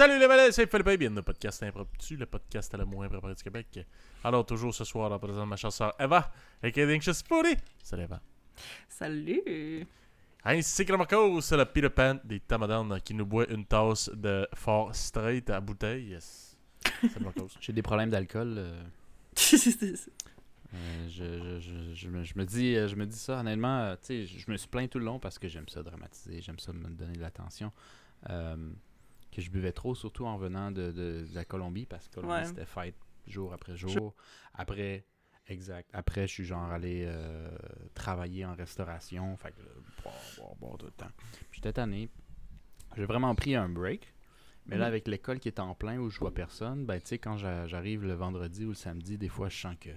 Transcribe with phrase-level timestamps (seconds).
[0.00, 3.34] Salut les malais, c'est Philippe bien le podcast impromptu, le podcast à la moins préparé
[3.34, 3.86] du Québec.
[4.24, 6.32] Alors, toujours ce soir, en présence de ma chasseur Eva,
[6.62, 7.54] et Anxious Spooty.
[7.82, 8.18] Salut Eva.
[8.88, 9.86] Salut!
[10.42, 14.08] Ainsi que le Marcos, c'est le Peter Pan des Tamadan qui nous boit une tasse
[14.14, 16.12] de fort straight à bouteille.
[16.12, 16.56] Yes.
[17.60, 18.54] J'ai des problèmes d'alcool.
[18.56, 18.82] euh,
[19.52, 23.80] euh, je, je, je, je me, je me dis, euh, je me dis ça honnêtement.
[23.80, 26.40] euh, tu sais, je me suis plaint tout le long parce que j'aime ça dramatiser,
[26.40, 27.70] j'aime ça me donner de l'attention.
[28.30, 28.56] euh,
[29.30, 32.34] que je buvais trop, surtout en venant de, de, de la Colombie parce que Colombie
[32.34, 32.44] Ouais.
[32.44, 32.94] c'était fête
[33.26, 34.14] jour après jour.
[34.54, 35.04] Après,
[35.46, 35.88] exact.
[35.92, 37.48] Après, je suis genre allé euh,
[37.94, 39.36] travailler en restauration.
[39.36, 39.62] Fait que
[40.02, 41.10] boire, boire, boire tout le temps.
[41.52, 42.08] J'étais tanné.
[42.96, 44.12] J'ai vraiment pris un break.
[44.66, 44.88] Mais là, Mhm.
[44.88, 47.66] avec l'école qui est en plein où je vois personne, ben tu sais, quand j'a-
[47.66, 49.90] j'arrive le vendredi ou le samedi, des fois je sens que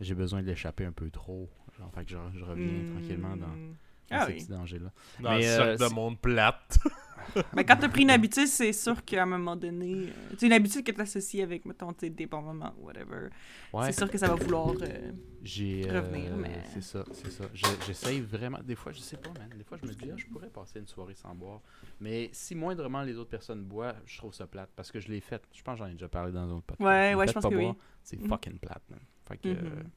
[0.00, 1.50] j'ai besoin de l'échapper un peu trop.
[1.76, 3.74] Genre, fait que je, je reviens tranquillement dans, dans Hmm.
[4.10, 4.38] Ah ces oui.
[4.38, 4.92] petits dangers-là.
[5.20, 6.78] Dans Mais, le euh, de c'est- monde plate.
[7.54, 10.46] Mais quand t'as pris une habitude, c'est sûr qu'à un moment donné, euh, tu sais,
[10.46, 13.28] une habitude que t'associes avec, mettons, tes des bons moments, whatever,
[13.72, 14.68] Ouais, c'est sûr que ça va vouloir.
[14.80, 15.10] euh,
[15.44, 17.44] revenir, euh, mais- C'est ça, c'est ça.
[17.52, 18.58] Je- J'essaye vraiment.
[18.62, 19.50] Des fois, je sais pas, man.
[19.56, 21.60] Des fois, je me dis, ah, je pourrais passer une soirée sans boire.
[22.00, 25.20] Mais si moindrement les autres personnes boivent, je trouve ça plate parce que je l'ai
[25.20, 25.42] fait.
[25.52, 26.80] Je pense que j'en ai déjà parlé dans un autre podcast.
[26.88, 27.72] Ouais, ouais, je pense pas que oui.
[28.04, 28.28] C'est Mhm.
[28.28, 29.00] fucking plate, man.
[29.28, 29.90] Fait que, euh, Mhm.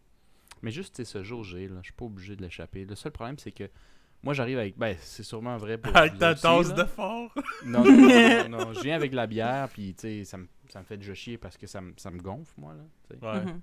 [0.64, 2.86] Mais juste, tu sais, ce jour G, là, je suis pas obligé de l'échapper.
[2.86, 3.70] Le seul problème, c'est que
[4.24, 4.78] moi, j'arrive avec.
[4.78, 5.96] Ben, c'est sûrement vrai pour.
[5.96, 6.76] Avec ta aussi, tasse là.
[6.76, 7.34] de fort.
[7.66, 10.38] Non, non, non, non, non, je viens avec de la bière, puis tu sais, ça
[10.38, 12.84] me, ça me fait déjà chier parce que ça me, ça me gonfle, moi, là.
[13.44, 13.54] Ouais.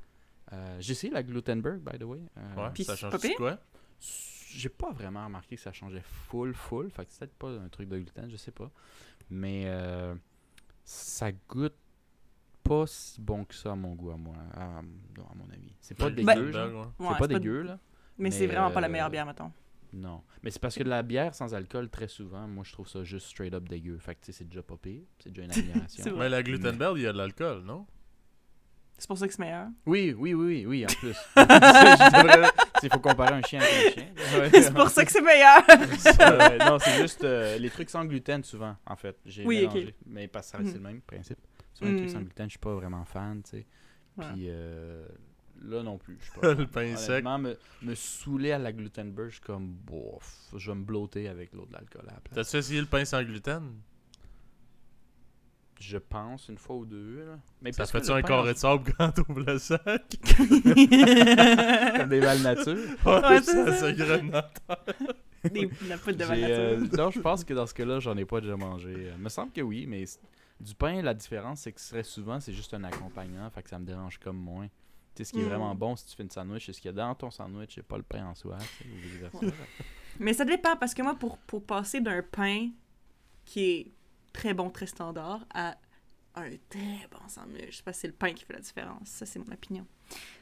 [0.52, 2.20] Euh, J'ai essayé la Glutenberg, by the way.
[2.38, 3.58] Euh, Ouais, Puis ça c'est change quoi?
[3.98, 6.90] J'ai pas vraiment remarqué que ça changeait full, full.
[6.90, 8.70] Fait que c'est peut-être pas un truc de gluten, je sais pas.
[9.28, 10.14] Mais euh,
[10.84, 11.74] ça goûte
[12.62, 14.82] pas si bon que ça à mon goût, à moi, à, à
[15.34, 15.74] mon avis.
[15.80, 16.92] C'est pas dégueu, ben, genre.
[16.98, 17.06] ouais.
[17.06, 17.78] Ouais, C'est pas dégueu, là.
[18.18, 19.52] Mais, Mais, c'est vraiment pas la euh, meilleure bière, mettons.
[19.96, 20.22] Non.
[20.42, 23.02] Mais c'est parce que de la bière sans alcool, très souvent, moi, je trouve ça
[23.02, 23.96] juste straight up dégueu.
[23.98, 25.02] Fait que, tu sais, c'est déjà pas pire.
[25.18, 26.04] C'est déjà une amélioration.
[26.04, 26.12] C'est.
[26.12, 27.86] Mais la Glutenberg, il y a de l'alcool, non?
[28.98, 29.68] C'est pour ça que c'est meilleur.
[29.84, 31.16] Oui, oui, oui, oui, oui, en plus.
[32.82, 34.62] Il faut comparer un chien avec un chien.
[34.62, 35.62] c'est pour ça que c'est meilleur!
[35.68, 39.16] Euh, non, c'est juste euh, les trucs sans gluten, souvent, en fait.
[39.24, 39.94] J'ai Oui, mélangé.
[40.06, 40.82] Mais parce que ça reste Mhm.
[40.82, 41.38] le même principe.
[41.74, 42.24] Souvent, les trucs sans Mhm.
[42.24, 43.66] gluten, je suis pas vraiment fan, tu sais.
[44.16, 44.24] Ouais.
[44.32, 45.06] Puis euh,
[45.62, 46.18] là non plus.
[46.20, 47.24] je pas Le pain sec.
[47.24, 51.52] Me, me saouler à la Glutenberg, je suis comme, bof, je vais me blotter avec
[51.52, 52.34] l'eau de l'alcool à la place.
[52.34, 53.72] T'as-tu essayé le pain sans gluten?
[55.78, 57.24] Je pense une fois ou deux.
[57.26, 57.38] Là.
[57.60, 59.82] Mais Ça parce se que fait-tu un carré de sable quand t'ouvres le sac?
[60.38, 62.76] comme des balles nature.
[63.04, 63.90] Ouais, c'est ça ça.
[63.90, 64.62] se grenote.
[65.52, 68.92] Des de euh, non, je pense que dans ce cas-là, j'en ai pas déjà mangé.
[68.96, 70.04] Euh, me semble que oui, mais
[70.60, 73.78] du pain, la différence, c'est que très souvent, c'est juste un accompagnement, fait que ça
[73.78, 74.68] me dérange comme moins.
[75.16, 75.48] Tu sais, ce qui est Mm.
[75.48, 77.78] vraiment bon si tu fais une sandwich, c'est ce qu'il y a dans ton sandwich
[77.78, 78.58] et pas le pain en soi.
[79.40, 79.46] tu.
[80.20, 82.68] Mais ça dépend, parce que moi, pour, pour passer d'un pain
[83.44, 83.92] qui est
[84.32, 85.76] très bon, très standard, à
[86.34, 89.08] un très bon sandwich, parce que c'est le pain qui fait la différence.
[89.08, 89.86] Ça, c'est mon opinion.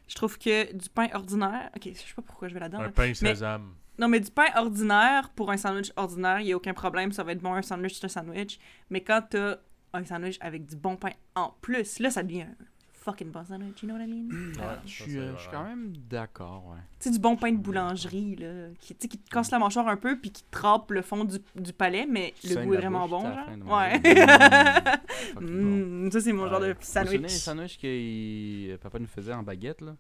[0.09, 1.71] Je trouve que du pain ordinaire...
[1.77, 2.81] Ok, je sais pas pourquoi je vais là-dedans.
[2.81, 2.91] Un là.
[2.91, 3.75] pain sésame.
[3.99, 7.13] Non, mais du pain ordinaire, pour un sandwich ordinaire, il n'y a aucun problème.
[7.13, 8.59] Ça va être bon, un sandwich, c'est un sandwich.
[8.91, 9.57] Mais quand t'as
[9.93, 12.57] un sandwich avec du bon pain en plus, là, ça devient un
[13.04, 14.28] fucking bon sandwich, you know what I mean?
[14.31, 16.78] Ouais, Je ça, suis euh, je suis quand même d'accord, ouais.
[16.98, 19.59] Tu sais, du bon pain de boulangerie, là, qui, tu sais, qui te casse la
[19.59, 22.75] mâchoire un peu, puis qui trempe le fond du, du palais, mais Tu le goût
[22.75, 23.78] est vraiment bouche, bon, genre.
[23.78, 23.98] Ouais.
[23.98, 26.06] Mm, bon.
[26.06, 27.31] Mm, ça, c'est mon genre de Vous vous souvenez sandwich.
[27.31, 29.97] sandwichs que il- papa nous faisait en baguette, là?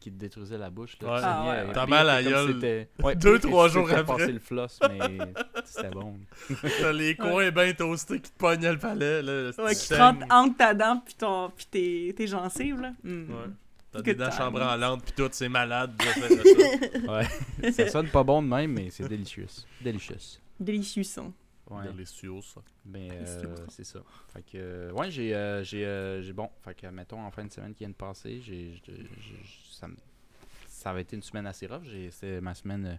[0.00, 1.08] Puis qui te détruisait la bouche, là.
[1.14, 1.20] Ouais.
[1.22, 1.72] Ah, ouais, ouais.
[1.72, 2.58] T'as mal à gueule
[3.16, 4.04] deux, trois si jours après.
[4.04, 5.18] passé le floss, mais
[5.64, 6.14] c'était bon.
[6.80, 9.22] T'as les coins bien toastés qui te pognent le palais.
[9.22, 10.00] Là, Ouais, tu qui saignes.
[10.00, 12.92] rentre entre ta dent puis, ton, puis tes, tes gencives, là.
[13.02, 13.30] Mm.
[13.30, 13.36] Ouais.
[13.90, 15.92] T'as des dents chambranlantes pis tout, c'est malade.
[16.02, 17.12] ça.
[17.12, 17.72] Ouais.
[17.72, 19.46] ça sonne pas bon de même, mais c'est délicieux.
[19.80, 20.16] Délicieux.
[20.60, 21.02] Délicieux
[21.68, 21.76] son.
[21.76, 21.92] Ouais.
[21.92, 22.62] Délicieux, ça.
[22.84, 24.00] Ben, euh, c'est ça.
[24.32, 27.44] Fait que, euh, ouais, j'ai, euh, j'ai, euh, j'ai, bon, fait que, mettons, en fin
[27.44, 29.86] de semaine qui vient de passer, j'ai, j'ai- j'ai- ça,
[30.66, 31.84] ça avait été une semaine assez rough.
[31.84, 32.98] J'ai, c'est ma semaine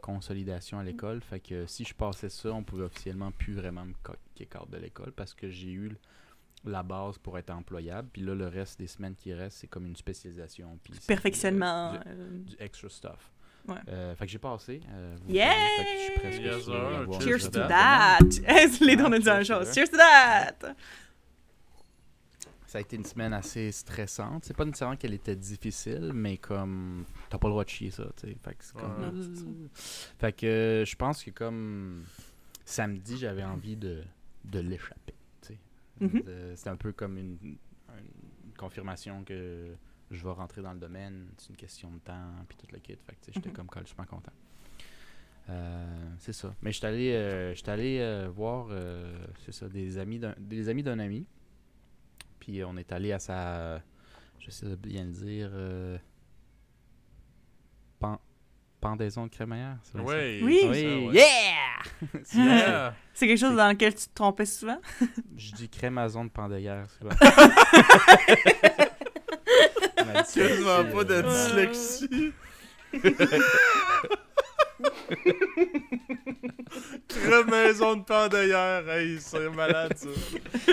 [0.00, 1.20] consolidation à l'école.
[1.20, 3.94] Fait que si je passais ça, on pouvait officiellement plus vraiment me
[4.34, 5.96] kick out de l'école parce que j'ai eu
[6.64, 8.08] la base pour être employable.
[8.12, 10.78] Puis là, le reste des semaines qui restent, c'est comme une spécialisation.
[10.82, 11.92] Puis c'est du, Perfectionnement.
[11.94, 13.30] du- du extra stuff.
[13.68, 13.74] Ouais.
[13.88, 14.80] Euh, fait que j'ai passé.
[14.90, 15.52] euh, Yeah!
[15.52, 18.18] savez, fait que je suis presque Yes, sûr Cheers to job that!
[18.84, 19.68] Les deux, on a dit la même cheers to chose.
[19.68, 19.74] that.
[19.74, 20.74] Cheers to that!
[22.66, 24.44] Ça a été une semaine assez stressante.
[24.44, 28.04] C'est pas nécessairement qu'elle était difficile, mais comme t'as pas le droit de chier ça,
[28.20, 28.36] tu sais.
[28.44, 29.00] Fait que c'est comme.
[29.00, 29.36] Ouais.
[29.36, 29.44] Ça.
[30.18, 32.04] Fait que euh, je pense que comme
[32.66, 34.02] samedi, j'avais envie de,
[34.44, 35.14] de l'échapper.
[35.40, 35.58] tu sais.
[36.00, 36.22] Mhm.
[36.22, 37.56] De- C'est un peu comme une, une
[38.58, 39.68] confirmation que
[40.10, 41.28] je vais rentrer dans le domaine.
[41.38, 42.96] C'est une question de temps, puis tout le kit.
[43.06, 43.54] Fait que tu sais, j'étais Mhm.
[43.54, 44.32] comme complètement content.
[45.50, 46.54] Euh, c'est ça.
[46.62, 50.34] Mais je suis allé, euh, j'étais allé euh, voir, euh, c'est ça, des amis d'un,
[50.38, 51.26] des amis d'un ami.
[52.38, 53.80] Puis on est allé à sa,
[54.38, 55.96] je sais bien le dire, euh,
[57.98, 58.20] pan-
[58.80, 59.78] pendaison de crémaillère.
[59.82, 60.12] c'est bien ça?
[60.14, 60.40] Oui.
[60.42, 61.14] Oui, ça, ouais.
[61.14, 62.94] yeah!
[63.14, 64.78] C'est quelque chose dans lequel tu te trompais souvent?
[65.36, 67.04] Je dis crémaison de pendaillère, c'est
[70.22, 72.32] dyslexie, pas de dyslexie.
[77.08, 80.08] Cremaison de pendaillère, hey, c'est malade ça.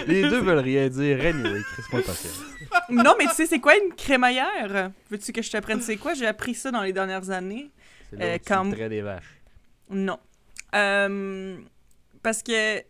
[0.08, 1.20] Les deux veulent rien dire.
[1.26, 2.42] Anyway, Chris-moi patience.
[2.90, 4.92] non, mais tu sais, c'est quoi une crémaillère?
[5.10, 6.14] Veux-tu que je t'apprenne c'est quoi?
[6.14, 7.72] J'ai appris ça dans les dernières années.
[8.12, 8.38] C'est Euh,
[8.72, 9.42] traites des vaches.
[9.90, 10.20] Non.
[10.74, 11.58] Euh,
[12.22, 12.82] parce que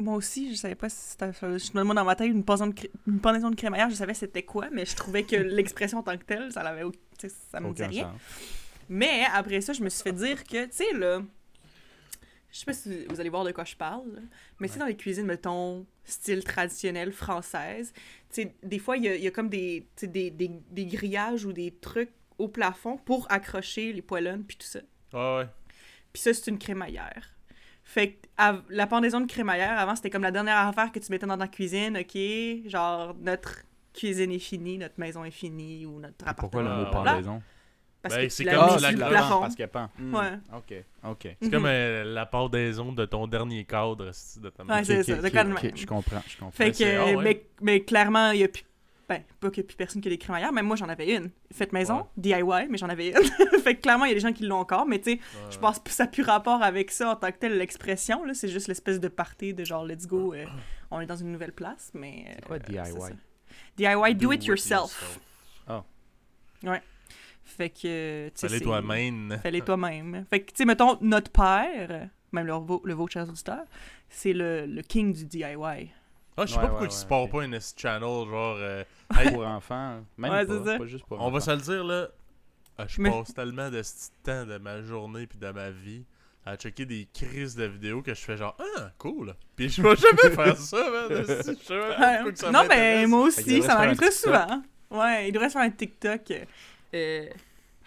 [0.00, 1.32] moi aussi, je savais pas si c'était.
[1.32, 3.94] Je me demande dans ma tête une pendaison de, cré- une pendaison de crémaillère, je
[3.94, 6.82] savais c'était quoi, mais je trouvais que l'expression en tant que telle, ça l'avait.
[7.18, 8.04] Ça me disait Aucun rien.
[8.12, 8.20] sens.
[8.88, 11.22] Mais après ça, je me suis fait dire que, tu sais, là.
[12.52, 14.20] Je sais pas si vous allez voir de quoi je parle, là,
[14.58, 14.80] mais tu sais, Ouais.
[14.80, 17.92] dans les cuisines, mettons, style traditionnel française,
[18.32, 20.86] tu sais, des fois, il y a, il y a comme des, des, des, des
[20.86, 24.80] grillages ou des trucs au plafond pour accrocher les poêlons puis tout ça.
[25.12, 25.46] Ah ouais.
[26.12, 27.34] Puis ça, c'est une crémaillère.
[27.84, 28.19] Fait que
[28.68, 31.48] la pendaison de crémaillère, avant, c'était comme la dernière affaire que tu mettais dans ta
[31.48, 32.68] cuisine, OK?
[32.70, 36.34] Genre, notre cuisine est finie, notre maison est finie, ou notre appartement.
[36.48, 37.42] Pourquoi le mot pendaison
[38.02, 39.40] Parce Ben, que c'est comme la la plafond.
[39.40, 39.88] Parce qu'elle pend.
[39.98, 40.38] Hmm, Ouais.
[40.56, 41.36] Ok, ok.
[41.42, 44.84] C'est comme euh, la pendaison de ton dernier cadre de ta Ouais, maison.
[44.84, 45.16] c'est ça.
[45.74, 46.50] Je comprends, je comprends.
[46.52, 47.24] Fait Mais que, ah ouais.
[47.24, 48.62] mais, mais clairement, il y a plus.
[49.10, 51.32] Ben, pas a plus personne qui a des crémaillères, mais moi, j'en avais une.
[51.52, 53.58] Faite maison, DIY, mais j'en avais une.
[53.60, 55.20] fait que clairement, il y a des gens qui l'ont encore, mais tu sais,
[55.50, 58.34] je pense que ça n'a plus rapport avec ça en tant que tel, l'expression, là.
[58.34, 60.44] C'est juste l'espèce de party de genre, let's go, euh,
[60.92, 62.24] on est dans une nouvelle place, mais.
[62.36, 63.00] C'est quoi euh, DIY?
[63.00, 63.10] ça.
[63.76, 65.18] DIY, do, it yourself.
[67.42, 68.46] Fait que, tu sais.
[68.46, 69.40] Fallait c'est- toi-même.
[69.42, 70.24] Fallait toi-même.
[70.30, 72.52] Fait que, tu sais, mettons, notre père, même le,
[72.84, 73.66] le vôtre, chers auditeurs,
[74.08, 75.90] c'est le, le king du DIY.
[76.36, 77.30] Ah, je sais Ouais, pas pourquoi ouais, tu ouais, pars ok.
[77.32, 78.56] pas une channel, genre.
[78.58, 78.84] euh,
[79.18, 80.78] hey, Pour enfants, même Ouais, pas, c'est ça.
[80.78, 81.94] pas juste pour on va se le dire là.
[81.94, 82.08] euh,
[82.86, 83.82] Je Mais- passe tellement de
[84.22, 86.04] temps de ma journée puis de ma vie
[86.46, 89.94] à checker des crises de vidéos que je fais genre ah cool puis je vais
[89.94, 93.08] jamais faire ça man esti, je sais même pas pourquoi que ça non, mais m'intéresse.
[93.08, 94.62] moi aussi, ça se m'arrive très souvent.
[94.90, 96.30] Ouais, il devrait se faire un TikTok.
[96.30, 96.44] euh,
[96.94, 97.26] euh,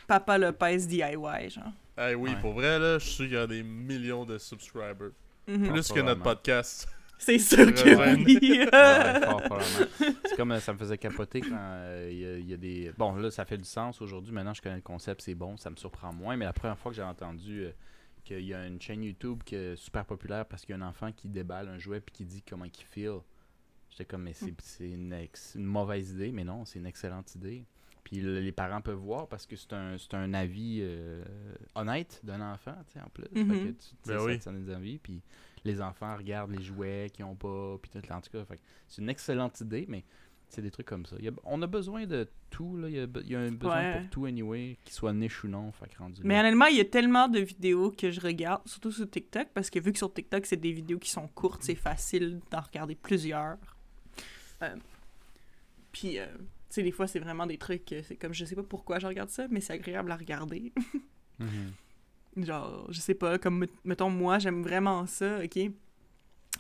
[0.07, 1.63] Papa Lopez DIY, genre.
[1.98, 2.36] Hey, oui Ouais.
[2.42, 5.12] pour vrai là je suis sûr qu'il y a des millions de subscribers
[5.48, 5.69] Mhm.
[5.69, 6.88] plus que notre podcast
[7.18, 8.68] C'est sûr que oui.
[8.74, 9.62] Ah ouais, fort.
[9.62, 12.57] C'est comme euh, ça me faisait capoter quand euh, il y a- il y, a
[12.57, 12.92] des.
[12.98, 14.33] Bon, là, ça fait du sens aujourd'hui.
[14.33, 16.36] Maintenant, je connais le concept, c'est bon, ça me surprend moins.
[16.36, 17.71] Mais la première fois que j'ai entendu euh,
[18.25, 20.88] qu'il y a une chaîne YouTube qui est super populaire parce qu'il y a un
[20.88, 23.19] enfant qui déballe un jouet puis qui dit comment il feel,
[23.89, 26.31] j'étais comme, mais c'est c'est une, ex- une mauvaise idée.
[26.33, 27.63] Mais non, c'est une excellente idée.
[28.04, 31.24] Puis le- les parents peuvent voir parce que c'est un, c'est un avis euh,
[31.75, 33.24] honnête d'un enfant, tu sais, en plus.
[33.33, 33.54] Fait Mhm.
[33.75, 34.39] que tu- Ben ça, oui.
[34.42, 34.51] ça.
[35.01, 35.21] Puis
[35.65, 38.45] les enfants regardent les jouets qu'ils ont pas, puis tout, en tout cas.
[38.88, 40.04] c'est une excellente idée, mais
[40.50, 41.15] c'est des trucs comme ça.
[41.19, 42.88] Il y a- on a besoin de tout, là.
[42.89, 44.01] Il y a, be- il y a un besoin Ouais.
[44.01, 45.71] pour tout, anyway, qu'il soit niche ou non.
[45.71, 46.42] Fait que rendu Mais là.
[46.42, 49.80] honnêtement, il y a tellement de vidéos que je regarde, surtout sur TikTok, parce que
[49.80, 53.57] vu que sur TikTok, c'est des vidéos qui sont courtes, c'est facile d'en regarder plusieurs.
[54.61, 54.76] Euh,
[55.92, 58.56] Puis, euh, tu sais, des fois, c'est vraiment des trucs, euh, c'est comme, je sais
[58.56, 60.71] pas pourquoi je regarde ça, mais c'est agréable à regarder.
[61.40, 61.71] Mhm.
[62.37, 65.69] Genre, je sais pas, comme, met- mettons, moi, j'aime vraiment ça, ok?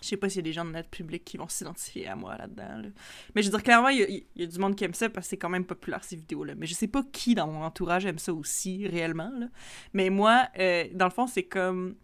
[0.01, 2.15] Je sais pas s'il y a des gens de notre public qui vont s'identifier à
[2.15, 2.89] moi là-dedans, là.
[3.33, 5.27] Mais je veux dire, clairement, il y, y a du monde qui aime ça parce
[5.27, 6.55] que c'est quand même populaire, ces vidéos-là.
[6.55, 9.47] Mais je sais pas qui dans mon entourage aime ça aussi, réellement, là.
[9.93, 11.95] Mais moi, euh, dans le fond, c'est comme...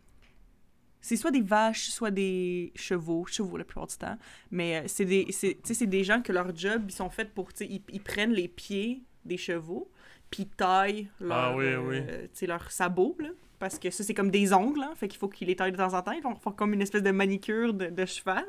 [1.02, 4.18] C'est soit des vaches, soit des chevaux, chevaux la plupart du temps.
[4.52, 7.82] Mais euh, c'est des, c'est, des gens que leur job, ils sont faits pour, ils,
[7.92, 9.90] ils prennent les pieds des chevaux,
[10.30, 12.48] puis ils taillent leur, Ah oui, oui.
[12.48, 13.30] leurs sabots, là.
[13.60, 15.78] Parce que ça, c'est comme des ongles, hein, fait qu'il faut qu'ils les taillent de
[15.78, 16.14] temps en temps.
[16.14, 18.46] Ils vont faire comme une espèce de manicure de, cheval.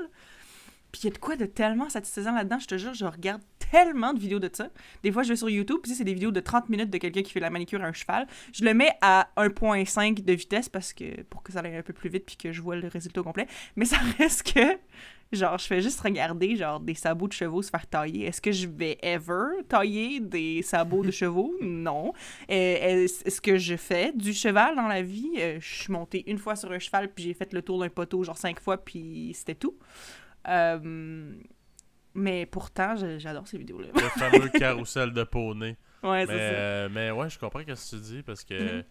[0.92, 3.42] Puis il y a de quoi de tellement satisfaisant là-dedans, je te jure, je regarde
[3.70, 4.70] tellement de vidéos de ça.
[5.04, 7.22] Des fois, je vais sur YouTube, puis c'est des vidéos de 30 minutes de quelqu'un
[7.22, 8.26] qui fait la manicure à un cheval.
[8.52, 11.92] Je le mets à 1.5 de vitesse parce que pour que ça aille un peu
[11.92, 13.46] plus vite puis que je vois le résultat complet.
[13.76, 14.78] Mais ça reste que
[15.32, 18.26] genre je fais juste regarder genre des sabots de chevaux se faire tailler.
[18.26, 21.54] Est-ce que je vais ever tailler des sabots de chevaux?
[21.60, 22.12] Non.
[22.50, 25.30] Euh, Est-ce que je fais du cheval dans la vie?
[25.38, 27.88] Euh, Je suis montée une fois sur un cheval puis j'ai fait le tour d'un
[27.88, 29.78] poteau genre cinq fois puis c'était tout.
[30.48, 31.32] Euh,
[32.14, 33.88] mais pourtant, j'adore ces vidéos-là.
[33.94, 36.38] le fameux carrousel de poney ouais, mais, c'est ça.
[36.38, 38.84] euh, mais ouais je comprends ce que tu dis parce que Mhm.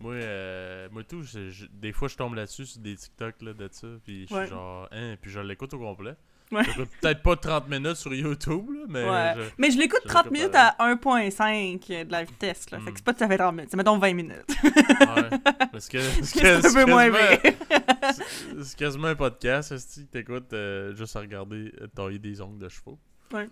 [0.00, 3.52] Moi euh, moi tout je- je- des fois je tombe là-dessus sur des TikTok là,
[3.52, 4.40] de ça puis je Ouais.
[4.46, 6.14] suis genre hein puis je l'écoute au complet
[6.50, 6.62] Ouais.
[7.02, 9.04] Peut-être pas 30 minutes sur YouTube, là, mais.
[9.06, 9.34] Ouais.
[9.36, 12.78] je- Mais je l'écoute je 30 l'écoute minutes à 1.5 de la vitesse, là.
[12.78, 12.92] Fait Mm.
[12.94, 13.68] que c'est pas tout à fait 30 minutes.
[13.70, 14.46] C'est mettons 20 minutes.
[14.64, 15.38] Ouais.
[15.70, 17.10] Parce que c'est un peu moins
[18.62, 22.68] C'est quasiment un podcast, si t'écoutes euh, juste à regarder euh, tailler des ongles de
[22.70, 22.98] chevaux.
[23.34, 23.48] Ouais.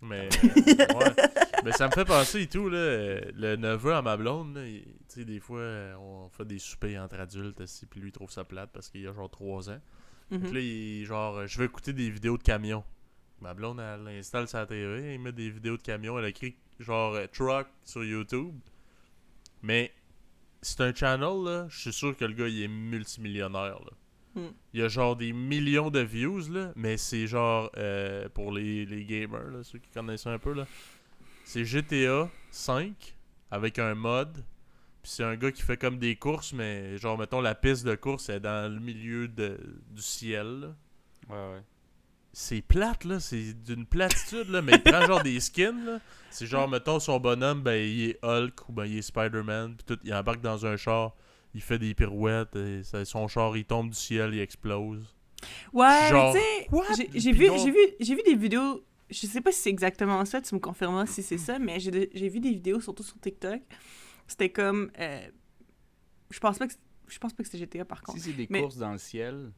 [0.00, 1.14] Mais, euh, ouais.
[1.64, 4.84] Mais ça me fait penser et tout, là, euh, le neveu à ma blonde, tu
[5.08, 8.30] sais, des fois, euh, on fait des soupers entre adultes, aussi, puis lui, il trouve
[8.30, 9.80] ça plate parce qu'il a genre 3 ans.
[10.30, 10.52] Mhm.
[10.52, 12.84] là, il genre, euh, je veux écouter des vidéos de camions.
[13.40, 17.16] Ma blonde, elle installe sa TV, elle met des vidéos de camions, elle écrit genre
[17.32, 18.54] truck sur YouTube.
[19.62, 19.92] Mais
[20.62, 23.92] c'est un channel, là, je suis sûr que le gars, il est multimillionnaire, là.
[24.36, 24.50] Hmm.
[24.74, 28.84] Il y a genre des millions de views, là, mais c'est genre, euh, pour les,
[28.84, 30.66] les gamers, là, ceux qui connaissent un peu, là,
[31.46, 33.16] c'est GTA 5
[33.50, 34.44] avec un mod.
[35.02, 37.94] Puis c'est un gars qui fait comme des courses, mais genre, mettons, la piste de
[37.94, 39.56] course est dans le milieu de,
[39.90, 40.68] du ciel, là
[41.28, 41.62] Ouais, ouais.
[42.32, 46.00] c'est plate là, c'est d'une platitude là, mais il prend genre des skins là.
[46.30, 49.84] C'est genre mettons son bonhomme ben il est Hulk ou ben il est Spider-Man puis
[49.96, 51.14] tout, il embarque dans un char,
[51.54, 55.04] il fait des pirouettes et ça- son char il tombe du ciel, il explose.
[55.72, 56.40] Ouais, Genre, mais
[57.10, 58.84] tu sais, vu, j'ai vu, j'ai vu des vidéos.
[59.10, 62.10] Je sais pas si c'est exactement ça, tu me confirmeras si c'est ça, mais j'ai
[62.12, 63.60] j'ai vu des vidéos surtout sur TikTok.
[64.26, 65.28] C'était comme, euh,
[66.30, 66.74] je pense pas que,
[67.06, 68.18] je pense pas que c'était GTA par contre.
[68.18, 69.52] Si c'est des Mais- courses dans le ciel,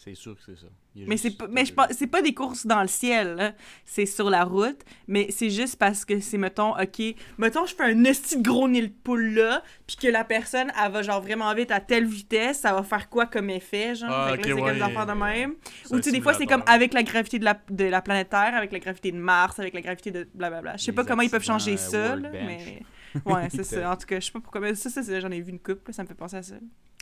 [0.00, 0.68] c'est sûr que c'est ça.
[0.94, 3.52] Mais c'est pas, mais je pense, c'est pas des courses dans le ciel, là.
[3.84, 7.02] c'est sur la route, mais c'est juste parce que c'est mettons, ok,
[7.36, 10.72] mettons je fais un esti de gros nid de poule là, puis que la personne
[10.80, 14.10] elle va genre vraiment vite à telle vitesse, ça va faire quoi comme effet, genre,
[14.10, 14.68] Ah, Fait que là, ok, c'est ouais.
[14.70, 15.54] comme des affaires de même.
[15.90, 18.30] Ou tu sais, des fois, c'est comme avec la gravité de la, de la planète
[18.30, 20.76] Terre, avec la gravité de Mars, avec la gravité de blablabla.
[20.78, 22.82] Je sais pas comment ils peuvent changer ça, là, mais.
[23.24, 23.90] Ouais, c'est ça.
[23.92, 25.58] En tout cas, je sais pas pourquoi, mais ça, ça c'est- j'en ai vu une
[25.60, 26.56] coupe, ça me fait penser à ça.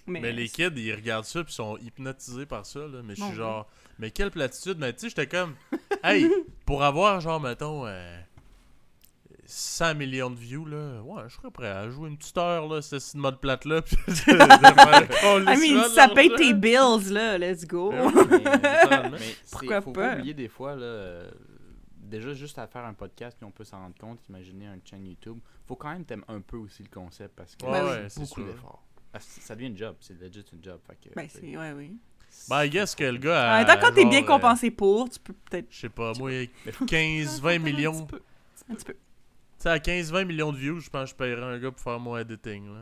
[0.07, 3.21] Mais, Mais les kids, ils regardent ça puis sont hypnotisés par ça là, mais je
[3.21, 3.67] Bon, suis genre
[3.99, 5.55] mais quelle platitude, mais tu sais j'étais comme
[6.05, 6.31] hey,
[6.65, 8.21] pour avoir genre mettons euh,
[9.49, 12.83] 100 millions de views là, ouais, je serais prêt à jouer une petite heure là,
[12.83, 17.39] ce mode plate là puis de- de faire I mean, ça paye tes bills, là,
[17.39, 17.91] let's go.
[17.93, 19.11] Ben oui, mais.
[19.11, 20.09] Mais Pourquoi faut pas?
[20.11, 20.17] pas?
[20.19, 21.31] oublier des fois, là, euh,
[21.97, 25.07] déjà juste à faire un podcast, puis on peut s'en rendre compte, imaginer une chaîne
[25.07, 28.07] YouTube, faut quand même t'aimer un peu aussi le concept parce que Ouais, Ben ouais,
[28.09, 28.83] c'est beaucoup d'efforts.
[29.17, 30.79] Ah, Ça devient une job, c'est legit une job.
[30.87, 31.57] Fait que, Ben, c'est-.
[31.57, 31.97] Ouais, oui.
[32.49, 33.49] Ben, I guess que le gars.
[33.51, 35.67] En a, même temps, quand t'es bien euh, compensé pour, tu peux peut-être.
[35.71, 36.31] Je sais pas, moi,
[36.67, 38.07] 15-20 millions.
[38.71, 38.97] Un petit peu.
[39.63, 41.99] Sais, à 15-20 millions de views, je pense que je paierais un gars pour faire
[42.01, 42.67] mon editing.
[42.73, 42.81] Là.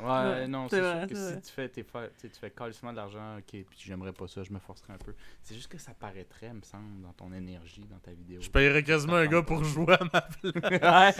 [0.00, 2.96] Ouais, Ouais, non, c'est sûr que si tu fais, tes fa- tu fais calissement de
[2.96, 5.14] l'argent, ok, puis j'aimerais pas ça, je me forcerais un peu.
[5.42, 8.40] C'est juste que ça paraîtrait, me semble, dans ton énergie, dans ta vidéo.
[8.40, 11.12] Je paierais quasiment un gars pour jouer à ma Ouais.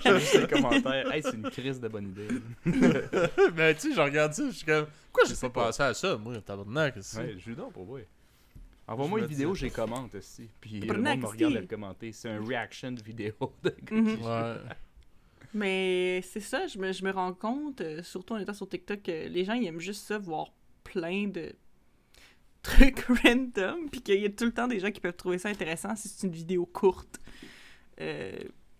[0.00, 1.12] J'ai juste les commentaires.
[1.12, 2.28] Hey, c'est une crise de bonne idée.
[3.54, 4.86] Mais tu sais, je regarde ça, je suis comme.
[5.12, 8.06] Pourquoi j'ai Je pas pensé à ça, moi, tabarnak, Ouais, je pour vrai.
[8.88, 10.48] Envoie-moi une vidéo, j'ai commente aussi.
[10.60, 11.60] Puis le monde me regarde si.
[11.60, 12.12] le commenter.
[12.12, 13.34] C'est un reaction de vidéo.
[13.62, 14.22] de- Mhm.
[14.22, 14.54] Ouais.
[15.54, 19.02] Mais c'est ça, je me, je me rends compte, euh, surtout en étant sur TikTok,
[19.02, 20.48] que les gens ils aiment juste ça, voir
[20.84, 21.54] plein de
[22.62, 25.48] trucs random, puis qu'il y a tout le temps des gens qui peuvent trouver ça
[25.48, 27.18] intéressant si c'est une vidéo courte.
[28.00, 28.32] Euh,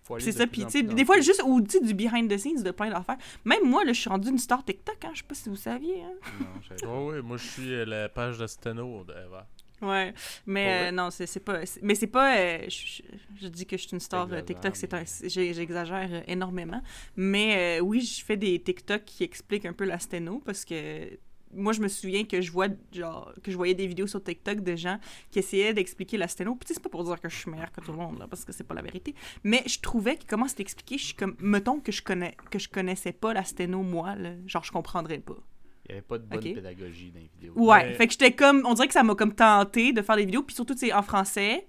[0.04, 2.30] Faut aller c'est de ça, puis tu sais, des fois, juste, tu sais, du behind
[2.30, 3.16] the scenes de plein d'affaires.
[3.44, 5.56] Même moi, là, je suis rendue une star TikTok, hein, je sais pas si vous
[5.56, 6.12] saviez, hein.
[6.40, 7.00] Non, je pas.
[7.04, 9.48] Ouais, moi, je suis euh, la page de Steno d'Eva.
[9.80, 10.12] Ouais,
[10.46, 11.60] mais euh, non, c'est c'est pas.
[11.82, 12.36] Mais c'est pas.
[12.36, 15.04] euh, je, dis que je suis une star euh, TikTok, c'est un.
[15.24, 16.82] J'exagère énormément.
[17.16, 21.18] Mais euh, oui, je fais des TikTok qui expliquent un peu la sténo parce que
[21.54, 24.60] moi, je me souviens que je vois genre que je voyais des vidéos sur TikTok
[24.60, 24.98] de gens
[25.30, 26.56] qui essayaient d'expliquer la sténo.
[26.56, 28.44] Puis c'est pas pour dire que je suis meilleure que tout le monde là, parce
[28.44, 29.14] que c'est pas la vérité.
[29.44, 32.58] Mais je trouvais que comment c'était expliqué, je suis comme mettons que je connais que
[32.58, 35.36] je connaissais pas la sténo moi, là, genre je comprendrais pas.
[35.88, 37.52] Il n'y avait pas de bonne pédagogie dans les vidéos.
[37.56, 40.16] Ouais, Mais- fait que j'étais comme, on dirait que ça m'a comme tenté de faire
[40.16, 41.66] des vidéos, puis surtout, c'est en français,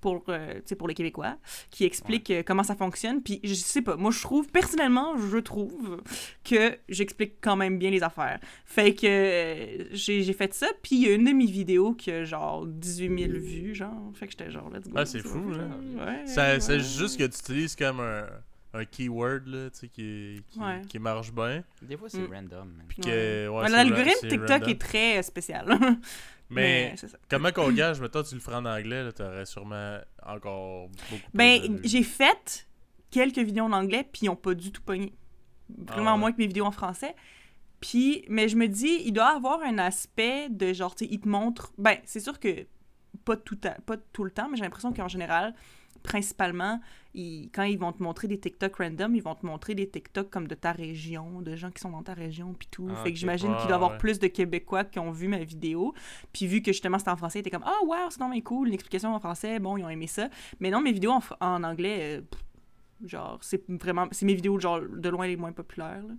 [0.00, 1.38] pour, euh, pour les Québécois,
[1.70, 5.38] qui expliquent euh, comment ça fonctionne, puis je sais pas, moi je trouve, personnellement, je
[5.38, 6.02] trouve
[6.44, 8.38] que j'explique quand même bien les affaires.
[8.64, 11.94] Fait que euh, j'ai j'ai fait ça, puis il y a une de mes vidéos
[11.94, 14.92] qui a genre 18 000 vues, genre, fait que j'étais genre, let's go.
[14.94, 15.66] Ah, c'est fou, là.
[16.06, 16.78] Ouais, Ça- C'est ouais.
[16.80, 18.26] juste que tu utilises comme un,
[18.74, 20.82] un keyword, là, tu sais, qui, qui, Ouais.
[20.88, 21.62] qui marche bien.
[21.82, 22.32] Des fois, c'est Mm.
[22.32, 22.74] random.
[22.88, 23.02] Ouais.
[23.04, 23.48] que.
[23.48, 24.68] ouais, L'algorithme TikTok random.
[24.68, 25.66] est très euh, spécial.
[26.50, 27.06] Mais ça.
[27.28, 31.78] comment qu'on gage, mettons, tu le ferais en anglais, là, t'aurais sûrement encore beaucoup Ben,
[31.84, 32.66] j'ai fait
[33.10, 35.12] quelques vidéos en anglais, puis ils ont pas du tout pogné.
[35.86, 37.14] Vraiment Ah moins que mes vidéos en français.
[37.80, 41.20] Puis, mais je me dis, il doit avoir un aspect de genre, tu sais, il
[41.20, 41.72] te montre.
[41.78, 42.66] Ben, c'est sûr que
[43.26, 45.54] pas tout, à- pas tout le temps, mais j'ai l'impression qu'en général,
[46.02, 46.80] principalement,
[47.14, 50.30] ils- quand ils vont te montrer des TikTok random, ils vont te montrer des TikTok
[50.30, 52.88] comme de ta région, de gens qui sont dans ta région, puis tout.
[52.90, 53.98] Ah, fait que j'imagine qu'il doit y avoir ouais.
[53.98, 55.94] plus de Québécois qui ont vu ma vidéo.
[56.32, 58.68] Puis vu que justement c'était en français, ils étaient comme «Oh, wow, c'est vraiment cool,
[58.68, 60.28] une explication en français.» Bon, ils ont aimé ça.
[60.60, 62.40] Mais non, mes vidéos en, anglais, euh, pff,
[63.08, 64.06] genre, c'est vraiment...
[64.12, 66.14] C'est mes vidéos, genre, de loin les moins populaires, là.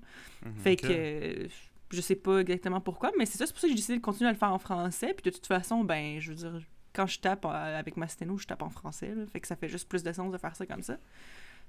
[0.46, 0.56] Mhm.
[0.56, 1.48] Fait que euh,
[1.92, 4.04] je sais pas exactement pourquoi, mais c'est ça, c'est pour ça que j'ai décidé de
[4.04, 5.14] continuer à le faire en français.
[5.14, 6.62] Puis de toute façon, ben, je veux dire,
[6.94, 9.14] quand je tape euh, avec ma sténo, je tape en français.
[9.16, 9.26] là.
[9.28, 10.98] fait que ça fait juste plus de sens de faire ça comme ça.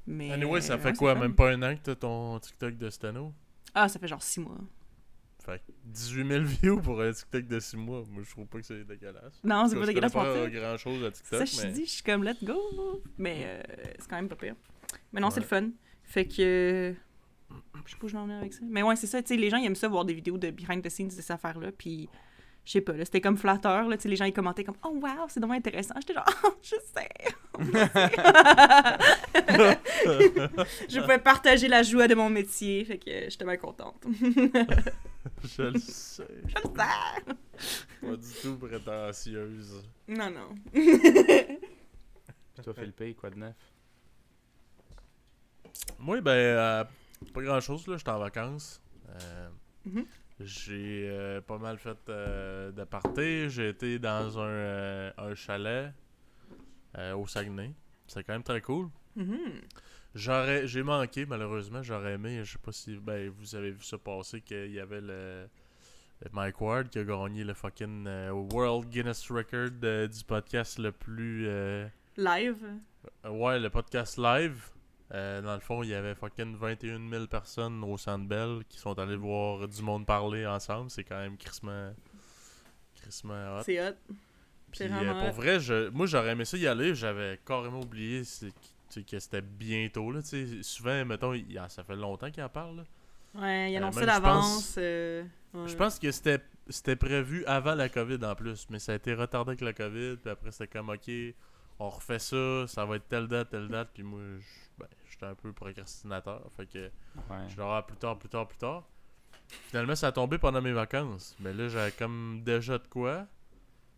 [0.06, 0.32] Mais.
[0.32, 3.32] Anyway, ça fait ouais, quoi, même pas un an que t'as ton TikTok de Stano?
[3.74, 4.58] Ah, ça fait genre six mois.
[5.44, 8.04] Fait que 18 000 views pour un TikTok de 6 mois.
[8.10, 9.40] Moi, je trouve pas que c'est dégueulasse.
[9.42, 11.72] Non, c'est pas dégueulasse pour pas grand chose à TikTok, Ça, je mais...
[11.72, 12.58] dis, je suis comme let's go.
[13.16, 13.62] Mais euh,
[13.98, 14.54] c'est quand même pas pire.
[15.12, 15.70] Mais non, c'est le fun.
[16.04, 16.94] Fait que.
[17.86, 18.60] Je sais pas où je vais en venir avec ça.
[18.62, 19.22] Mais ouais, c'est ça.
[19.22, 21.12] Tu sais, les gens, ils aiment ça voir des vidéos de behind the scenes de
[21.12, 21.72] ces affaires-là.
[21.72, 22.08] Puis,
[22.64, 23.88] je sais pas, là, c'était comme flatteur.
[23.88, 25.94] Là, tu sais, les gens, ils commentaient comme Oh, wow, c'est vraiment intéressant.
[26.00, 27.08] J'étais genre Oh, je sais.
[30.88, 32.84] je pouvais partager la joie de mon métier.
[32.84, 34.04] Fait que j'étais bien contente.
[35.44, 36.26] Je le sais.
[36.46, 36.70] je le sais.
[38.00, 39.82] Pas du tout prétentieuse.
[40.08, 40.54] Non, non.
[42.62, 43.54] Toi, Philippe, quoi de neuf?
[45.98, 46.84] Moi, ben, euh,
[47.34, 47.96] pas grand chose, là.
[47.98, 48.80] J'étais en vacances.
[49.08, 49.48] Euh,
[49.86, 50.04] Mhm.
[50.40, 53.50] J'ai euh, pas mal fait euh, de parties.
[53.50, 55.92] J'ai été dans un, euh, un chalet
[57.14, 57.72] au Saguenay.
[58.06, 58.88] C'est quand même très cool.
[59.16, 59.60] Mhm.
[60.14, 61.82] J'aurais, j'ai manqué malheureusement.
[61.82, 65.00] J'aurais aimé, je sais pas si ben, vous avez vu ça passer, qu'il y avait
[65.00, 65.46] le,
[66.22, 68.08] le Mike Ward qui a gagné le fucking
[68.52, 71.48] World Guinness Record du podcast le plus.
[72.16, 72.64] Live.
[73.24, 74.64] ouais, le podcast live.
[75.12, 78.78] Euh, dans le fond, il y avait fucking 21 000 personnes au Centre Bell qui
[78.78, 80.88] sont allées voir du monde parler ensemble.
[80.90, 81.92] C'est quand même crissement,
[83.02, 83.62] crissement hot.
[83.64, 83.94] C'est hot.
[84.08, 85.32] Puis c'est euh, pour hot.
[85.32, 86.94] vrai, je, moi j'aurais aimé ça y aller.
[86.94, 90.12] J'avais carrément oublié que c'était bientôt.
[90.12, 90.20] Là,
[90.62, 92.76] souvent, mettons, il- ça fait longtemps qu'il en parle.
[92.76, 92.84] là.
[93.34, 94.76] Ouais, il Euh, annonçait je d'avance.
[94.76, 95.24] ouais.
[95.66, 99.12] Je pense que c'était c'était prévu avant la COVID en plus, mais ça a été
[99.12, 100.18] retardé avec la COVID.
[100.22, 101.10] Puis après, c'était comme ok,
[101.80, 103.88] on refait ça, ça va être telle date, telle date.
[103.92, 104.44] Puis moi, je-
[105.20, 106.42] j'étais un peu procrastinateur.
[106.56, 106.78] Fait que
[107.30, 107.48] Ouais.
[107.48, 108.84] je l'aurai plus tard, plus tard, plus tard.
[109.68, 111.36] Finalement, ça a tombé pendant mes vacances.
[111.40, 113.26] Mais là, j'avais comme déjà de quoi.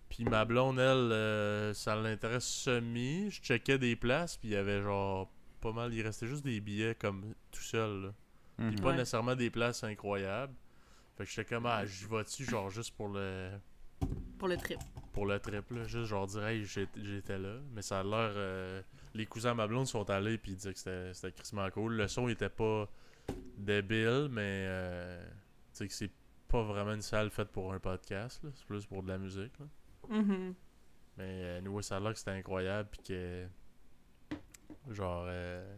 [0.08, 3.30] Puis ma blonde, elle, euh, ça l'intéresse semi.
[3.30, 5.30] Je checkais des places, puis il y avait genre
[5.60, 5.92] pas mal.
[5.94, 8.02] Il restait juste des billets comme tout seul.
[8.02, 8.12] là.
[8.56, 8.80] Puis Mhm.
[8.80, 8.96] pas Ouais.
[8.96, 10.54] nécessairement des places incroyables.
[11.16, 13.50] Fait que j'étais comme, ah, j'y vas-tu, genre juste pour le
[14.38, 14.78] Pour le trip.
[15.12, 15.84] pour le trip, là.
[15.84, 17.56] Juste genre dire, hey, j'étais là.
[17.72, 18.32] Mais ça a l'air.
[18.34, 18.82] euh,
[19.14, 21.94] les cousins à ma blonde sont allés, puis ils disaient que c'était c'était crissement cool.
[21.94, 22.88] Le son était pas
[23.58, 24.64] débile, mais.
[24.68, 26.10] euh, tu sais que c'est
[26.48, 28.50] pas vraiment une salle faite pour un podcast, là.
[28.54, 29.66] C'est plus pour de la musique, là.
[30.08, 30.54] Mhm.
[31.18, 33.46] Mais euh, anyway, ça a l'air que c'était incroyable, puis que.
[34.90, 35.24] Genre.
[35.28, 35.76] euh,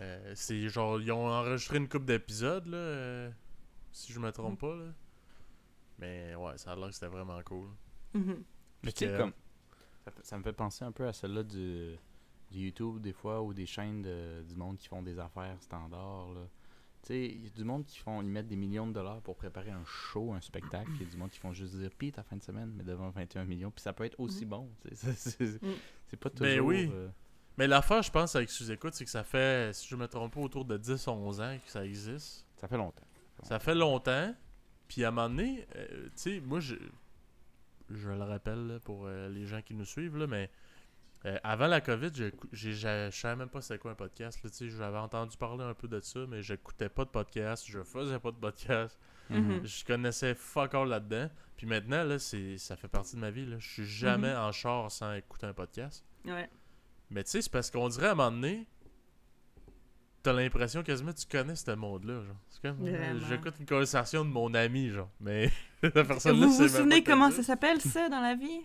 [0.00, 1.00] euh, c'est genre.
[1.00, 2.76] Ils ont enregistré une coupe d'épisodes, là.
[2.76, 3.30] euh,
[3.92, 4.92] si je me trompe pas, là.
[5.98, 7.68] Mais ouais, ça a l'air que c'était vraiment cool.
[8.14, 8.44] Mhm.
[8.82, 9.32] Mais tu sais, comme.
[10.04, 11.96] Ça, ça me fait penser un peu à celle-là du,
[12.50, 16.32] du YouTube, des fois, ou des chaînes de, du monde qui font des affaires standards.
[16.34, 16.42] là.
[17.02, 18.20] Tu sais, il y a du monde qui font.
[18.22, 20.90] Ils mettent des millions de dollars pour préparer un show, un spectacle.
[20.96, 22.82] Il y a du monde qui font juste dire Pis ta fin de semaine, mais
[22.82, 23.70] devant 21 millions.
[23.70, 24.68] Puis ça peut être aussi bon.
[24.82, 25.74] tu sais, C'est c'est- Mm.
[26.08, 26.46] c'est pas toujours.
[26.46, 26.90] Ben oui.
[26.92, 27.08] euh,
[27.58, 30.40] Mais l'affaire, je pense, avec sous-écoute, c'est que ça fait, si je me trompe pas,
[30.40, 32.44] autour de 10-11 ans que ça existe.
[32.56, 33.04] ça fait longtemps.
[33.42, 34.34] Ça fait longtemps.
[34.88, 36.74] Puis à un moment donné, euh, tu sais, moi, je,
[37.90, 40.50] je le rappelle là, pour euh, les gens qui nous suivent, là, mais
[41.24, 44.38] euh, avant la COVID, je je savais même pas c'était quoi un podcast.
[44.60, 48.30] J'avais entendu parler un peu de ça, mais j'écoutais pas de podcast, je faisais pas
[48.30, 48.98] de podcast.
[49.30, 49.64] Mhm.
[49.64, 51.28] Je connaissais fuck all là-dedans.
[51.56, 53.46] Puis maintenant, là, c'est, ça fait partie de ma vie.
[53.46, 53.56] Là.
[53.58, 56.04] Je suis jamais en char sans écouter un podcast.
[56.24, 56.48] Ouais.
[57.10, 58.66] Mais tu sais, c'est parce qu'on dirait à un moment donné,
[60.22, 62.22] t'as l'impression quasiment que tu connais ce monde-là.
[62.22, 62.36] Genre.
[62.48, 65.10] C'est comme, euh, j'écoute une conversation de mon ami, genre.
[65.20, 65.50] Mais
[65.82, 68.62] la personne là, Vous c'est vous souvenez comment ça s'appelle, ça, dans la vie?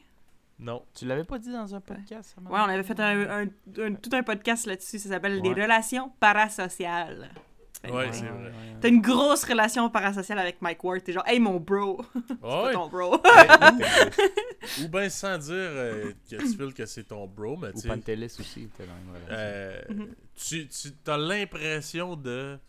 [0.61, 0.83] Non.
[0.93, 3.47] Tu l'avais pas dit dans un podcast Ouais, on avait fait un, un-
[3.79, 4.99] un- tout un podcast là-dessus.
[4.99, 5.53] Ça s'appelle Ouais.
[5.53, 7.29] Les relations parasociales.
[7.85, 8.09] Ouais, Ouais.
[8.13, 8.51] c'est vrai.
[8.79, 11.03] T'as une grosse relation parasociale avec Mike Ward.
[11.03, 11.99] T'es genre, hey mon bro.
[12.27, 12.73] C'est Ouais.
[12.73, 13.15] ton bro.
[14.83, 17.81] Ou bien sans dire euh, que tu feels que c'est ton bro, mais tu Ou
[17.81, 17.87] sais.
[17.87, 19.31] Pantelis aussi était dans une relation.
[19.31, 19.81] euh,
[20.35, 22.59] tu, tu as l'impression de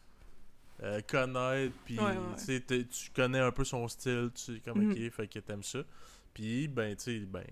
[0.82, 2.06] euh, connaître, puis Ouais,
[2.48, 2.60] ouais.
[2.66, 4.92] tu connais un peu son style, tu comme Mhm.
[4.92, 5.80] ok, fait que t'aimes ça.
[6.34, 7.44] Puis, ben, tu sais, ben,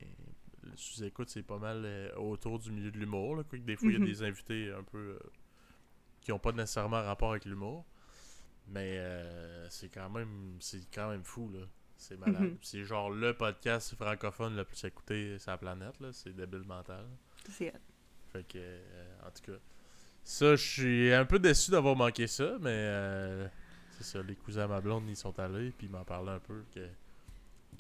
[0.71, 3.99] le sous-écoute, c'est pas mal euh, autour du milieu de l'humour, là, des fois, il
[3.99, 4.07] Mhm.
[4.07, 5.19] y a des invités un peu euh,
[6.21, 7.85] qui ont pas nécessairement rapport avec l'humour.
[8.69, 11.67] Mais euh, c'est quand même c'est quand même fou, là.
[11.97, 12.43] C'est malade.
[12.43, 12.59] Mhm.
[12.63, 16.13] C'est genre le podcast francophone le plus écouté sur la planète, là.
[16.13, 17.05] C'est débile mental.
[17.49, 17.73] C'est
[18.33, 19.59] Fait que, euh, en tout cas,
[20.23, 23.49] ça, je suis un peu déçu d'avoir manqué ça, mais euh,
[23.99, 26.39] c'est ça, les cousins à ma blonde, ils sont allés, puis ils m'en parlaient un
[26.39, 26.87] peu que,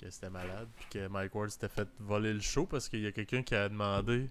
[0.01, 3.07] que c'était malade, puis que Mike Ward s'était fait voler le show parce qu'il y
[3.07, 4.29] a quelqu'un qui a demandé.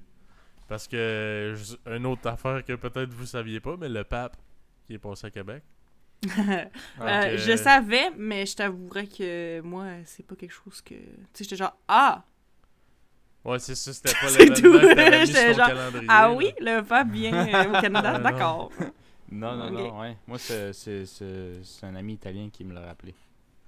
[0.68, 1.56] Parce que,
[1.88, 4.38] une autre affaire que peut-être vous saviez pas, mais le pape
[4.86, 5.64] qui est passé à Québec.
[7.02, 10.94] Euh, Donc, Je euh, savais, mais je t'avouerais que moi, c'est pas quelque chose que.
[10.96, 11.04] Tu
[11.34, 12.24] sais, j'étais genre, ah!
[13.46, 14.72] Ouais, c'est ça, c'était pas l'événement tout.
[14.88, 16.08] que t'avais mis J'étais sur ton genre, calendrier.
[16.10, 16.34] Ah là.
[16.34, 18.24] oui, le pape vient euh, au Canada, Ah, non.
[18.24, 18.72] d'accord.
[19.32, 20.18] Non, non, non, ouais.
[20.28, 23.16] Moi, c'est- c'est c'est- c'est un ami italien qui me l'a rappelé.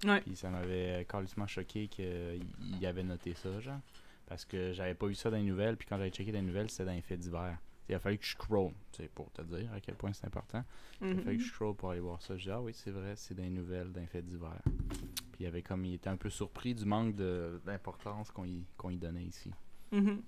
[0.06, 0.22] Ouais.
[0.22, 3.80] Puis ça m'avait carrément choqué qu'il avait noté ça, genre.
[4.28, 6.46] Parce que j'avais pas eu ça dans les nouvelles, puis quand j'avais checké dans les
[6.46, 7.58] nouvelles, c'était dans les faits divers.
[7.90, 10.26] Il a fallu que je scroll, tu sais, pour te dire à quel point c'est
[10.26, 10.64] important.
[11.02, 11.40] Il a fallu que Mhm.
[11.40, 12.38] je scroll pour aller voir ça.
[12.38, 14.62] Je dis, ah oui, c'est vrai, c'est dans les nouvelles, dans les faits divers.
[15.34, 18.64] Puis il avait comme, il était un peu surpris du manque de- d'importance qu'on y,
[18.78, 19.52] qu'on y donnait ici.
[19.92, 20.22] Mhm.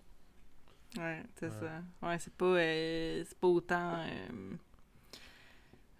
[0.97, 1.51] Ouais, c'est Ouais.
[1.51, 1.83] ça.
[2.07, 3.95] Ouais, c'est pas, euh, c'est pas autant.
[3.99, 4.55] euh,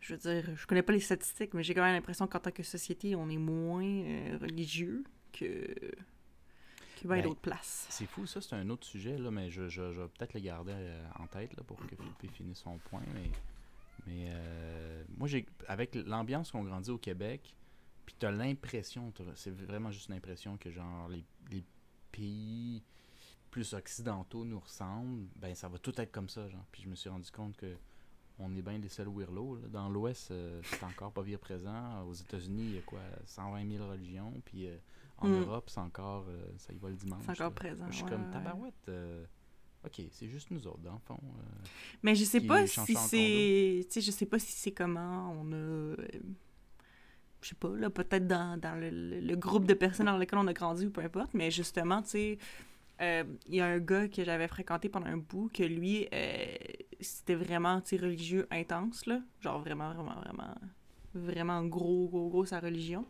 [0.03, 2.51] je veux dire, je connais pas les statistiques, mais j'ai quand même l'impression qu'en tant
[2.51, 5.73] que société, on est moins euh, religieux que,
[7.01, 7.87] que Ben, d'autres places.
[7.89, 10.41] C'est fou, ça, c'est un autre sujet, là, mais je, je, je vais peut-être le
[10.41, 13.03] garder euh, en tête là, pour que Philippe ait fini son point.
[13.13, 13.31] Mais,
[14.05, 17.55] mais euh, moi, j'ai avec l'ambiance qu'on grandit au Québec,
[18.05, 21.63] puis t'as l'impression, c'est vraiment juste une impression que genre les, les
[22.11, 22.83] pays
[23.51, 26.65] plus occidentaux nous ressemblent, ben ça va tout être comme ça, genre.
[26.73, 27.77] Puis je me suis rendu compte que
[28.39, 29.55] on est bien les seuls weirdos.
[29.61, 29.67] là.
[29.69, 32.03] Dans l'Ouest, euh, c'est encore pas bien présent.
[32.07, 34.75] Aux États-unis, il y a quoi, 120 000 religions, puis euh,
[35.17, 35.41] en Mm.
[35.41, 37.21] Europe, c'est encore, euh, ça y va le dimanche.
[37.25, 37.51] C'est encore là.
[37.51, 37.85] présent.
[37.89, 38.91] Je suis ouais, comme tabarouette.
[39.85, 41.19] ok, c'est juste nous autres, dans le fond.
[42.01, 43.85] Mais je sais pas si c'est.
[43.85, 45.95] Tu sais, je sais pas si c'est comment on a.
[47.41, 50.39] Je sais pas, là, peut-être dans, dans le, le- le groupe de personnes dans lequel
[50.39, 52.37] on a grandi ou peu importe, mais justement, tu sais,
[53.01, 56.07] il y a un gars que j'avais fréquenté pendant un bout que lui,
[57.03, 59.19] c'était vraiment, religieux intense, là.
[59.41, 60.55] Genre vraiment, vraiment, vraiment,
[61.13, 63.05] vraiment gros, gros, gros sa religion.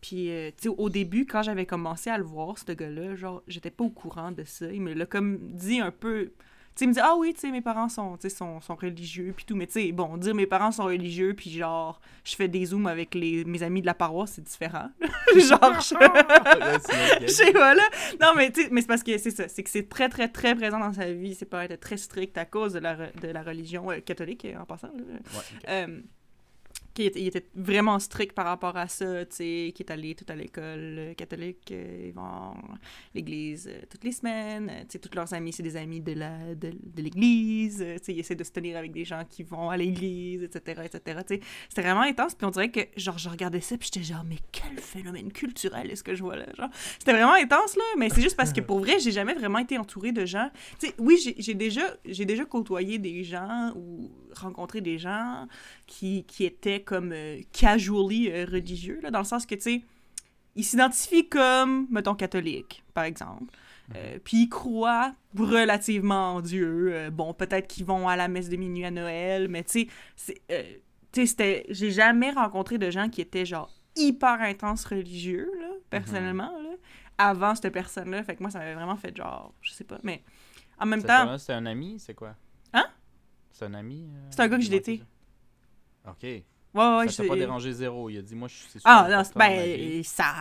[0.00, 3.84] Puis, euh, au début, quand j'avais commencé à le voir, ce gars-là, genre, j'étais pas
[3.84, 4.72] au courant de ça.
[4.72, 6.32] Il me l'a comme dit un peu.
[6.80, 9.44] Sais, il me dit, ah oui, tu sais, mes parents sont, sont, sont religieux, puis
[9.44, 9.54] tout.
[9.54, 12.86] Mais tu sais, bon, dire mes parents sont religieux, puis genre, je fais des zooms
[12.86, 14.88] avec les, mes amis de la paroisse, c'est différent.
[15.36, 17.26] genre, je...
[17.30, 17.82] Sais pas, là.
[18.18, 19.46] Non, mais tu sais, mais c'est parce que c'est ça.
[19.46, 21.34] C'est que c'est très, très, très présent dans sa vie.
[21.34, 24.64] C'est pas être très strict à cause de la, de la religion euh, catholique, en
[24.64, 24.88] passant.
[24.88, 25.02] là.
[25.02, 25.68] Ouais.
[25.68, 26.00] Euh,
[26.94, 30.14] qui était, il était vraiment strict par rapport à ça, tu sais, qui est allé
[30.14, 32.54] tout à l'école euh, catholique, euh, ils vont à
[33.14, 36.54] l'église euh, toutes les semaines, tu sais, tous leurs amis, c'est des amis de la
[36.54, 39.70] de, de l'église, tu sais, ils essaient de se tenir avec des gens qui vont
[39.70, 41.40] à l'église, etc., etc., tu sais.
[41.68, 44.38] C'était vraiment intense, puis on dirait que, genre, je regardais ça, puis j'étais genre, mais
[44.52, 46.70] quel phénomène culturel est-ce que je vois là, genre.
[46.98, 49.78] C'était vraiment intense, là, mais c'est juste parce que, pour vrai, j'ai jamais vraiment été
[49.78, 50.50] entourée de gens,
[50.80, 55.46] tu sais, oui, j'ai- déjà, déjà côtoyé des gens ou rencontré des gens
[55.86, 59.82] qui, qui étaient comme euh, casually euh, religieux, là, dans le sens que, tu sais,
[60.56, 63.54] ils s'identifient comme, mettons, catholiques, par exemple.
[63.96, 66.90] Euh, Puis ils croient relativement en Dieu.
[66.92, 70.40] Euh, bon, peut-être qu'ils vont à la messe de minuit à Noël, mais tu sais,
[70.50, 70.62] euh,
[71.12, 71.66] tu sais, c'était...
[71.70, 76.70] J'ai jamais rencontré de gens qui étaient, genre, hyper intenses religieux, là, personnellement, là,
[77.18, 78.22] avant cette personne-là.
[78.22, 80.22] Fait que moi, ça m'avait vraiment fait, genre, je sais pas, mais
[80.78, 81.36] en même temps...
[81.38, 82.36] C'est un ami, c'est quoi?
[83.60, 85.02] C'est un ami euh, C'est un gars que j'ai ouais, daté.
[86.08, 86.22] Ok.
[86.22, 86.42] Ouais,
[86.72, 88.08] ouais, ça t'a pas dérangé zéro.
[88.08, 88.80] Il a dit, moi, je suis.
[88.84, 90.34] Ah, non, ben, ça,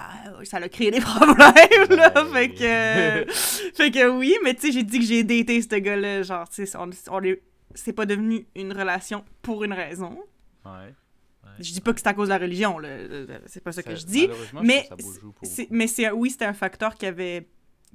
[0.44, 2.26] ça a créé des problèmes, là.
[2.32, 3.32] Fait que,
[3.76, 6.24] fait que oui, mais tu sais, j'ai dit que j'ai daté ce gars-là.
[6.24, 7.42] Genre, tu sais, on, on est-
[7.76, 10.18] c'est pas devenu une relation pour une raison.
[10.66, 10.94] Ouais.
[11.60, 12.90] Je dis pas que c'est à cause de la religion, là.
[13.48, 14.30] C'est pas ça que je dis.
[14.64, 14.88] mais
[15.44, 17.50] je mais c'est oui, c'était un facteur qui avait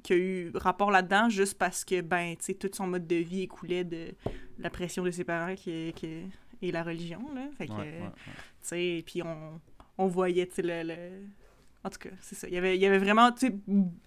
[0.05, 3.15] qui a eu rapport là-dedans juste parce que ben tu sais tout son mode de
[3.15, 4.13] vie écoulait de
[4.59, 6.23] la pression de ses parents qui, qui
[6.61, 7.47] et la religion là.
[7.57, 8.11] Fait que Ouais, ouais, ouais.
[8.25, 9.59] tu sais puis on,
[9.97, 11.25] on voyait tu sais le, le-
[11.83, 12.47] en tout cas c'est ça.
[12.47, 13.55] Il y avait il y avait vraiment tu sais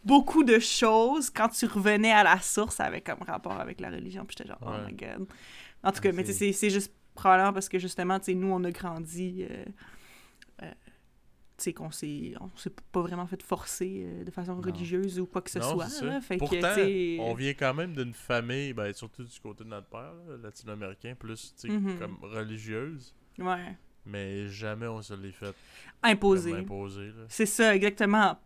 [0.05, 1.31] beaucoup de choses.
[1.31, 4.59] Quand tu revenais à la source avait comme rapport avec la religion puis j'étais genre
[4.63, 5.27] oh my god.
[5.83, 8.35] En tout cas Ouais, mais tu sais c'est- juste probablement parce que justement tu sais
[8.35, 9.65] nous on a grandi euh, euh,
[11.59, 14.61] sais qu'on s'est on s'est pas vraiment fait forcer euh, de façon Non.
[14.63, 16.21] religieuse ou quoi que ce Non, soit là.
[16.21, 19.89] fait Pourtant, que on vient quand même d'une famille, ben, surtout du côté de notre
[19.89, 21.99] père, latino-américain, plus Mhm.
[21.99, 25.55] comme religieuse, ouais mais jamais on se l'est fait
[26.03, 26.53] imposer.
[27.29, 28.39] C'est ça exactement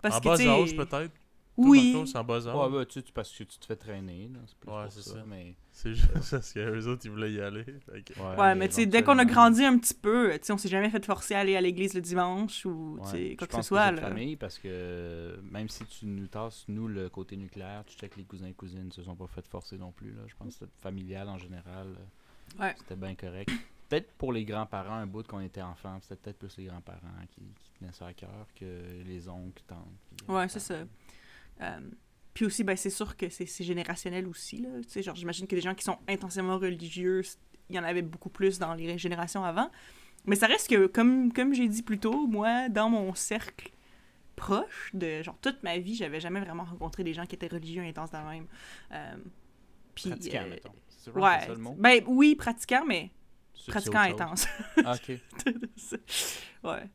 [0.00, 1.12] parce en que bas âge, peut-être.
[1.58, 2.04] Oui.
[2.06, 4.30] C'est en bas Ouais, bah, tu tu- parce que tu te fais traîner.
[4.32, 5.24] là, C'est plus Ouais, c'est ça, ça.
[5.26, 5.54] Mais...
[5.72, 7.64] C'est juste parce qu'eux autres, ils voulaient y aller.
[7.64, 10.58] Que- Ouais, mais tu sais, dès qu'on a grandi un petit peu, tu sais, on
[10.58, 13.44] s'est jamais fait forcer à aller à l'église le dimanche ou, Ouais, quoi je que
[13.44, 14.08] ce pense soit, c'est de là.
[14.08, 18.24] famille parce que même si tu nous tasses, nous, le côté nucléaire, tu checkes les
[18.24, 20.10] cousins et cousines, se sont pas fait forcer non plus.
[20.12, 20.22] Là.
[20.26, 21.86] Je pense que c'était familial en général.
[21.88, 22.74] euh, Ouais.
[22.78, 23.50] C'était bien correct.
[23.90, 26.98] Peut-être pour les grands-parents, un bout qu'on était enfant, c'était peut-être plus les grands-parents
[27.30, 28.64] qui, qui tenaient ça à cœur que
[29.06, 29.78] les oncles, tantes.
[30.16, 30.74] puis, euh, Ouais, c'est ça.
[31.60, 31.80] Euh,
[32.34, 34.58] puis aussi, ben, c'est sûr que c'est générationnel aussi.
[34.58, 34.68] Là.
[34.82, 37.22] Tu sais, genre, j'imagine que des gens qui sont intensément religieux,
[37.68, 39.70] il y en avait beaucoup plus dans les générations avant.
[40.24, 43.70] Mais ça reste que, comme, comme j'ai dit plus tôt, moi, dans mon cercle
[44.36, 47.82] proche de genre toute ma vie, j'avais jamais vraiment rencontré des gens qui étaient religieux
[47.82, 48.46] intenses de même.
[48.92, 49.16] Euh,
[49.94, 50.72] puis, Pratiquant, euh, mettons.
[50.88, 51.40] C'est vraiment ouais.
[51.40, 51.74] ça le mot?
[51.76, 53.10] Ben oui, pratiquant, mais
[53.66, 54.46] pratiquant intense.
[54.84, 55.18] Ah, ok.
[56.64, 56.88] ouais.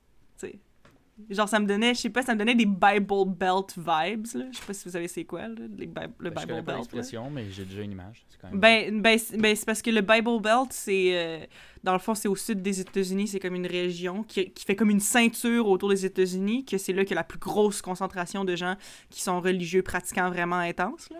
[1.29, 4.45] Genre, ça me donnait, je sais pas, ça me donnait des Bible Belt vibes, là.
[4.51, 6.55] Je sais pas si vous savez c'est quoi, là, les Bi- le Ben, je Bible
[6.55, 6.67] pas Belt.
[6.67, 6.75] là.
[6.77, 8.25] l'expression, mais j'ai déjà une image.
[8.29, 8.59] C'est quand même.
[8.59, 11.11] Ben, ben, c'est ben, c'est parce que le Bible Belt, c'est.
[11.15, 11.45] euh,
[11.83, 13.27] dans le fond, c'est au sud des États-Unis.
[13.27, 16.93] C'est comme une région qui, qui fait comme une ceinture autour des États-Unis, que c'est
[16.93, 18.75] là qu'il y a la plus grosse concentration de gens
[19.11, 21.09] qui sont religieux pratiquants vraiment intenses.
[21.11, 21.19] Là.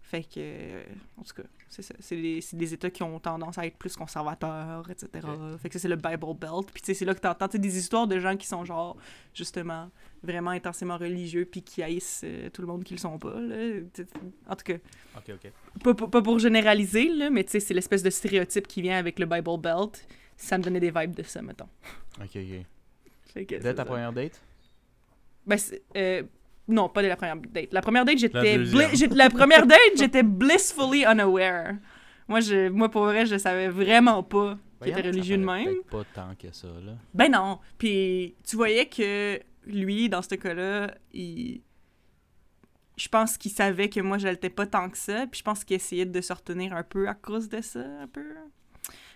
[0.00, 0.38] Fait que.
[0.38, 0.82] euh,
[1.18, 1.94] en tout cas, c'est ça.
[2.00, 2.16] C'est
[2.56, 5.08] des, États qui ont tendance à être plus conservateurs, etc.
[5.60, 6.70] Fait que ça, c'est le Bible Belt.
[6.72, 8.96] Puis, tu sais, c'est là que t'entends des histoires de gens qui sont, genre,
[9.34, 9.90] justement,
[10.22, 13.38] vraiment intensément religieux, puis qui haïssent euh, tout le monde qui le sont pas.
[13.40, 13.80] Là.
[14.48, 14.76] En tout cas
[15.16, 15.52] Ok, ok.
[15.84, 18.98] pas, pas- pas pour généraliser, là, mais tu sais, c'est l'espèce de stéréotype qui vient
[18.98, 20.06] avec le Bible Belt.
[20.36, 21.68] Ça me donnait des vibes de ça, mettons.
[22.20, 22.64] Ok, ok.
[23.32, 24.40] Fait que Dès c'est ta première date?
[25.46, 26.22] Ben, c'est- euh,
[26.68, 27.72] non, pas dès la première date.
[27.72, 28.58] La première date, j'étais.
[29.14, 31.74] La première date, j'étais blissfully unaware.
[32.28, 35.82] Moi, je, moi, pour vrai, je savais vraiment pas qu'il était religieux de même.
[35.90, 36.92] pas tant que ça, là.
[37.14, 37.58] Ben non.
[37.78, 41.62] Puis tu voyais que lui, dans ce cas-là, il.
[42.96, 45.26] Je pense qu'il savait que moi, je l'étais pas tant que ça.
[45.30, 48.08] Puis je pense qu'il essayait de se retenir un peu à cause de ça, un
[48.08, 48.24] peu.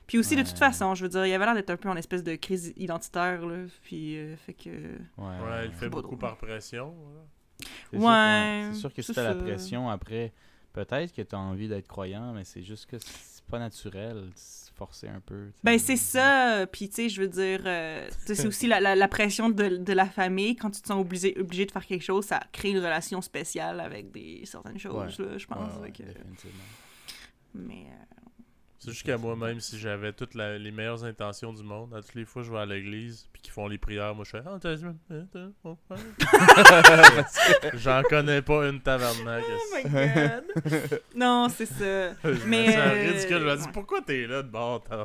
[0.07, 1.97] Puis aussi, de toute façon, je veux dire, il avait l'air d'être un peu en
[1.97, 3.57] espèce de crise identitaire, là.
[3.83, 4.69] Puis, euh, fait que.
[4.71, 6.19] Ouais, Ouais, il fait beaucoup drôle.
[6.19, 6.95] par pression.
[7.91, 10.33] C'est sûr que- Ouais, C'est sûr que c'est si t'as la pression après,
[10.73, 14.29] peut-être que t'as envie d'être croyant, mais c'est juste que c'est pas naturel.
[14.35, 15.49] C'est forcé un peu.
[15.49, 15.61] tu.
[15.63, 16.67] Ben, c'est ça.
[16.67, 19.77] Puis, tu sais, je veux dire, euh, tu c'est aussi la, la, la pression de,
[19.77, 20.57] de la famille.
[20.57, 23.81] Quand tu te sens obligé, obligé de faire quelque chose, ça crée une relation spéciale
[23.81, 25.77] avec des certaines choses, là, je Ouais, pense.
[25.81, 26.65] ouais, que- définitivement.
[27.55, 27.87] Mais.
[27.91, 28.22] euh,
[28.85, 32.03] C'est juste qu'à moi, même si j'avais toutes la- les meilleures intentions du monde, à
[32.03, 34.43] toutes les fois je vais à l'église, puis qu'ils font les prières, moi je fais
[34.45, 34.85] Ah, t'as dit,
[35.33, 35.79] t'as- oh.
[37.75, 39.47] J'en connais pas une tavernacle.
[39.53, 41.01] Oh my god!
[41.15, 42.13] non, c'est ça.
[42.25, 43.39] Je Mais, euh, ridicule.
[43.39, 43.69] Je me dis ouais.
[43.73, 45.05] pourquoi t'es là de bord, te sert à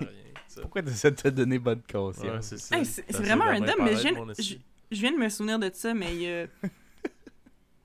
[0.00, 0.10] rien.
[0.48, 0.60] ça?
[0.62, 2.50] Pourquoi t'essaies de te donner bonne conscience?
[2.52, 2.74] Ouais, c'est.
[2.74, 2.84] Hey,
[3.22, 4.60] vraiment random, mais je viens, mon je, esti.
[4.90, 6.46] je viens de me souvenir de ça, mais euh,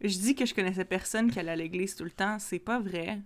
[0.01, 2.37] je dis que je connaissais personne qui allait à l'église tout le temps.
[2.39, 3.19] C'est pas vrai.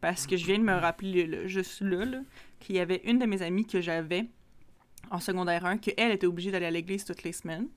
[0.00, 2.20] Parce que je viens de me rappeler, là, juste là, là,
[2.58, 4.26] qu'il y avait une de mes amies que j'avais
[5.10, 7.68] en secondaire 1, qu'elle était obligée d'aller à l'église toutes les semaines.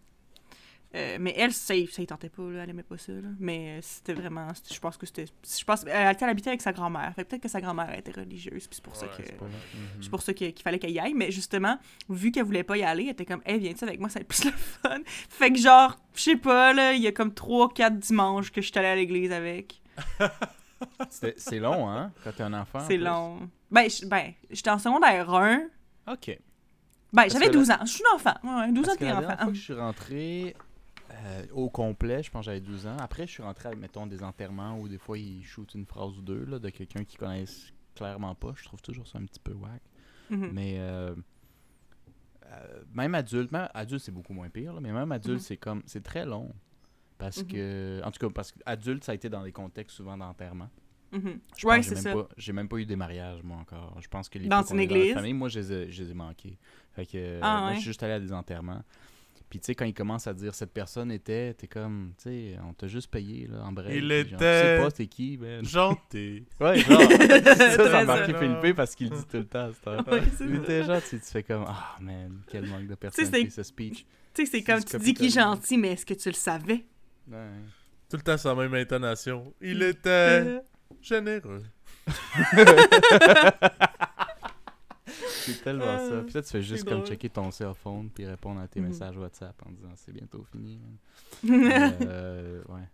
[0.95, 3.11] Euh, mais elle, ça, ça y tentait pas, là, elle aimait pas ça.
[3.13, 3.29] là.
[3.39, 4.47] Mais euh, c'était vraiment.
[4.71, 5.25] Je pense que c'était.
[5.25, 7.11] Je pense, elle, elle habitait avec sa grand-mère.
[7.15, 9.23] Fait peut-être que sa grand-mère était religieuse, puis c'est pour ça Ouais, que.
[9.25, 9.53] c'est pas mal.
[9.73, 10.03] Mhm.
[10.03, 11.15] C'est pour ça que- qu'il fallait qu'elle y aille.
[11.15, 14.09] Mais justement, vu qu'elle voulait pas y aller, elle était comme, hey, viens-tu avec moi,
[14.09, 14.99] ça va être plus le fun.
[15.29, 18.67] Fait que genre, je sais pas, là, il y a comme 3-4 dimanches que je
[18.67, 19.81] suis allée à l'église avec.
[21.09, 22.11] C'est long, hein?
[22.23, 22.79] Quand t'es un enfant.
[22.79, 23.49] en C'est long.
[23.71, 25.61] Ben, ben, j'étais en secondaire 1.
[26.11, 26.39] Ok.
[27.11, 27.77] Ben, j'avais que 12 ans.
[27.81, 28.33] Je suis une enfant.
[28.43, 29.19] Ouais, 12 ans Parce t'es la enfant.
[29.21, 30.55] dernière fois que je suis rentré
[31.11, 32.97] euh, au complet, je pense que j'avais 12 ans.
[32.99, 36.17] Après, je suis rentré à, mettons, des enterrements où des fois, ils shootent une phrase
[36.17, 38.53] ou deux là, de quelqu'un qu'ils connaissent clairement pas.
[38.55, 39.81] Je trouve toujours ça un petit peu whack.
[40.31, 40.49] Mhm.
[40.53, 41.13] Mais euh,
[42.47, 45.43] euh, même adulte, même adulte, c'est beaucoup moins pire, là, mais même adulte, Mhm.
[45.43, 46.51] c'est comme c'est très long.
[47.17, 47.47] Parce Mhm.
[47.47, 50.69] que, en tout cas, parce que adulte, ça a été dans des contextes souvent d'enterrement.
[51.11, 51.39] Mhm.
[51.57, 52.23] Je Ouais, pense que c'est j'ai même ça.
[52.23, 53.97] pas- J'ai même pas eu des mariages, moi, encore.
[54.01, 55.13] Je pense que les Dans une église?
[55.13, 56.57] famille, moi, je les ai, je les ai manqués.
[56.93, 57.75] Fait que, euh, Ah, moi, ouais.
[57.75, 58.81] je suis juste allé à des enterrements.
[59.47, 62.57] Puis, tu sais, quand ils commencent à dire cette personne était, t'es comme, tu sais,
[62.67, 63.93] on t'a juste payé, là, en bref.
[63.93, 65.63] Il Puis genre, Tu était- sais pas c'est qui, man.
[65.63, 66.45] Gentil.
[66.59, 66.99] Ouais, genre.
[67.77, 68.33] ça, ça marqué.
[68.33, 69.67] Philippe parce qu'il le dit tout le temps.
[69.85, 74.07] Ouais, Il était gentil, tu fais comme, ah, man, quel manque de personnalité, ce speech.
[74.33, 76.83] Tu sais, c'est comme tu dis qu'il est gentil, mais est-ce que tu le savais?
[77.29, 77.49] Ouais.
[78.09, 79.53] Tout le temps sans même intonation.
[79.61, 79.89] Il Euh.
[79.89, 80.61] était
[81.01, 81.63] généreux.
[85.05, 86.21] C'est tellement Ah, ça.
[86.23, 87.07] Puis là, tu fais juste comme drôle.
[87.07, 88.87] checker ton cell phone puis répondre à tes Mhm.
[88.89, 90.79] messages WhatsApp en disant c'est bientôt fini.
[91.43, 92.87] Mais, euh, ouais.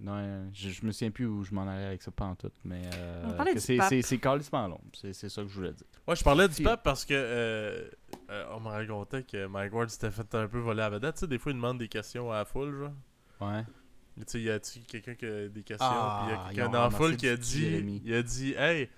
[0.00, 2.36] Non, euh, je, je me souviens plus où je m'en allais avec ça pas en
[2.36, 3.88] tout, mais euh, c'est pape.
[3.88, 4.80] c'est c'est calissement long.
[4.92, 5.88] C'est c'est ça que je voulais dire.
[6.06, 7.90] Ouais, je parlais du pape parce que
[8.30, 11.14] euh, on me racontait que Mike Ward s'était fait un peu voler à la vedette.
[11.14, 13.48] Tu sais, des fois, il demande des questions à la foule, genre.
[13.48, 13.64] Ouais.
[14.16, 15.86] Tu sais, y a-tu quelqu'un qui a des questions?
[15.88, 18.88] Ah, puis y a quelqu'un dans la foule qui a dit, il a dit, hey,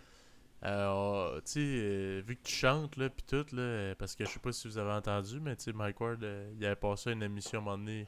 [0.64, 4.31] euh, tu sais, euh, vu que tu chantes, là, pis tout, là, parce que je
[4.31, 7.12] sais pas si vous avez entendu, mais tu sais, Mike Ward, euh, il avait passé
[7.12, 8.07] une émission à un moment donné,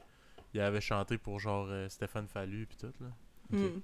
[0.53, 3.07] il avait chanté pour genre euh, Stéphane Fallu pis tout, là.
[3.49, 3.79] Hmm.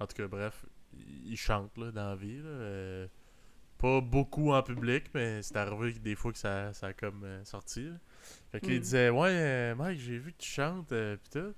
[0.00, 3.06] En tout cas, bref, il il chante, là, dans la vie, là.
[3.78, 7.22] Pas beaucoup en public, mais c'est arrivé que des fois que ça, ça a comme
[7.24, 7.94] euh, sorti, là.
[8.52, 8.80] Fait qu'il Mm.
[8.80, 11.54] disait, ouais, euh, Mike, j'ai vu que tu chantes, euh, pis tout.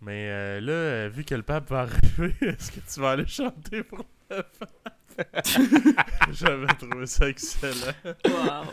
[0.00, 3.26] Mais euh, là, euh, vu que le pape va arriver, est-ce que tu vas aller
[3.26, 4.68] chanter pour le pape?
[6.32, 7.92] J'avais trouvé ça excellent.
[8.24, 8.64] Wow.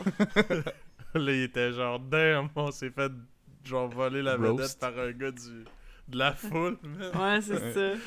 [1.16, 3.12] Là, il était genre, damn, on s'est fait
[3.66, 4.60] genre voler la Roast.
[4.60, 5.66] vedette par un gars du,
[6.08, 7.12] de la foule, man.
[7.16, 8.00] Ouais, c'est ça.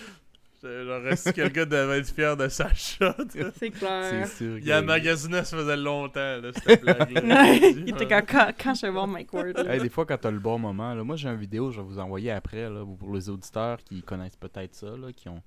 [0.62, 3.06] J'étais Genre, est-ce que le gars devait être fier de sa shot?
[3.30, 4.26] C'est C'est clair.
[4.28, 4.58] sûr.
[4.58, 6.82] Il a que- magasiné, ça faisait longtemps, là, cette
[7.76, 9.58] il était quand, quand, quand je vais voir Mike Ward.
[9.58, 9.74] là.
[9.74, 11.86] Hey, des fois, quand t'as le bon moment, là, moi j'ai une vidéo, je vais
[11.86, 15.42] vous envoyer après, là, pour les auditeurs qui connaissent peut-être ça, là, qui ont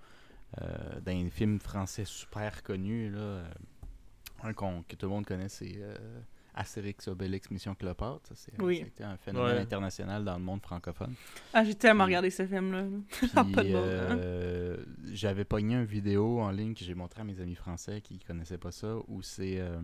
[0.61, 0.65] euh,
[1.05, 3.43] dans un film français super connu, là, euh,
[4.43, 5.95] un qu'on- que tout le monde connaît, c'est euh,
[6.55, 8.21] Astérix Obélix Mission Cléopâtre.
[8.29, 8.81] Ça, c'est, Oui.
[8.85, 9.61] C'était un phénomène Ouais.
[9.61, 11.13] international dans le monde francophone.
[11.53, 12.85] Ah, j'ai tellement regardé ce film-là.
[13.75, 14.77] Euh,
[15.11, 18.57] j'avais pogné une vidéo en ligne que j'ai montré à mes amis français qui connaissaient
[18.57, 19.77] pas ça, où c'est euh,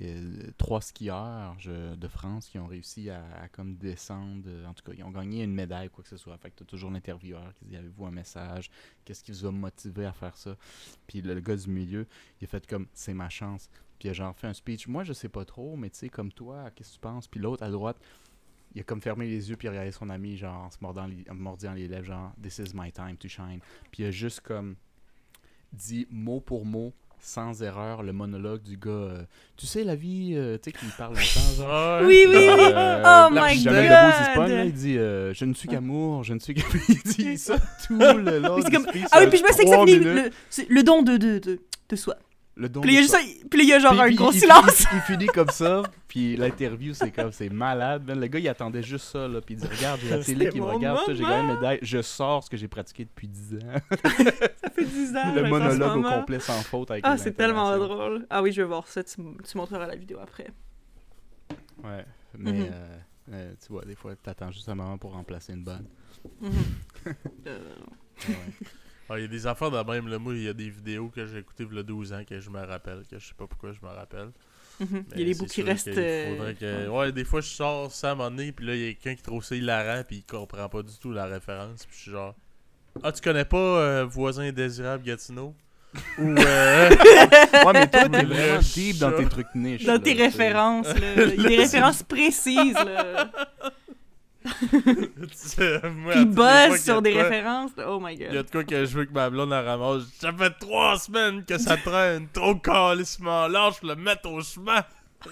[0.00, 4.44] euh, trois skieurs je- de France qui ont réussi à, à comme descendre.
[4.46, 6.36] euh, En tout cas, ils ont gagné une médaille, quoi que ce soit.
[6.38, 8.70] Fait que t'as toujours l'intervieweur qui dit Avez-vous un message?
[9.04, 10.56] Qu'est-ce qui vous a motivé à faire ça?
[11.06, 12.06] Puis le, le gars du milieu,
[12.40, 13.68] il a fait comme C'est ma chance.
[14.02, 14.88] Puis il a genre fait un speech.
[14.88, 17.28] Moi, je sais pas trop, mais tu sais, comme toi, qu'est-ce que tu penses?
[17.28, 17.96] Puis l'autre à droite,
[18.74, 20.78] il a comme fermé les yeux puis il a regardé son ami genre en se
[20.80, 23.60] mordant les, mordant les lèvres genre This is my time to shine.
[23.92, 24.74] Puis il a juste comme
[25.72, 28.90] dit mot pour mot sans erreur le monologue du gars.
[28.90, 29.22] euh,
[29.56, 32.04] tu sais la vie, euh, tu sais qu'il parle longtemps.
[32.04, 32.48] Oui, oui.
[32.48, 34.48] Euh, Oh my de God!
[34.50, 36.74] Là, il dit euh, Je ne suis qu'amour, je ne suis qu'amour.
[36.88, 38.60] il dit ça tout le long.
[38.62, 40.30] Comme- Ah oui, puis je me sais que ça finit le,
[40.68, 42.16] le don de, de, de, de soi.
[42.54, 43.16] Le don Puis il y a juste
[43.50, 44.80] puis il y a genre Puis- un puis gros il- silence.
[44.92, 48.04] Il, il finit comme ça, puis l'interview, c'est comme, c'est malade.
[48.06, 48.20] man.
[48.20, 50.60] Le gars, il attendait juste ça, là, puis il dit Regarde, j'ai la télé qui
[50.60, 53.58] me regarde, j'ai gagné une médaille, je sors ce que j'ai pratiqué depuis 10 ans.
[53.90, 55.34] Ça fait 10 ans.
[55.34, 58.26] le monologue au complet sans faute avec Ah, c'est tellement drôle.
[58.28, 59.02] Ah oui, je vais voir ça.
[59.02, 59.20] Tu,
[59.54, 60.48] montreras la vidéo après.
[61.82, 62.04] Ouais,
[62.38, 62.66] mais Mhm.
[62.70, 62.98] euh,
[63.32, 65.86] euh, tu vois, des fois, t'attends juste un moment pour remplacer une bonne.
[66.40, 66.52] Mhm.
[67.46, 67.58] Euh,
[68.28, 68.34] Ouais.
[69.10, 70.18] Ah, il y a des affaires de même, là.
[70.18, 72.40] Moi, il y a des vidéos que j'ai écoutées il y a 12 ans que
[72.40, 74.30] je me rappelle, que je sais pas pourquoi je me rappelle.
[74.80, 75.04] mhm.
[75.14, 75.88] Il y a des bouts qui restent.
[75.88, 78.74] euh, faudrait que- Ouais, des fois, je sors ça à un moment donné, puis là,
[78.74, 81.26] il y a quelqu'un qui trouve ça hilarant, puis il comprend pas du tout la
[81.26, 82.34] référence, puis je suis genre...
[83.02, 85.54] Ah, tu connais pas euh, Voisin indésirable Gatineau?
[86.18, 86.28] Ou...
[86.38, 86.90] Euh...
[87.66, 89.84] Ouais, mais toi, t'es vraiment deep dans tes trucs niches.
[89.84, 91.24] Dans là, tes références, là.
[91.36, 93.30] Il y a des références précises, là.
[95.96, 97.70] Moi, y a sur de des quoi- références.
[97.86, 98.46] Oh my Il y a god.
[98.46, 100.02] de quoi que je veux que ma blonde elle ramasse.
[100.20, 102.28] Ça fait trois semaines que ça traîne.
[102.32, 104.82] Trop calissement lâche, le mettre au chemin.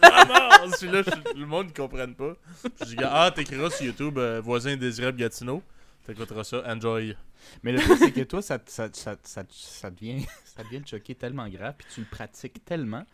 [0.02, 0.78] Ramasse!
[0.80, 2.34] Puis là, je- le monde ne comprenne pas.
[2.62, 5.62] Puis je dis, ah, t'écriras sur YouTube euh, Voisin désirable Gatineau.
[6.06, 6.62] T'écouteras ça.
[6.66, 7.16] Enjoy.
[7.62, 10.88] Mais le truc, c'est que toi, ça, ça, ça, ça, ça devient, ça devient te
[10.90, 13.04] choquer tellement grave, puis tu le pratiques tellement,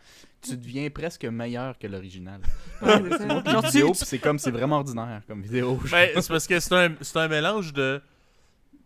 [0.41, 2.41] tu deviens presque meilleur que l'original.
[2.81, 5.79] C'est Tu comme, c'est vraiment ordinaire comme vidéo.
[5.91, 8.01] Ben, c'est parce que c'est un, c'est un mélange de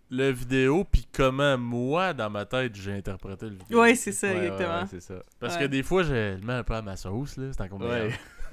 [0.10, 3.82] le vidéo puis comment moi, dans ma tête, j'ai interprété le vidéo.
[3.82, 4.82] Ouais, c'est ça, Ouais, exactement.
[4.82, 5.24] ouais, c'est ça.
[5.40, 5.62] Parce Ouais.
[5.62, 7.46] que des fois, je le mets un peu à ma sauce, là.
[7.54, 7.82] C'est encore.
[7.82, 8.12] Ouais,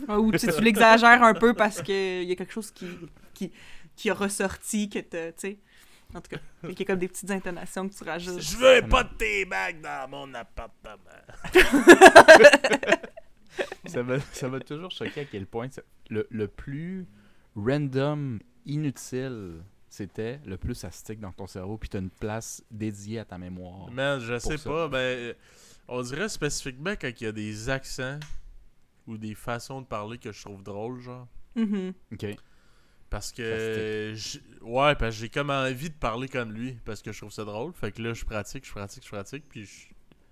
[0.08, 2.87] Ou tu l'exagères un peu parce qu'il y a quelque chose qui,
[3.34, 3.50] qui,
[3.98, 5.58] qui a ressorti, que t'as- tu sais.
[6.14, 8.40] En tout cas, il y a comme des petites intonations que tu rajoutes.
[8.40, 10.96] Je veux pas de tes bagues dans mon appartement.
[13.87, 17.06] ça m'a ça m'a toujours choqué à quel point ça- le, le plus
[17.56, 23.20] random, inutile c'était, le plus ça stick dans ton cerveau, puis t'as une place dédiée
[23.20, 23.90] à ta mémoire.
[23.90, 24.68] Man, je sais ça.
[24.70, 25.32] pas, ben, euh,
[25.88, 28.20] on dirait spécifiquement quand il y a des accents
[29.06, 31.26] ou des façons de parler que je trouve drôles, genre.
[31.56, 31.94] Mhm.
[32.12, 32.26] Ok.
[33.11, 34.12] Parce que.
[34.14, 37.33] j'- Ouais, parce que j'ai comme envie de parler comme lui, parce que je trouve
[37.33, 37.73] ça drôle.
[37.73, 39.87] Fait que là, je pratique, je pratique, je pratique, puis je-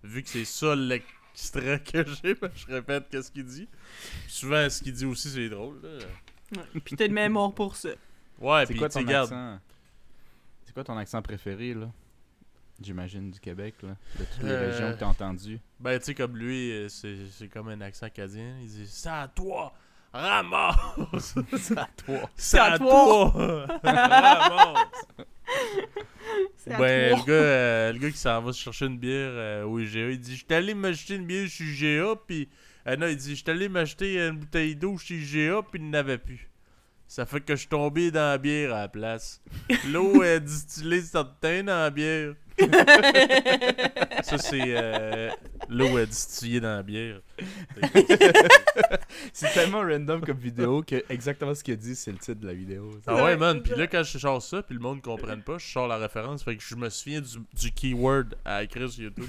[0.06, 3.68] vu que c'est ça l'extrait que j'ai, ben, je répète qu'est-ce qu'il dit.
[4.28, 5.98] Souvent, ce qu'il dit aussi, c'est drôle, là.
[6.56, 6.80] Ouais.
[6.84, 7.88] Puis t'as une mémoire pour ça.
[8.38, 9.58] Ouais, C'est puis quoi tu accent?
[10.66, 11.90] C'est quoi ton accent préféré là?
[12.80, 15.58] J'imagine du Québec là, de toutes les Euh, régions que t'as entendues.
[15.80, 18.58] Ben, tu sais, comme lui, euh, c'est c'est comme un accent acadien.
[18.60, 19.72] Il dit C'est à toi,
[20.16, 22.30] ramasse C'est à toi.
[22.36, 23.30] C'est à à toi
[23.82, 25.06] Ramasse
[26.66, 27.18] Ben, toi.
[27.18, 30.10] le gars, euh, le gars qui s'en va se chercher une bière euh, au IGA,
[30.10, 32.48] il dit J'étais allé m'acheter une bière chez IGA, puis
[32.84, 35.90] Ah non, il dit, je suis allé m'acheter une bouteille d'eau chez GA, puis il
[35.90, 36.48] n'avait plus.
[37.08, 39.40] Ça fait que je suis tombé dans la bière à la place.
[39.88, 42.34] L'eau est distillée certaine dans la bière.
[44.22, 45.30] Ça, c'est euh,
[45.68, 47.20] l'eau est distillée dans la bière.
[49.32, 52.46] C'est tellement random comme vidéo que exactement ce qu'il a dit, c'est le titre de
[52.46, 52.90] la vidéo.
[53.06, 53.62] Ah ouais, man.
[53.62, 55.98] Puis là, quand je sors ça, puis le monde ne comprenne pas, je sors la
[55.98, 56.42] référence.
[56.42, 59.26] Fait que je me souviens du, du keyword à écrire sur YouTube.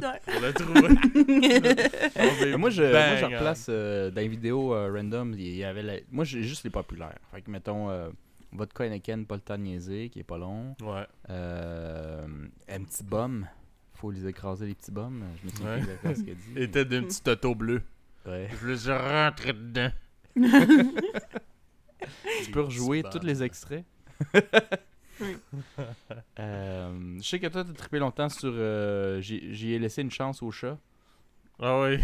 [0.00, 0.08] Ouais.
[0.24, 0.80] Pour le trouver.
[2.56, 3.28] Moi, je, moi, je hein.
[3.28, 6.70] replace euh, dans les vidéos euh, random, il y avait la- moi, j'ai juste les
[6.70, 7.18] populaires.
[7.32, 8.08] Fait que, mettons, euh,
[8.52, 10.74] Vodka Heineken, pas le temps de niaiser, qui est pas long.
[10.80, 11.06] Ouais.
[11.28, 12.26] Euh,
[12.68, 13.46] un petit bum.
[14.00, 15.22] Faut les écraser, les petits bums.
[15.40, 15.80] Je me souviens Ouais.
[15.80, 16.42] plus exactement ce qu'il a dit.
[16.56, 17.82] Il était d'une petite auto bleue.
[18.26, 18.48] Ouais.
[18.60, 19.90] Je les ai rentrés dedans.
[22.44, 23.84] Tu peux rejouer Petit tous les extraits?
[26.38, 28.50] Euh, je sais que toi, t'as trippé longtemps sur.
[28.54, 30.78] euh, J'y j'y ai laissé une chance au chat.
[31.58, 31.98] Ah oui.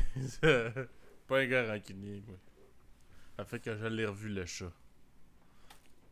[1.27, 2.37] pas un gars rancunier, moi.
[3.39, 4.71] Ça fait que je l'ai revu le chat.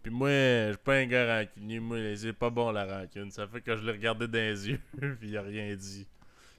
[0.05, 3.30] Puis moi, je suis pas un gars rancunier, moi, c'est pas bon la rancune.
[3.30, 4.80] Ça fait que je l'ai regardé dans les yeux,
[5.18, 6.07] puis il a rien dit.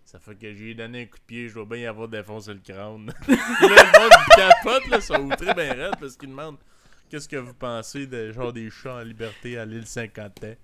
[0.03, 2.53] Ça fait que j'ai donné un coup de pied, je dois bien y avoir défoncé
[2.53, 3.05] le crâne.
[3.05, 6.57] là, le monde capote, là, sont outrés ben raide parce qu'ils demandent
[7.07, 10.55] qu'est-ce que vous pensez de genre des chats en liberté à l'île Saint-Quentin?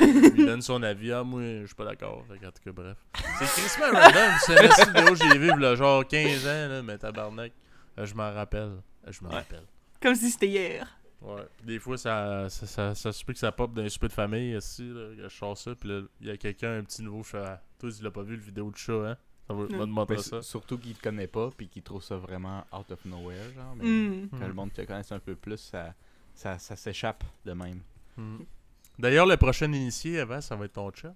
[0.00, 1.12] Il donne son avis.
[1.12, 2.24] Ah, moi, je suis pas d'accord.
[2.30, 2.96] En tout cas, bref.
[3.38, 4.32] C'est crissement random.
[4.44, 7.52] C'est petite vidéo que j'ai vue, là, genre 15 ans, là, mais tabarnak.
[7.98, 8.80] Euh, je m'en rappelle.
[9.06, 9.64] Euh, Je m'en rappelle.
[10.02, 10.95] Comme si c'était hier.
[11.22, 11.42] Ouais.
[11.64, 14.12] Des fois, ça, ça, ça, ça se peut que ça pop dans un souper de
[14.12, 17.22] famille, ici, là, je sors ça, puis là, il y a quelqu'un, un petit nouveau,
[17.22, 17.44] je fais,
[17.78, 19.16] toi, tu l'as pas vu, le vidéo de chat, hein?
[19.48, 20.42] Ça va, Mais montrer s- ça.
[20.42, 23.52] surtout qu'il te connaît pas puis qu'il trouve ça vraiment out of nowhere.
[23.54, 24.28] Genre, mais Mm.
[24.38, 25.94] Quand le monde te connaisse un peu plus, ça,
[26.34, 27.80] ça, ça s'échappe de même.
[28.16, 28.38] Hmm.
[28.98, 31.14] D'ailleurs, le prochain initié, avant, ça va être ton chat.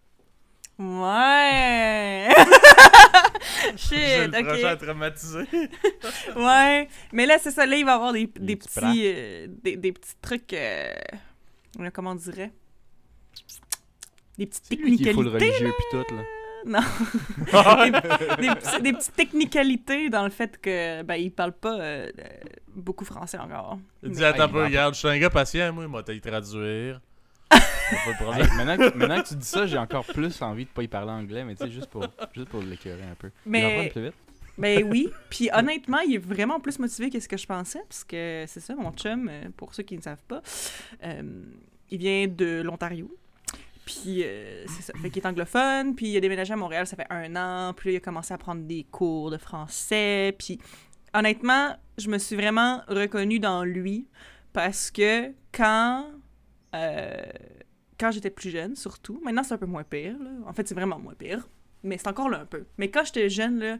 [0.78, 2.28] Ouais!
[3.76, 3.92] Shit,
[4.32, 4.78] le prochain ok.
[4.82, 5.44] traumatiser.
[6.36, 6.88] Ouais.
[7.12, 7.66] Mais là, c'est ça.
[7.66, 10.52] Là, il va y avoir des, des Des petits, petits euh, des, des petits trucs.
[10.52, 10.92] euh,
[11.92, 12.52] comment on dirait?
[14.38, 15.46] Des petites C'est lui qui technicalités.
[15.50, 16.22] religieux puis tout, là.
[16.66, 16.80] Non.
[18.38, 22.10] des, des des petites technicalités dans le fait que ben il parle pas euh,
[22.68, 23.78] beaucoup français encore.
[24.02, 27.00] Il dit, attends un peu, regarde, je suis un gars patient, moi, il m'a traduire.
[27.50, 28.46] Pas de problème.
[28.46, 30.88] Hey, maintenant, que, maintenant que tu dis ça, j'ai encore plus envie de pas y
[30.88, 33.30] parler anglais, mais tu sais, juste pour, juste pour l'écœurer un peu.
[33.44, 34.14] Mais- plus vite.
[34.58, 35.08] Ben oui.
[35.30, 38.60] Puis honnêtement, il est vraiment plus motivé que ce que je pensais, parce que c'est
[38.60, 40.42] ça, mon chum, euh, pour ceux qui ne savent pas,
[41.04, 41.22] euh,
[41.90, 43.10] il vient de l'Ontario.
[43.86, 46.94] Puis euh, c'est ça, fait qu'il est anglophone, puis il a déménagé à Montréal, ça
[46.94, 50.60] fait un an, puis là, il a commencé à prendre des cours de français, puis
[51.14, 54.06] honnêtement, je me suis vraiment reconnue dans lui,
[54.52, 56.06] parce que quand...
[56.74, 57.22] euh,
[57.98, 60.30] quand j'étais plus jeune, surtout, maintenant c'est un peu moins pire, là.
[60.46, 61.48] en fait c'est vraiment moins pire,
[61.82, 62.66] mais c'est encore là un peu.
[62.78, 63.78] Mais quand j'étais jeune, là,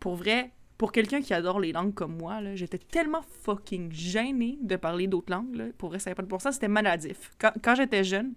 [0.00, 4.74] pour vrai, pour quelqu'un qui adore les langues comme moi, j'étais tellement fucking gênée de
[4.76, 5.54] parler d'autres langues.
[5.54, 5.64] Là.
[5.78, 7.30] Pour vrai, ça n'avait pas de bon sens, c'était maladif.
[7.38, 8.34] Quand, quand j'étais jeune,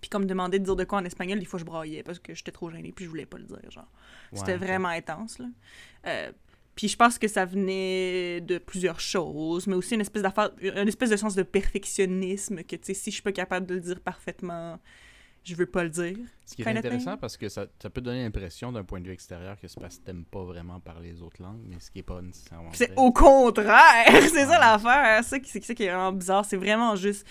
[0.00, 2.18] puis comme me demandait de dire de quoi en espagnol, des fois je braillais parce
[2.18, 3.70] que j'étais trop gênée puis je voulais pas le dire.
[3.70, 3.90] genre.
[4.32, 5.38] C'était Ouais, vraiment intense.
[5.38, 5.46] Là.
[6.06, 6.32] Euh,
[6.78, 10.86] puis je pense que ça venait de plusieurs choses, mais aussi une espèce d'affaire, une
[10.86, 13.80] espèce de sens de perfectionnisme que, tu sais, si je suis pas capable de le
[13.80, 14.78] dire parfaitement,
[15.48, 16.16] je veux pas le dire.
[16.46, 19.12] Ce qui est intéressant parce que ça, ça peut donner l'impression d'un point de vue
[19.12, 21.98] extérieur que c'est parce que t'aimes pas vraiment parler les autres langues, mais ce qui
[21.98, 24.06] est pas nécessairement C'est au contraire!
[24.22, 24.58] c'est ça Ouais.
[24.58, 25.22] l'affaire!
[25.24, 26.44] Ça qui- C'est ça qui est vraiment bizarre.
[26.44, 27.26] C'est vraiment juste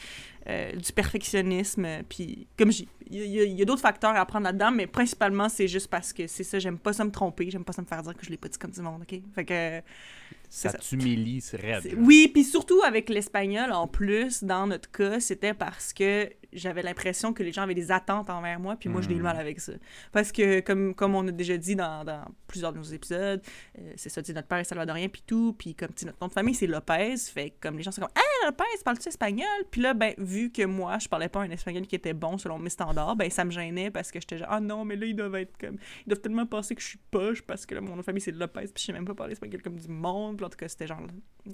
[0.47, 1.85] euh, du perfectionnisme.
[1.85, 5.67] euh, Puis, comme dis, il y a, d'autres facteurs à prendre là-dedans, mais principalement, c'est
[5.67, 6.59] juste parce que c'est ça.
[6.59, 7.49] J'aime pas ça me tromper.
[7.49, 9.19] J'aime pas ça me faire dire que je l'ai pas dit comme du monde, OK?
[9.33, 9.81] Fait que.
[10.49, 10.77] Ça ça.
[10.77, 11.93] t'humilie, c'est raide.
[11.97, 16.29] Oui, puis surtout avec l'espagnol, en plus, dans notre cas, c'était parce que
[16.59, 19.23] j'avais l'impression que les gens avaient des attentes envers moi, puis moi, j'ai eu le
[19.23, 19.73] mal avec ça.
[20.11, 23.41] Parce que, comme, comme on a déjà dit dans, dans plusieurs de nos épisodes,
[23.79, 26.55] euh, c'est ça, notre père est salvadorien, puis tout, puis comme, notre nom de famille,
[26.55, 29.93] c'est Lopez, fait que comme les gens sont comme «Ah, Lopez, parles-tu espagnol?» Puis là,
[29.93, 33.15] ben, vu que moi, je parlais pas un espagnol qui était bon selon mes standards,
[33.15, 35.57] ben, ça me gênait parce que j'étais genre «Ah non, mais là, ils doivent être
[35.57, 35.77] comme...
[36.05, 38.21] Ils doivent tellement penser que je suis poche parce que là, mon nom de famille,
[38.21, 40.57] c'est Lopez, puis je sais même pas parler espagnol comme du monde.» Puis en tout
[40.57, 41.01] cas, c'était genre...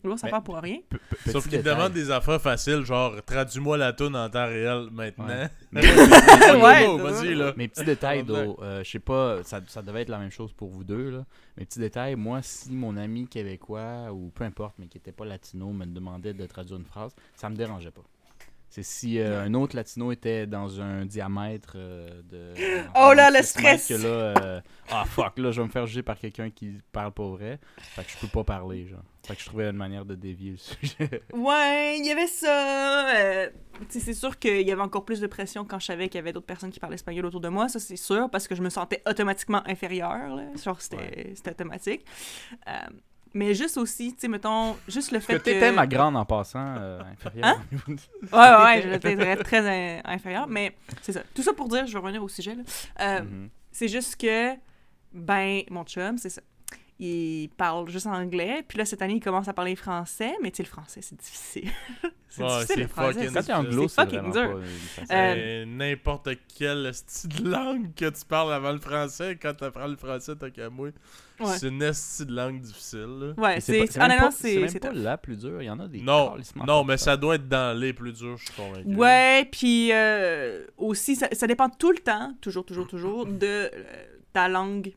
[0.03, 0.79] Là, ça part pour rien.
[1.27, 1.75] Sauf qu'il détail.
[1.75, 5.47] demande des affaires faciles, genre traduis-moi la toune en temps réel maintenant.
[7.57, 10.69] Mes petits détails, euh, je sais pas, ça, ça devait être la même chose pour
[10.69, 11.25] vous deux, là.
[11.57, 15.25] Mes petits détails, moi, si mon ami québécois, ou peu importe, mais qui était pas
[15.25, 18.03] latino, me demandait de traduire une phrase, ça me dérangeait pas.
[18.73, 22.55] C'est si euh, un autre latino était dans un diamètre euh, de.
[22.95, 23.87] Oh là, le stress!
[23.87, 27.11] Que là, euh, ah fuck, là, je vais me faire juger par quelqu'un qui parle
[27.11, 27.59] pas vrai.
[27.77, 29.03] Fait que je peux pas parler, genre.
[29.27, 31.21] Fait que je trouvais une manière de dévier le sujet.
[31.33, 33.51] Ouais, il y avait ça.
[33.89, 36.33] c'est sûr qu'il y avait encore plus de pression quand je savais qu'il y avait
[36.33, 38.71] d'autres personnes qui parlaient espagnol autour de moi, ça c'est sûr, parce que je me
[38.71, 40.35] sentais automatiquement inférieure.
[40.35, 40.45] Là.
[40.55, 42.07] Genre, c'était c'était automatique.
[43.35, 45.71] Mais juste aussi, tu sais, mettons, juste le fait que que...
[45.71, 47.45] ma grande en passant, euh, inférieure.
[47.45, 47.61] Hein?
[48.31, 51.21] Ouais, ouais, j'étais très, très euh, inférieur, mais c'est ça.
[51.33, 52.63] Tout ça pour dire, je vais revenir au sujet, là.
[53.01, 53.49] Euh, Mhm.
[53.71, 54.53] C'est juste que,
[55.11, 56.41] ben, mon chum, c'est ça.
[56.99, 60.57] Il parle juste anglais, puis là, cette année, il commence à parler français, mais tu
[60.57, 61.69] sais, le français, c'est difficile.
[62.29, 63.13] c'est Ouais, difficile, c'est le français.
[63.27, 64.61] fucking- Quand t'es anglo, C'est fucking dur.
[65.11, 69.87] euh, N'importe quelle style de langue que tu parles avant le français, quand tu apprends
[69.87, 70.89] le français, t'as qu'à moi.
[71.39, 72.99] Ouais, C'est une style de langue difficile.
[73.19, 73.33] là.
[73.43, 73.79] ouais c'est...
[73.99, 74.59] Honnêtement, pas- c'est...
[74.59, 75.61] même c'est pas la plus dure.
[75.61, 76.35] Il y en a des Non,
[76.67, 77.05] non, mais ça.
[77.05, 78.95] ça doit être dans les plus durs, je suis convaincu.
[78.95, 83.69] Ouais, puis euh, aussi, ça, ça dépend tout le temps, toujours, toujours, toujours, de euh,
[84.31, 84.93] ta langue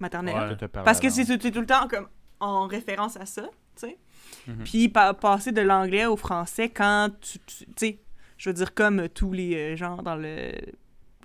[0.00, 0.34] maternelle.
[0.34, 0.68] Ouais.
[0.84, 2.08] Parce que c'est tout le temps comme
[2.40, 3.42] en référence à ça,
[3.76, 3.98] tu sais.
[4.46, 4.64] Mhm.
[4.64, 7.98] Puis pa- passer de l'anglais au français quand tu, tu sais,
[8.38, 10.52] je veux dire comme tous les euh, gens dans le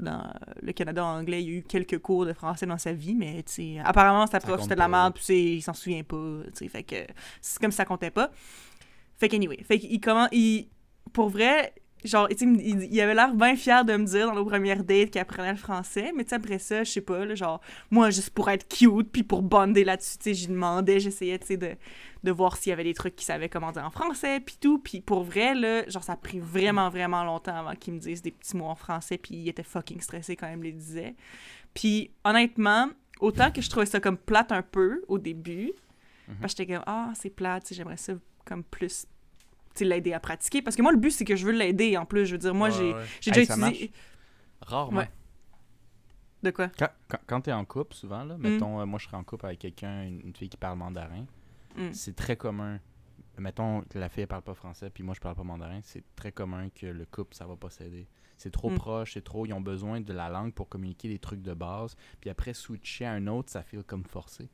[0.02, 0.30] dans
[0.62, 3.44] le Canada anglais, il y a eu quelques cours de français dans sa vie, mais
[3.44, 6.04] tu sais, apparemment sa Ça prof c'était de la merde, puis c'est- il s'en souvient
[6.04, 6.18] pas,
[6.48, 6.96] tu sais, fait que
[7.40, 8.30] c'est comme si ça comptait pas.
[9.18, 10.68] Fait que anyway, fait qu'il comment il
[11.14, 11.74] pour vrai,
[12.04, 15.22] genre il, il avait l'air bien fier de me dire dans nos premières dates qu'il
[15.22, 18.50] apprenait le français, mais tu après ça, je sais pas, là, genre moi juste pour
[18.50, 21.76] être cute puis pour bonder là-dessus, tu sais, j'y demandais, j'essayais tu sais de
[22.24, 24.80] de voir s'il y avait des trucs qu'il savait comment dire en français, puis tout.
[24.80, 28.24] Puis pour vrai, là, genre, ça a pris vraiment, vraiment longtemps avant qu'il me dise
[28.24, 31.14] des petits mots en français, puis il était fucking stressé quand il me les disait.
[31.76, 32.88] Puis honnêtement,
[33.20, 35.72] autant que je trouvais ça comme plate un peu au début,
[36.28, 36.38] Mhm.
[36.42, 39.06] parce que j'étais comme, ah, c'est plate, j'aimerais ça comme plus
[39.84, 40.62] l'aider à pratiquer.
[40.62, 42.26] Parce que moi, le but, c'est que je veux l'aider en plus.
[42.28, 43.04] Je veux dire, moi, Ouais, j'ai ouais.
[43.20, 43.92] j'ai Hey, déjà utilisé.
[44.62, 45.00] Rarement.
[45.00, 45.10] Ouais.
[46.44, 46.70] De quoi?
[46.78, 48.42] Quand, quand, quand t'es en couple, souvent, là, Mm.
[48.42, 51.26] mettons, euh, moi je serais en couple avec quelqu'un, une, une fille qui parle mandarin,
[51.76, 51.92] Mm.
[51.92, 52.80] c'est très commun.
[53.38, 56.04] Mettons que la fille elle parle pas français, puis moi je parle pas mandarin, c'est
[56.16, 58.08] très commun que le couple ça va pas s'aider.
[58.38, 58.76] C'est trop Mm.
[58.76, 59.46] proche, c'est trop.
[59.46, 63.06] Ils ont besoin de la langue pour communiquer des trucs de base, puis après switcher
[63.06, 64.48] à un autre, ça fait comme forcé.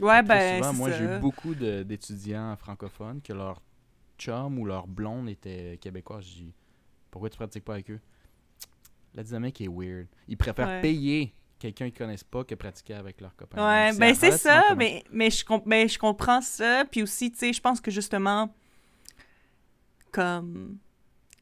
[0.00, 0.58] Ouais, ben.
[0.62, 3.60] souvent, moi j'ai beaucoup de- d'étudiants francophones que leur
[4.18, 6.20] chum ou leur blonde était québécois.
[6.20, 6.54] Je dis
[7.10, 8.00] pourquoi tu pratiques pas avec eux?
[9.14, 10.06] La dynamique est weird.
[10.28, 10.80] Ils préfèrent Ouais.
[10.80, 13.66] payer quelqu'un qu'ils connaissent pas que pratiquer avec leur copain.
[13.66, 16.84] Ouais, ben c'est ça, mais, mais, je mais je comprends ça.
[16.90, 18.54] Puis aussi, tu sais, je pense que justement,
[20.12, 20.78] comme.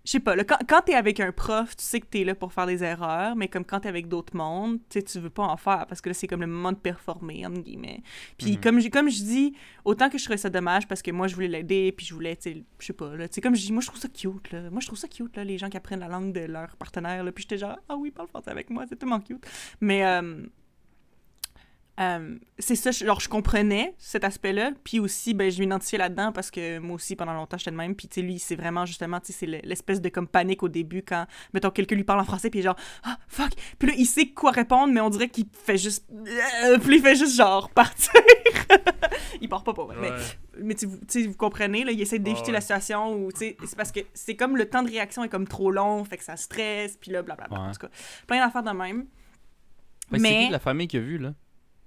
[0.07, 2.35] Je sais pas, là, quand, quand t'es avec un prof, tu sais que t'es là
[2.37, 5.43] pour faire des erreurs, mais comme quand t'es avec d'autres mondes, tu tu veux pas
[5.43, 8.03] en faire parce que là, c'est comme le moment de performer, entre guillemets.
[8.39, 8.61] Puis Mhm.
[8.61, 9.55] comme, je- comme je dis,
[9.85, 12.37] autant que je trouvais ça dommage parce que moi, je voulais l'aider, puis je voulais,
[12.37, 14.09] tu sais, je sais pas, là, tu sais, comme je dis, moi, je trouve ça
[14.09, 14.71] cute, là.
[14.71, 17.25] Moi, je trouve ça cute, là, les gens qui apprennent la langue de leur partenaire,
[17.25, 17.33] là.
[17.33, 19.45] Puis j'étais genre, ah oui, parle français avec moi, c'est tellement cute.
[19.81, 20.47] Mais, euh,
[21.99, 26.51] euh, c'est ça, genre, je comprenais cet aspect-là, puis aussi, ben, je m'identifiais là-dedans parce
[26.51, 29.19] que moi aussi, pendant longtemps, j'étais de même, puis tu sais, lui, c'est vraiment, justement,
[29.21, 32.21] tu sais, c'est le- l'espèce de comme panique au début quand, mettons, quelqu'un lui parle
[32.21, 35.01] en français, puis il est genre, ah, fuck, puis là, il sait quoi répondre, mais
[35.01, 36.05] on dirait qu'il fait juste,
[36.67, 38.13] Euh, puis il fait juste, genre, partir.
[39.41, 40.17] il part pas pour vrai, mais Ouais.
[40.63, 42.53] mais tu tu sais, vous comprenez, là, il essaie d'éviter ouais.
[42.53, 45.29] la situation où, tu sais, c'est parce que c'est comme le temps de réaction est
[45.29, 47.59] comme trop long, fait que ça stresse, puis là, blablabla.
[47.59, 47.69] Ouais.
[47.69, 47.89] En tout cas,
[48.27, 49.07] plein d'affaires de même.
[50.13, 51.35] Ouais, C'est mais- qui de la famille qui a vu, là?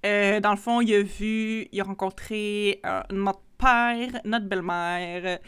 [0.05, 5.39] Euh, dans le fond, il a vu, il a rencontré euh, notre père, notre belle-mère,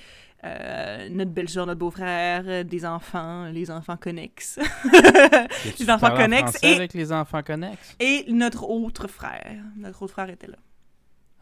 [0.43, 4.59] euh, notre belle-sœur, notre beau-frère, des enfants, les enfants connexes,
[5.79, 7.95] Les enfants connexes et- avec les enfants connexes?
[7.99, 9.61] et notre autre frère.
[9.77, 10.57] Notre autre frère était là.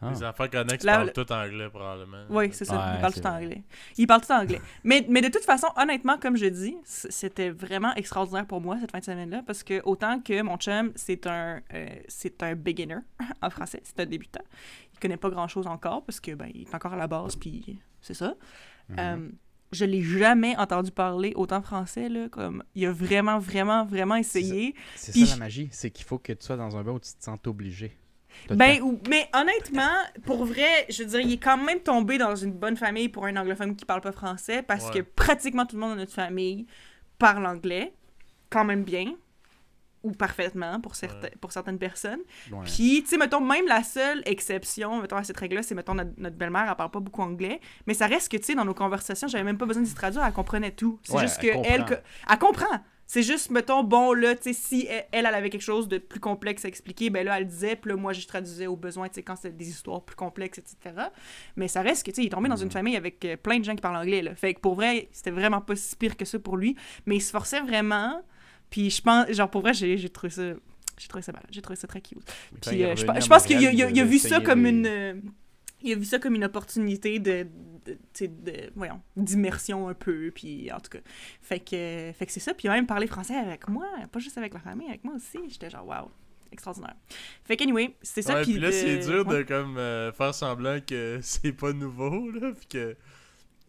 [0.02, 0.10] Ah.
[0.10, 2.24] Les enfants connexes Là, parlent le- tout anglais, probablement.
[2.30, 2.74] Oui, c'est ça.
[2.74, 3.36] Ouais, il parle c'est tout vrai.
[3.36, 3.62] anglais.
[3.98, 4.60] Il parle tout anglais.
[4.84, 8.90] Mais, mais de toute façon, honnêtement, comme je dis, c'était vraiment extraordinaire pour moi cette
[8.92, 12.96] fin de semaine-là parce que autant que mon chum, c'est un, euh, c'est un beginner
[13.42, 14.42] en français, c'est un débutant.
[14.94, 17.78] Il connaît pas grand-chose encore parce que ben, il est encore à la base, puis
[18.00, 18.34] c'est ça.
[18.88, 18.96] Mhm.
[18.98, 19.28] Euh,
[19.72, 24.74] je l'ai jamais entendu parler autant français, là, comme il a vraiment, vraiment, vraiment essayé.
[24.96, 26.98] C'est ça je- la magie, c'est qu'il faut que tu sois dans un bain où
[26.98, 27.96] tu te sens obligé.
[28.50, 32.34] Ben, ou, mais honnêtement, pour vrai, je veux dire, il est quand même tombé dans
[32.36, 34.94] une bonne famille pour un anglophone qui parle pas français parce Ouais.
[34.94, 36.66] que pratiquement tout le monde dans notre famille
[37.18, 37.92] parle anglais,
[38.48, 39.14] quand même bien,
[40.02, 41.32] ou parfaitement pour, certes- Ouais.
[41.42, 42.20] pour certaines personnes.
[42.50, 42.64] Ouais.
[42.64, 46.12] Puis, tu sais, mettons, même la seule exception, mettons, à cette règle-là, c'est, mettons, notre,
[46.16, 48.72] notre belle-mère, elle parle pas beaucoup anglais, mais ça reste que, tu sais, dans nos
[48.72, 50.98] conversations, j'avais même pas besoin d'y traduire, elle comprenait tout.
[51.02, 51.84] C'est juste elle comprend.
[51.84, 51.94] que-
[52.30, 52.80] elle comprend.
[53.12, 55.98] C'est juste, mettons, bon, là, tu sais, si elle, elle, elle avait quelque chose de
[55.98, 59.08] plus complexe à expliquer, ben là, elle disait, puis là, moi, je traduisais au besoin,
[59.08, 60.94] tu sais, quand c'était des histoires plus complexes, etc.
[61.56, 62.70] Mais ça reste que, tu sais, il est tombé dans une Mm.
[62.70, 64.36] famille avec euh, plein de gens qui parlent anglais, là.
[64.36, 67.20] Fait que pour vrai, c'était vraiment pas si pire que ça pour lui, mais il
[67.20, 68.22] se forçait vraiment.
[68.70, 70.42] Puis je pense, genre, pour vrai, j'ai trouvé ça.
[70.96, 72.18] J'ai trouvé ça malade, j'ai trouvé ça très cute.
[72.60, 75.32] Puis euh, je, pense qu'il a, a- vu ça comme une.
[75.82, 77.46] Il a vu ça comme une opportunité de.
[77.86, 80.98] de, de- voyons, d'immersion un peu, puis en tout cas.
[81.42, 82.54] Fait que, fait que c'est ça.
[82.54, 85.14] Puis il a même parlé français avec moi, pas juste avec la famille, avec moi
[85.14, 85.38] aussi.
[85.48, 86.10] J'étais genre, waouh.
[86.52, 86.94] extraordinaire.
[87.44, 88.34] Fait qu'anyway, c'est ça.
[88.36, 89.38] Ouais, puis là, c'est dur ouais.
[89.38, 92.96] de comme euh, faire semblant que c'est pas nouveau, là, puis que...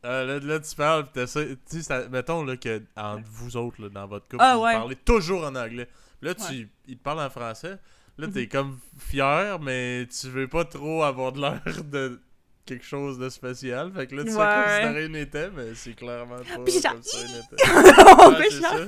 [0.05, 1.55] euh, là, là, tu parles, pis t'essaies...
[1.70, 4.64] Tu sais, ça- mettons, là, que entre vous autres, là, dans votre couple, Ah, vous
[4.64, 4.74] ouais.
[4.74, 5.88] parlez toujours en anglais.
[6.22, 6.70] Là, tu...
[6.88, 7.78] Ils te parlent en français.
[8.18, 12.20] Là, t'es comme fier, mais tu veux pas trop avoir de l'air de
[12.66, 13.91] quelque chose de spécial.
[13.95, 14.36] Fait que là, tu Ouais.
[14.36, 17.64] comme si rien n'était, mais c'est clairement pas Puis j'ai genre, comme ça n'était.
[18.20, 18.86] On Ouais,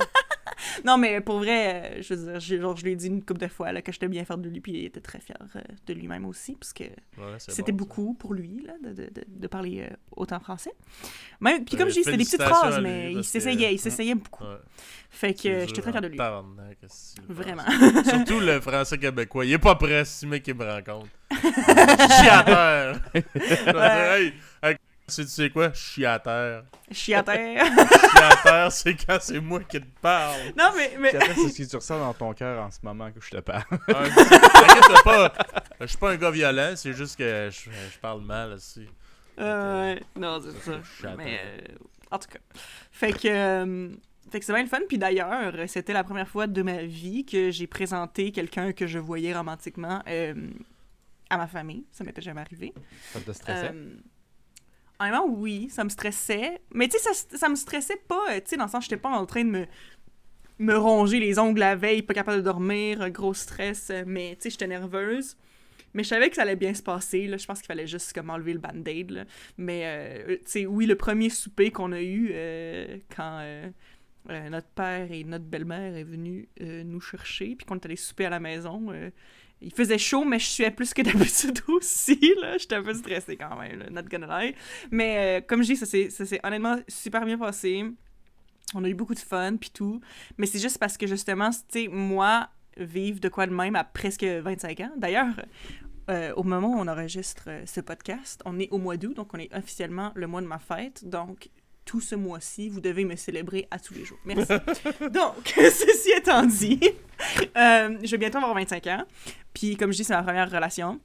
[0.85, 3.39] Non, mais pour vrai, euh, je veux dire, genre, je lui ai dit une couple
[3.41, 5.61] de fois là, que j'étais bien fière de lui, puis il était très fier euh,
[5.87, 7.83] de lui-même aussi, parce que Ouais, c'était bon, ça.
[7.85, 10.71] beaucoup pour lui là, de, de, de, parler euh, autant français.
[11.41, 13.79] Même, puis Euh, comme je dis, c'était des petites phrases, mais il que- s'essayait, il
[13.79, 14.43] s'essayait beaucoup.
[14.43, 14.57] Ouais.
[15.09, 16.17] Fait que j'étais très fière de lui.
[16.17, 16.77] tabarnak,
[17.29, 17.63] Vraiment.
[18.05, 19.45] Surtout le français québécois.
[19.45, 21.07] Il est pas prêt, si mec qui me rencontre.
[22.09, 22.99] Chiateur!
[23.13, 24.33] hey,
[24.63, 24.75] hey,
[25.07, 25.73] tu sais quoi?
[25.73, 26.65] Chiateur.
[26.91, 27.65] Chiateur.
[28.15, 30.39] Chiateur, c'est quand c'est moi qui te parle.
[30.57, 30.93] non, mais.
[30.99, 31.11] mais...
[31.11, 33.63] C'est ce que tu ressens dans ton cœur en ce moment que je te parle.
[33.71, 35.33] Ah, T'inquiète pas,
[35.81, 38.87] je suis pas un gars violent, c'est juste que je, je parle mal aussi.
[39.39, 40.79] Euh, non, c'est ça.
[41.01, 41.17] Chatte.
[41.17, 41.75] Mais, euh,
[42.11, 42.39] en tout cas.
[42.91, 43.89] Fait que, euh,
[44.29, 44.79] fait que c'est bien le fun.
[44.87, 48.99] Puis d'ailleurs, c'était la première fois de ma vie que j'ai présenté quelqu'un que je
[48.99, 50.33] voyais romantiquement euh,
[51.29, 51.85] à ma famille.
[51.91, 52.73] Ça m'était jamais arrivé.
[53.11, 53.73] Ça te stressait?
[54.99, 56.61] Honnêtement, oui, ça me stressait.
[56.73, 58.97] Mais tu sais, ça, ça me stressait pas, euh, tu sais, dans le sens, j'étais
[58.97, 59.65] pas en train de me,
[60.59, 64.35] me ronger les ongles la veille, pas capable de dormir, euh, gros stress, euh, mais
[64.35, 65.35] tu sais, j'étais nerveuse.
[65.93, 67.37] Mais je savais que ça allait bien se passer, là.
[67.37, 69.27] Je pense qu'il fallait juste comme enlever le band-aid.
[69.57, 72.33] Mais, euh, tu sais, oui, le premier souper qu'on a eu
[73.15, 73.45] quand
[74.27, 78.31] notre père et notre belle-mère est venu nous chercher, puis qu'on est allé souper à
[78.31, 78.91] la maison,
[79.63, 82.19] il faisait chaud, mais je suais plus que d'habitude aussi.
[82.57, 84.55] J'étais un peu stressée quand même, là, not gonna lie.
[84.91, 87.85] Mais euh, comme je dis, ça s'est ça s'est honnêtement super bien passé.
[88.75, 90.01] On a eu beaucoup de fun, puis tout.
[90.37, 93.83] Mais c'est juste parce que, justement, tu sais, moi, vivre de quoi de même à
[93.83, 94.91] presque 25 ans.
[94.97, 95.35] D'ailleurs,
[96.09, 99.33] euh, au moment où on enregistre euh, ce podcast, on est au mois d'août, donc
[99.33, 101.07] on est officiellement le mois de ma fête.
[101.07, 101.49] Donc,
[101.85, 104.19] tout ce mois-ci, vous devez me célébrer à tous les jours.
[104.25, 104.51] Merci.
[105.11, 106.79] donc, ceci étant dit,
[107.57, 109.03] euh, je vais bientôt avoir 25 ans.
[109.53, 110.99] Puis, comme je dis, c'est ma première relation.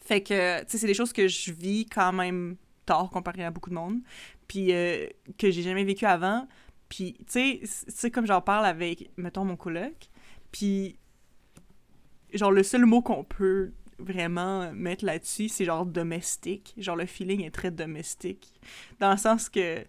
[0.00, 3.50] Fait que, tu sais, c'est des choses que je vis quand même tard comparé à
[3.50, 3.98] beaucoup de monde.
[4.46, 6.46] Puis, euh, que j'ai jamais vécu avant.
[6.88, 10.08] Puis, tu sais, c'est comme j'en parle avec, mettons, mon coloc.
[10.52, 10.98] Puis,
[12.32, 16.74] genre, le seul mot qu'on peut vraiment mettre là-dessus, c'est genre domestique.
[16.78, 18.52] Genre, le feeling est très domestique.
[19.00, 19.84] Dans le sens que,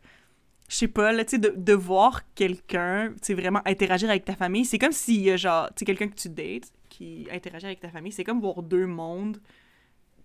[0.68, 4.36] je sais pas, là, tu sais, de, de voir quelqu'un, tu vraiment interagir avec ta
[4.36, 7.90] famille, c'est comme a genre, tu sais, quelqu'un que tu dates qui interagit avec ta
[7.90, 9.40] famille, c'est comme voir deux mondes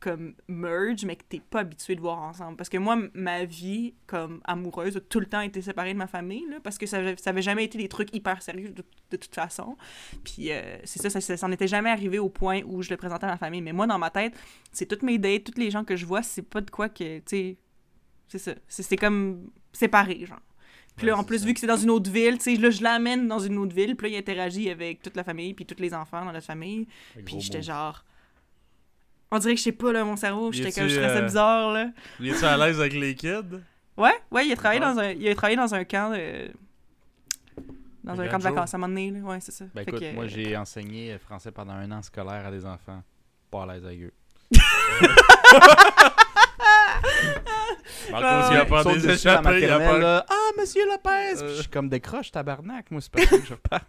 [0.01, 2.57] comme merge, mais que t'es pas habitué de voir ensemble.
[2.57, 6.07] Parce que moi, ma vie comme amoureuse a tout le temps été séparée de ma
[6.07, 9.17] famille, là, parce que ça, ça avait jamais été des trucs hyper sérieux de, de
[9.17, 9.77] toute façon.
[10.25, 12.97] Puis euh, c'est ça, ça, ça s'en était jamais arrivé au point où je le
[12.97, 13.63] présentais à ma famille.
[13.63, 14.35] Mais moi, dans ma tête,
[14.73, 17.19] c'est toutes mes dates, tous les gens que je vois, c'est pas de quoi que,
[17.19, 17.57] tu sais,
[18.29, 18.55] c'est ça.
[18.69, 20.41] C'est c'est comme séparé, genre.
[20.97, 21.47] Puis là, Ouais, en plus, ça.
[21.47, 23.75] vu que c'est dans une autre ville, tu sais, là, je l'amène dans une autre
[23.75, 26.47] ville, puis là, il interagit avec toute la famille, puis tous les enfants dans notre
[26.47, 26.87] famille.
[27.25, 28.05] Puis j'étais genre...
[29.35, 31.73] On dirait que je sais pas, là, mon cerveau, j'étais comme, je stressais euh, bizarre,
[31.73, 31.89] là.
[32.23, 33.59] Es-tu à l'aise avec les kids?
[33.97, 34.87] Ouais, ouais, il a travaillé, Ouais.
[34.95, 36.53] dans, un, il a travaillé dans un camp de...
[38.05, 39.19] Dans Un camp de vacances, à un moment donné, là.
[39.21, 39.65] Ouais, c'est ça.
[39.75, 42.65] Ben Fait écoute, que, moi euh, j'ai enseigné français pendant un an scolaire à des
[42.65, 43.03] enfants.
[43.51, 44.13] Pas à l'aise avec eux.
[48.13, 49.99] Marco, s'il a pas des échappées, il y a maternelle, pas...
[49.99, 51.09] là, Ah, monsieur Lopez!
[51.43, 51.47] Euh.
[51.47, 52.89] Puis je suis comme décroche, tabarnak.
[52.93, 53.83] Moi, c'est pas ça que je parle.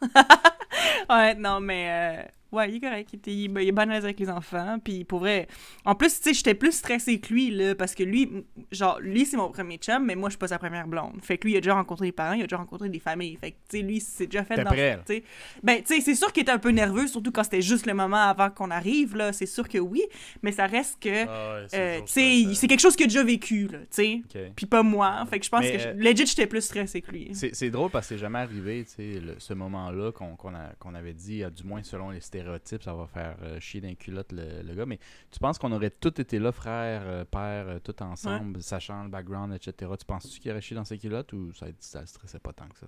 [1.10, 2.28] Ouais, non, mais...
[2.52, 3.10] Ouais, il est correct.
[3.12, 4.78] Il, était, il, il est bon à l'aise avec les enfants.
[4.82, 5.48] Puis pour vrai...
[5.84, 8.30] En plus, tu sais, j'étais plus stressée que lui, là, parce que lui,
[8.72, 11.20] genre, lui, c'est mon premier chum, mais moi, je suis pas sa première blonde.
[11.22, 13.36] Fait que lui, il a déjà rencontré des parents, il a déjà rencontré des familles.
[13.40, 14.64] Fait que, tu sais, lui, c'est déjà fait dans...
[14.70, 15.02] prêt, là?
[15.06, 15.24] tu sais.
[15.62, 17.94] Ben, tu sais, c'est sûr qu'il était un peu nerveux, surtout quand c'était juste le
[17.94, 19.32] moment avant qu'on arrive, là.
[19.32, 20.02] C'est sûr que oui,
[20.42, 21.26] mais ça reste que...
[21.26, 22.54] Ah ouais, euh, tu sais, stressant.
[22.60, 24.22] c'est quelque chose qu'il a déjà vécu, là, tu sais.
[24.24, 24.40] Ok.
[24.56, 25.24] Puis pas moi.
[25.28, 27.30] Fait que je pense Mais, que, je- euh, legit, j'étais plus stressée que lui.
[27.34, 31.12] C'est drôle parce que c'est jamais arrivé, tu sais, ce moment-là qu'on a- qu'on avait
[31.14, 32.35] dit, euh, du moins selon les stéréotypes,
[32.82, 34.86] ça va faire euh, chier d'un culotte le, le gars.
[34.86, 34.98] Mais
[35.30, 39.08] tu penses qu'on aurait tous été là, frère, euh, père, euh, tout ensemble, sachant le
[39.10, 39.92] background, etc.
[39.98, 42.68] Tu penses-tu qu'il aurait chié dans ses culottes ou ça, ça le stressait pas tant
[42.68, 42.86] que ça?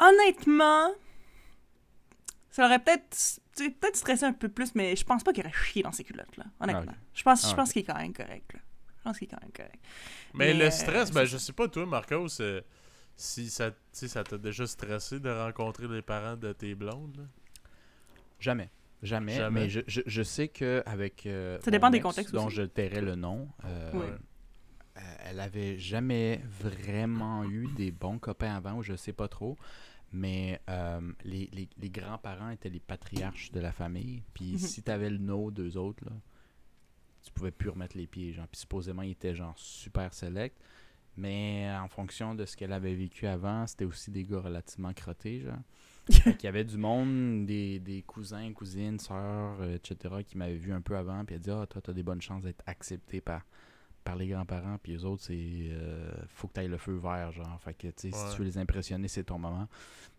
[0.00, 0.90] Honnêtement,
[2.50, 5.82] ça aurait peut-être peut-être stressé un peu plus, mais je pense pas qu'il aurait chié
[5.82, 6.44] dans ses culottes, là.
[6.60, 6.92] Honnêtement.
[6.94, 7.06] Ah.
[7.14, 8.60] Je pense, Ah, je pense qu'il est quand même correct, là.
[8.98, 9.80] Je pense qu'il est quand même correct.
[10.34, 12.62] Mais, Mais, le euh, stress, ben je sais pas toi, Marcos, euh,
[13.16, 17.16] si ça ça t'a déjà stressé de rencontrer les parents de tes blondes.
[17.16, 17.24] là?
[18.44, 18.70] Jamais.
[19.02, 19.34] Jamais.
[19.36, 19.60] Jamais.
[19.62, 21.26] Mais je, je, je sais qu'avec.
[21.62, 22.56] Ça dépend des contextes Dont aussi.
[22.56, 23.48] je tairai le nom.
[23.64, 24.06] euh, Oui.
[24.98, 29.56] euh, elle avait jamais vraiment eu des bons copains avant, ou je sais pas trop.
[30.12, 34.22] Mais euh, les, les- les grands-parents étaient les patriarches de la famille.
[34.34, 34.58] Puis Mhm.
[34.58, 36.12] si t'avais le no d'eux autres, là,
[37.22, 38.32] tu pouvais plus remettre les pieds.
[38.32, 38.46] Genre.
[38.48, 40.56] Puis supposément, ils étaient genre super select.
[41.16, 45.40] Mais en fonction de ce qu'elle avait vécu avant, c'était aussi des gars relativement crottés,
[45.40, 45.58] genre.
[46.10, 50.72] Qu'il y avait du monde, des, des cousins, cousines, sœurs, euh, etc., qui m'avaient vu
[50.72, 53.42] un peu avant, puis elle dit Ah, toi, t'as des bonnes chances d'être accepté par,
[54.04, 55.32] par les grands-parents, puis les autres, c'est.
[55.38, 57.58] euh, faut que t'ailles le feu vert, genre.
[57.62, 59.66] Fait que, tu sais, si tu veux les impressionner, c'est ton moment.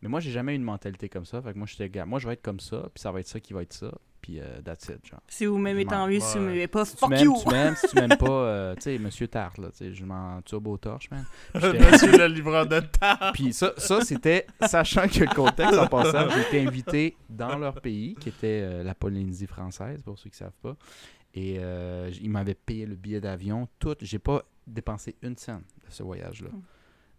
[0.02, 1.42] Mais moi, j'ai jamais eu une mentalité comme ça.
[1.42, 3.28] Fait que moi, j'étais, gars, moi, je vais être comme ça, puis ça va être
[3.28, 3.92] ça qui va être ça,
[4.26, 5.22] puis euh, that's it, genre.
[5.28, 6.20] Si vous m'aimez, tant mieux.
[6.20, 7.36] Si vous m'aimez pas, Si tu fuck m'aimes, you!
[7.44, 7.76] tu m'aimes.
[7.76, 10.78] Si tu m'aimes pas, euh, tu sais, Monsieur Tarte, là, tu sais, je m'en turbo
[10.78, 11.24] torche, man.
[11.54, 13.32] Monsieur le livreur de temps.
[13.34, 17.80] puis ça, ça c'était, sachant que le contexte en passant, j'ai été invité dans leur
[17.82, 20.76] pays, qui était euh, la Polynésie française, pour ceux qui ne savent pas.
[21.36, 23.96] Et euh, ils m'avaient payé le billet d'avion, tout.
[24.02, 26.50] J'ai pas dépensé une scène de ce voyage-là.
[26.50, 26.62] Mm.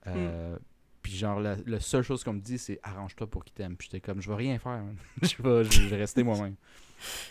[0.08, 0.56] Euh,
[1.02, 3.76] Puis genre, la, la seule chose qu'on me dit, c'est arrange-toi pour qu'ils t'aiment.
[3.76, 4.82] Puis j'étais comme, je vais rien faire,
[5.22, 6.56] vais, je vais rester moi-même.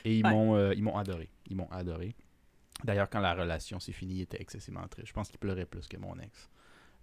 [0.03, 0.31] Et ils Ouais.
[0.31, 1.29] m'ont euh, ils m'ont adoré.
[1.49, 2.15] Ils m'ont adoré.
[2.83, 5.07] D'ailleurs, quand la relation s'est finie, il était excessivement triste.
[5.07, 6.49] Je pense qu'il pleurait plus que mon ex.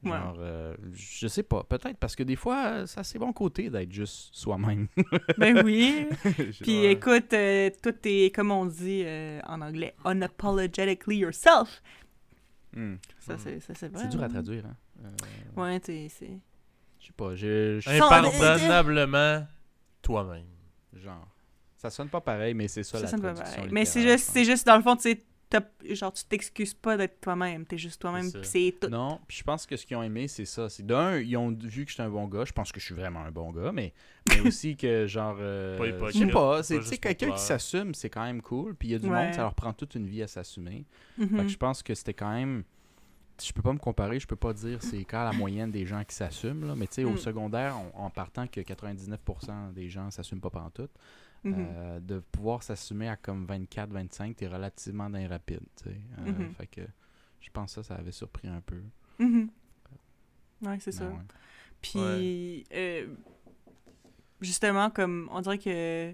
[0.04, 0.10] Ouais.
[0.10, 3.70] Genre, euh, je sais pas, peut-être parce que des fois, ça a ses bons côtés
[3.70, 4.88] d'être juste soi-même.
[5.38, 6.06] Ben oui.
[6.60, 6.92] Puis Ouais.
[6.92, 11.80] écoute, euh, tout est, comme on dit euh, en anglais, unapologetically yourself.
[12.74, 12.96] Hmm.
[13.20, 14.02] Ça, c'est ça, c'est vrai.
[14.02, 14.28] C'est dur à hein.
[14.28, 14.76] traduire, hein.
[15.04, 16.38] Euh, Ouais, tu sais, c'est.
[17.00, 19.46] Je sais pas, je- Sans- Impardonnablement
[20.02, 20.46] toi-même.
[20.94, 21.28] Genre.
[21.82, 23.68] Ça sonne pas pareil, mais c'est ça, Ça la sonne pas pareil.
[23.72, 25.18] Mais c'est juste, je c'est juste, dans le fond, tu
[25.90, 27.66] genre, tu t'excuses pas d'être toi-même.
[27.66, 28.88] T'es juste toi-même, C'est tout.
[28.88, 30.68] Non, puis je pense que ce qu'ils ont aimé, c'est ça.
[30.68, 32.44] C'est d'un, ils ont vu que j'étais un bon gars.
[32.46, 33.92] Je pense que je suis vraiment un bon gars, mais,
[34.28, 35.36] mais aussi que, genre.
[35.40, 38.74] euh, Pas je sais pas, pas c'est quelqu'un qui s'assume, c'est quand même cool.
[38.76, 39.24] Puis il y a du Ouais.
[39.24, 40.86] monde, ça leur prend toute une vie à s'assumer.
[41.18, 41.28] Mhm.
[41.36, 42.62] Fait que je pense que c'était quand même.
[43.44, 46.04] Je peux pas me comparer, je peux pas dire c'est quand la moyenne des gens
[46.04, 47.16] qui s'assument, là, mais tu sais, au Mm.
[47.18, 50.92] secondaire, on- en partant que 99% des gens s'assument pas pantoute,
[51.44, 55.96] Euh, de pouvoir s'assumer à comme 24-25, t'es relativement dans les rapides, tu sais.
[56.18, 56.54] Euh, Mhm.
[56.54, 56.82] Fait que
[57.40, 58.80] je pense que ça, ça avait surpris un peu.
[59.18, 59.50] Mhm.
[60.62, 61.08] Ouais, c'est ça.
[61.08, 61.16] ouais.
[61.80, 63.08] Puis, euh,
[64.40, 66.12] justement, comme on dirait que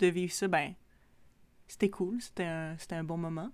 [0.00, 0.74] de vivre ça, ben,
[1.66, 3.50] c'était cool, c'était un, c'était un bon moment.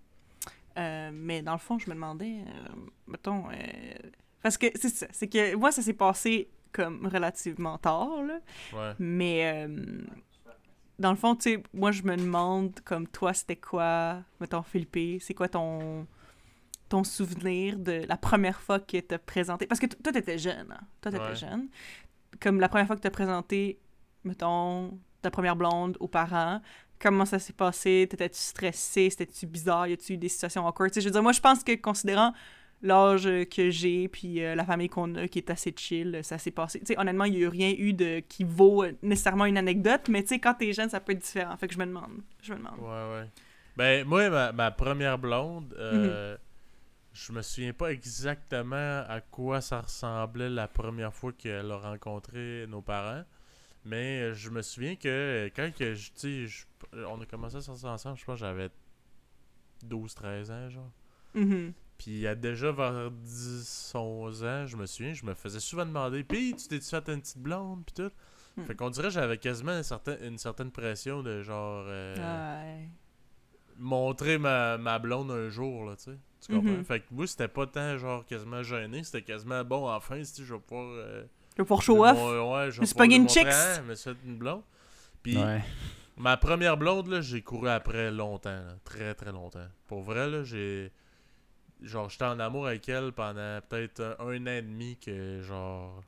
[0.79, 2.69] Euh, mais dans le fond, je me demandais, euh,
[3.07, 3.55] mettons, euh,
[4.43, 8.41] parce que c'est ça, c'est que moi, ça s'est passé comme relativement tard, là,
[8.75, 8.93] Ouais.
[8.99, 10.01] mais euh,
[10.99, 15.23] dans le fond, tu sais, moi, je me demande, comme toi, c'était quoi, mettons, Philippe,
[15.23, 16.07] c'est quoi ton
[16.89, 20.81] ton souvenir de la première fois que t'as présenté parce que toi t'étais jeune hein?
[21.01, 21.35] toi t'étais Ouais.
[21.35, 21.67] jeune.
[22.41, 23.81] Comme la première fois que t'as présenté
[24.23, 26.61] mettons ta première blonde aux parents
[27.01, 28.07] comment ça s'est passé?
[28.09, 29.89] T'étais-tu stressé c'était-tu bizarre?
[29.89, 30.93] Y a-tu eu des situations awkward?
[30.93, 32.33] Tu sais je veux dire moi je pense que considérant
[32.83, 36.51] l'âge que j'ai puis euh, la famille qu'on a qui est assez chill ça s'est
[36.51, 39.47] passé tu sais honnêtement il y a eu rien eu de qui vaut euh, nécessairement
[39.47, 41.87] une anecdote mais tu quand t'es jeune ça peut être différent fait que je me
[41.87, 43.29] demande je me demande Ouais, ouais.
[43.77, 46.39] Ben, moi, ma, ma première blonde, euh, Mhm.
[47.13, 52.67] je me souviens pas exactement à quoi ça ressemblait la première fois qu'elle a rencontré
[52.69, 53.25] nos parents.
[53.85, 56.11] Mais euh, je me souviens que euh, quand que je,
[57.07, 58.71] on a commencé à sortir ensemble, je pense que j'avais
[59.87, 60.91] 12-13 ans, genre.
[61.35, 61.73] Mhm.
[61.99, 65.87] Puis il y a déjà vers 10-11 ans, je me souviens, je me faisais souvent
[65.87, 68.11] demander Pis tu t'es-tu fait une petite blonde, pis tout.
[68.57, 68.65] Hmm.
[68.65, 71.85] Fait qu'on dirait que j'avais quasiment une certaine, une certaine pression de genre.
[71.89, 72.89] euh, Ouais.
[73.79, 76.19] montrer ma, ma blonde un jour, là, tu sais.
[76.47, 76.71] Tu comprends?
[76.73, 76.85] Mhm.
[76.85, 79.03] Fait que moi, c'était pas tant, genre, quasiment gêné.
[79.05, 80.87] C'était quasiment, bon, enfin, si je vais pouvoir...
[80.93, 81.25] euh,
[81.59, 83.49] Le pour show off mon- ouais, je vais pouvoir une montrer, chicks.
[83.53, 84.63] hein, je suis fait une blonde.
[85.23, 85.63] Puis, Ouais.
[86.17, 88.77] ma première blonde, là, j'ai couru après longtemps, là.
[88.85, 89.67] Très, très longtemps.
[89.87, 90.93] Pour vrai, là, j'ai...
[91.83, 96.03] Genre, j'étais en amour avec elle pendant peut-être un, un an et demi que, genre...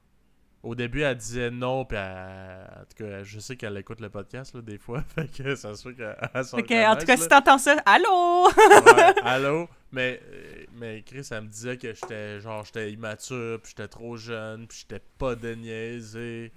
[0.64, 4.10] Au début, elle disait non, puis elle- en tout cas, je sais qu'elle écoute le
[4.10, 5.02] podcast, là, des fois.
[5.14, 8.48] Fait que ça se fait qu'elle s'en que, en tout cas, si t'entends ça, allô?
[8.48, 9.68] Ouais, allô?
[9.92, 14.16] Mais, euh, mais Chris, elle me disait que j'étais genre j'étais immature, puis j'étais trop
[14.16, 16.52] jeune, puis j'étais pas de niaiser.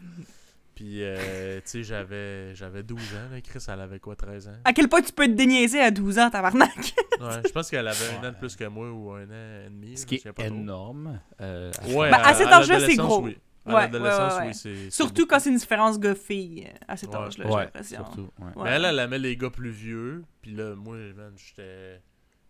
[0.75, 3.41] Puis, euh, tu sais, j'avais, j'avais 12 ans, là.
[3.41, 4.55] Chris, elle avait quoi, 13 ans?
[4.63, 6.93] À quel point tu peux te déniaiser à 12 ans, tabarnak?
[7.19, 9.69] Ouais, je pense qu'elle avait un an de plus que moi ou un an et
[9.69, 9.97] demi.
[9.97, 11.19] Ce qui est pas énorme.
[11.41, 13.21] euh, à Ouais, Ben, à cet âge-là, c'est gros.
[13.23, 13.37] Oui.
[13.63, 14.89] À Ouais, l'adolescence, ouais, ouais, oui, c'est.
[14.89, 17.17] Surtout quand c'est une différence gars-fille euh, à cet Ouais.
[17.17, 17.97] âge-là, j'ai l'impression.
[17.97, 18.29] surtout.
[18.39, 18.45] ouais.
[18.55, 18.63] Ouais.
[18.63, 20.23] Mais elle, elle aimait les gars plus vieux.
[20.41, 22.01] Puis là, moi, man, j'étais.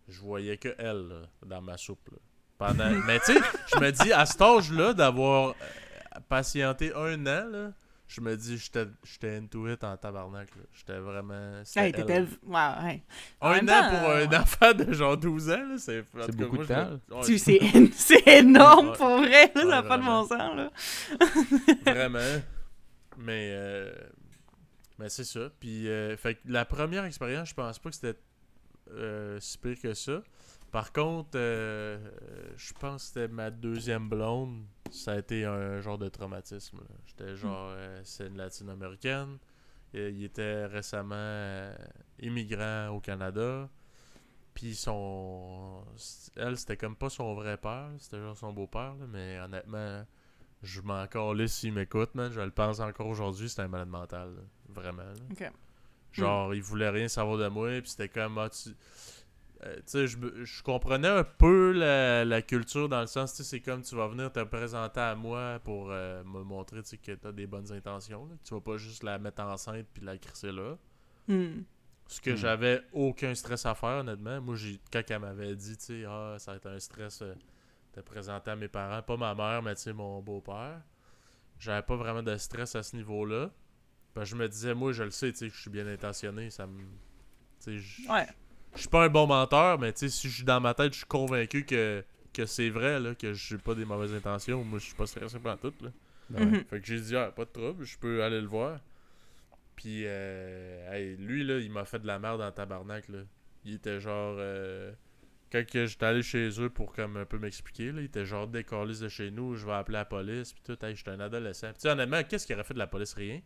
[0.08, 2.08] Je voyais que elle, là, dans ma soupe.
[2.10, 2.16] là.
[2.56, 2.88] Pendant...
[3.06, 3.40] Mais tu sais,
[3.74, 7.72] je me dis, à cet âge-là, d'avoir euh, patienté un an, là,
[8.14, 10.48] je me dis, j'étais j'étais into it en tabarnak.
[10.72, 11.62] J'étais vraiment.
[11.74, 12.20] Hey, t'étais.
[12.20, 12.26] Ouais,
[12.82, 13.02] ouais.
[13.40, 16.04] Un an temps, pour euh, un enfant de genre 12 ans, là, c'est.
[16.14, 17.16] cas, beaucoup moi, de je temps.
[17.18, 17.60] Ouais, Tu- C'est
[17.94, 18.96] c'est énorme Ouais.
[18.96, 20.70] pour vrai, là, ça n'a pas de bon sens, là.
[21.86, 22.42] Vraiment.
[23.16, 23.92] Mais, euh,
[24.98, 25.48] mais c'est ça.
[25.58, 28.18] Puis, euh, fait que la première expérience, je pense pas que c'était
[28.90, 30.22] euh, si pire que ça.
[30.70, 31.98] Par contre, euh,
[32.56, 34.64] je pense que c'était ma deuxième blonde.
[34.92, 36.78] Ça a été un genre de traumatisme.
[37.06, 39.38] J'étais genre, euh, c'est une latino-américaine.
[39.94, 41.74] Il était récemment euh,
[42.20, 43.68] immigrant au Canada.
[44.54, 45.82] Puis son.
[46.36, 47.88] Elle, c'était comme pas son vrai père.
[47.98, 48.94] C'était genre son beau-père.
[49.00, 50.04] là, Mais honnêtement,
[50.62, 52.30] je m'en calisse s'il m'écoute, man.
[52.30, 53.48] Je le pense encore aujourd'hui.
[53.48, 54.34] C'était un malade mental.
[54.34, 54.42] là.
[54.68, 55.02] Vraiment.
[55.02, 55.12] là.
[55.30, 55.52] Ok.
[56.12, 57.80] Genre, il voulait rien savoir de moi.
[57.80, 58.36] Puis c'était comme.
[58.38, 58.70] ah, tu
[59.64, 63.44] euh, tu sais, je, comprenais un peu la, la culture dans le sens, tu sais,
[63.44, 67.26] c'est comme tu vas venir te présenter à moi pour euh, me montrer que tu
[67.26, 68.26] as des bonnes intentions.
[68.26, 68.34] là.
[68.44, 70.76] Tu vas pas juste la mettre enceinte puis la crisser là.
[71.28, 71.62] Hmm.
[72.08, 72.36] Ce que Hmm.
[72.36, 74.40] j'avais aucun stress à faire, honnêtement.
[74.40, 77.34] Moi, j'ai quand elle m'avait dit, tu sais, ah, ça va être un stress euh,
[77.94, 80.82] de présenter à mes parents, pas ma mère, mais tu sais, mon beau-père.
[81.58, 83.50] J'avais pas vraiment de stress à ce niveau-là.
[84.14, 86.50] Ben, je me disais, moi, je le sais, tu sais, que je suis bien intentionné.
[86.50, 86.80] Ça me.
[86.80, 86.86] Tu
[87.60, 88.26] sais, je Ouais.
[88.74, 90.92] Je suis pas un bon menteur, mais tu sais, si je suis dans ma tête,
[90.92, 94.64] je suis convaincu que, que c'est vrai, là, que j'ai pas des mauvaises intentions.
[94.64, 95.90] Moi, je suis pas stressé par tout, là.
[96.30, 96.64] Mhm.
[96.70, 98.78] Fait que j'ai dit, ah, pas de trouble, je peux aller le voir.
[99.76, 103.18] Puis, euh, hey, lui, là, il m'a fait de la merde en tabarnak, là.
[103.64, 104.36] Il était genre.
[104.38, 104.92] euh,
[105.50, 109.02] quand j'étais allé chez eux pour comme un peu m'expliquer, là, il était genre décaliste
[109.02, 110.84] de chez nous, je vais appeler la police, puis tout.
[110.84, 111.68] Hey, j'étais un adolescent.
[111.68, 113.12] Puis, tu sais, honnêtement, qu'est-ce qu'il aurait fait de la police?
[113.14, 113.40] Rien.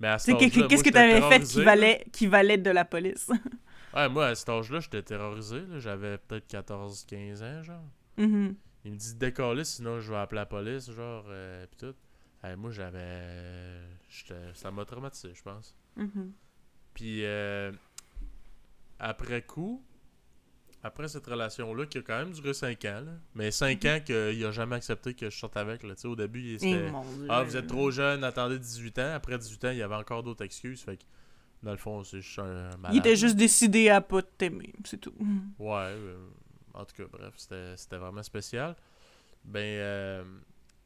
[0.00, 0.34] Mais à âge-là,
[0.68, 3.30] Qu'est-ce que t'avais fait qui valait, qui valait de la police?
[3.94, 5.62] Ouais, moi, à cet âge-là, j'étais terrorisé.
[5.78, 7.84] J'avais peut-être 14-15 ans, genre.
[8.16, 8.54] Mhm.
[8.84, 11.94] Il me dit décoller, sinon je vais appeler la police, genre, euh, pis tout.
[12.56, 13.80] Moi, j'avais.
[14.54, 15.76] Ça m'a traumatisé, je pense.
[15.96, 16.32] Mhm.
[16.94, 17.70] Puis, euh,
[18.98, 19.84] après coup,
[20.82, 24.44] après cette relation-là, qui a quand même duré 5 ans, là, mais 5 ans qu'il
[24.44, 25.84] a jamais accepté que je sorte avec.
[25.84, 25.94] Là.
[25.94, 26.92] Tu sais, Au début, il Eh, Dieu.
[27.28, 29.12] Ah, vous êtes trop jeune, attendez 18 ans.
[29.14, 30.82] Après 18 ans, il y avait encore d'autres excuses.
[30.82, 31.04] Fait que,
[31.62, 32.94] dans le fond, c'est juste un malade.
[32.94, 35.14] Il était juste décidé à pas t'aimer, c'est tout.
[35.58, 36.16] Ouais, euh,
[36.74, 38.76] en tout cas, bref, c'était vraiment spécial.
[39.44, 40.24] Ben, euh,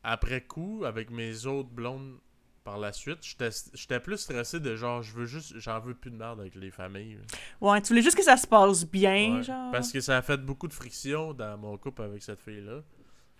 [0.02, 2.18] après coup, avec mes autres blondes
[2.64, 6.16] par la suite, j'étais plus stressé de genre, je veux juste, j'en veux plus de
[6.16, 7.18] merde avec les familles.
[7.60, 9.70] Ouais, tu voulais juste que ça se passe bien, Ouais, genre.
[9.70, 12.80] Parce que ça a fait beaucoup de friction dans mon couple avec cette fille-là.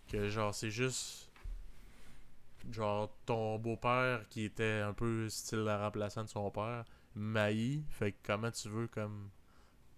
[0.09, 1.31] Que genre, c'est juste.
[2.71, 6.85] Genre, ton beau-père qui était un peu style la remplaçant de son père,
[7.17, 7.83] maï.
[7.91, 9.31] Fait que comment tu veux comme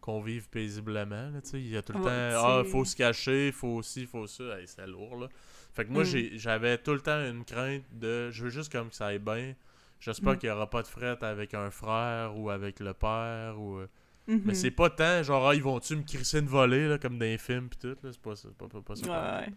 [0.00, 1.40] qu'on vive paisiblement, là.
[1.52, 4.58] Il y a tout le Ouais, temps, ah, faut se cacher, faut ci, faut ça.
[4.58, 5.28] Hey, c'est lourd, là.
[5.74, 6.06] Fait que moi, Mm.
[6.06, 9.18] j'ai- j'avais tout le temps une crainte de, je veux juste comme que ça aille
[9.18, 9.54] bien.
[10.00, 10.38] J'espère Mm.
[10.38, 13.78] qu'il n'y aura pas de fret avec un frère ou avec le père ou...
[13.78, 13.86] euh,
[14.28, 14.42] Mhm.
[14.44, 17.24] mais c'est pas tant, genre, ah, ils vont-tu me crisser une volée, là, comme dans
[17.24, 18.12] les films pis tout, là.
[18.12, 18.34] C'est pas.
[18.58, 19.40] Pas, pas, pas ça.
[19.40, 19.52] Ouais, ouais.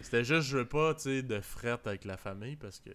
[0.00, 2.90] C'était juste, je veux pas, tu sais, de fret avec la famille parce que.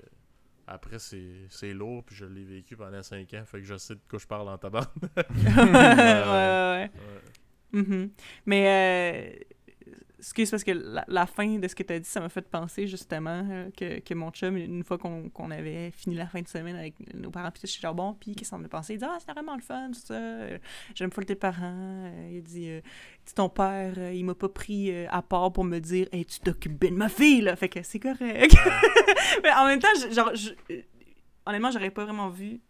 [0.68, 3.99] Après, c'est lourd, puis je l'ai vécu pendant 5 ans, fait que je sais de
[4.09, 4.91] quoi je parle en tabac.
[5.18, 6.89] ouais, ouais, ouais.
[6.93, 7.82] Ouais.
[7.82, 8.11] Mhm.
[8.45, 9.43] Mais, euh,
[10.24, 12.47] excuse, parce que la, la fin de ce que tu as dit, ça m'a fait
[12.49, 16.47] penser justement euh, que, que mon chum, une fois qu'on avait fini la fin de
[16.47, 18.93] semaine avec nos parents, puis suis genre bon, puis qu'est-ce qu'on a pensé?
[18.93, 20.13] Il dit, ah, c'était vraiment le fun, tout ça.
[20.15, 20.57] Euh,
[20.95, 22.05] J'aime full tes parents.
[22.07, 22.82] Euh, il dit, euh,
[23.26, 26.80] dit, ton père, il m'a pas pris à part pour me dire, hey, tu t'occupes
[26.80, 27.55] bien de ma fille, là.
[27.55, 28.55] Fait que c'est correct.
[29.43, 30.51] Mais en même temps, genre, je-
[31.45, 32.61] honnêtement, j'aurais pas vraiment vu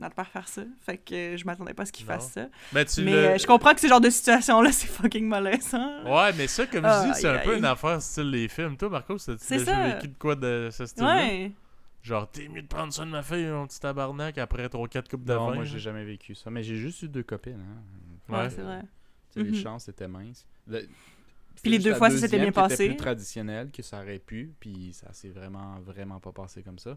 [0.00, 0.62] notre père faire ça.
[0.80, 2.48] Fait que je m'attendais pas à ce qu'il fasse ça.
[2.72, 6.04] Mais tu Mais le- euh, je comprends que ce genre de situation-là, c'est fucking malaisant.
[6.04, 8.76] Ouais, mais ça, comme je dis, c'est un peu une affaire style les films.
[8.76, 11.52] Toi, Marco, t'as C'est déjà vécu de quoi de ce style Ouais.
[12.02, 15.24] Genre, t'es mieux de prendre ça de ma fille, mon petit tabarnak, après 3-4 coupes
[15.24, 16.50] de Non, moi, j'ai jamais vécu ça.
[16.50, 17.60] Mais j'ai juste eu deux copines.
[17.60, 18.32] Hein.
[18.32, 18.50] Ouais, Ouais.
[18.50, 18.80] c'est vrai.
[19.32, 19.62] Tu sais, Les Mhm.
[19.62, 20.46] chances étaient minces.
[20.66, 20.88] Le-
[21.62, 22.88] Puis les deux fois, ça s'était bien passé.
[22.88, 26.96] plus traditionnel que ça aurait pu, puis ça s'est vraiment, vraiment pas passé comme ça.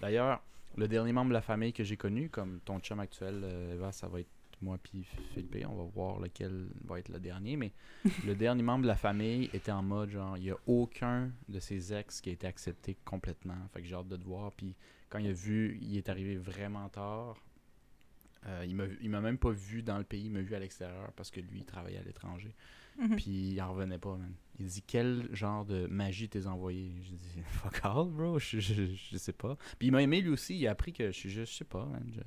[0.00, 0.42] D'ailleurs,
[0.76, 3.92] le dernier membre de la famille que j'ai connu, comme ton chum actuel, euh, Eva,
[3.92, 4.28] ça va être
[4.62, 5.56] moi puis Philippe.
[5.68, 7.72] On va voir lequel va être le dernier, mais
[8.26, 11.60] le dernier membre de la famille était en mode genre, il y a aucun de
[11.60, 13.56] ses ex qui a été accepté complètement.
[13.72, 14.52] Fait que j'ai hâte de te voir.
[14.52, 14.74] Puis
[15.08, 17.36] quand il a vu, il est arrivé vraiment tard.
[18.46, 20.58] Euh, il m'a il m'a même pas vu dans le pays, il m'a vu à
[20.58, 22.54] l'extérieur parce que lui, il travaillait à l'étranger.
[22.98, 23.16] Mhm.
[23.16, 24.32] Puis il en revenait pas, man.
[24.60, 26.92] Il dit quel genre de magie t'es envoyé?
[27.02, 29.56] J'ai dit fuck all, bro, je, je, je sais pas.
[29.78, 31.64] Puis il m'a aimé lui aussi, il a appris que je suis juste, je sais
[31.64, 32.04] pas, man.
[32.14, 32.20] Je,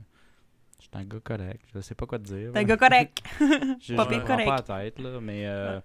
[0.79, 2.51] je suis un gars correct, je sais pas quoi te dire.
[2.51, 3.23] T'es un gars correct.
[3.39, 4.45] Je, pas je bien correct.
[4.45, 5.79] pas la tête, là, mais, euh,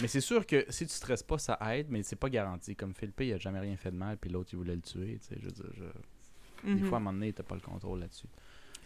[0.00, 2.74] mais c'est sûr que si tu stresses pas, ça aide, mais c'est pas garanti.
[2.74, 5.18] Comme Philippe, il a jamais rien fait de mal, puis l'autre, il voulait le tuer,
[5.20, 5.84] tu sais, je veux dire, je...
[6.64, 6.84] Des Mhm.
[6.84, 8.28] fois, à un moment donné, t'as pas le contrôle là-dessus.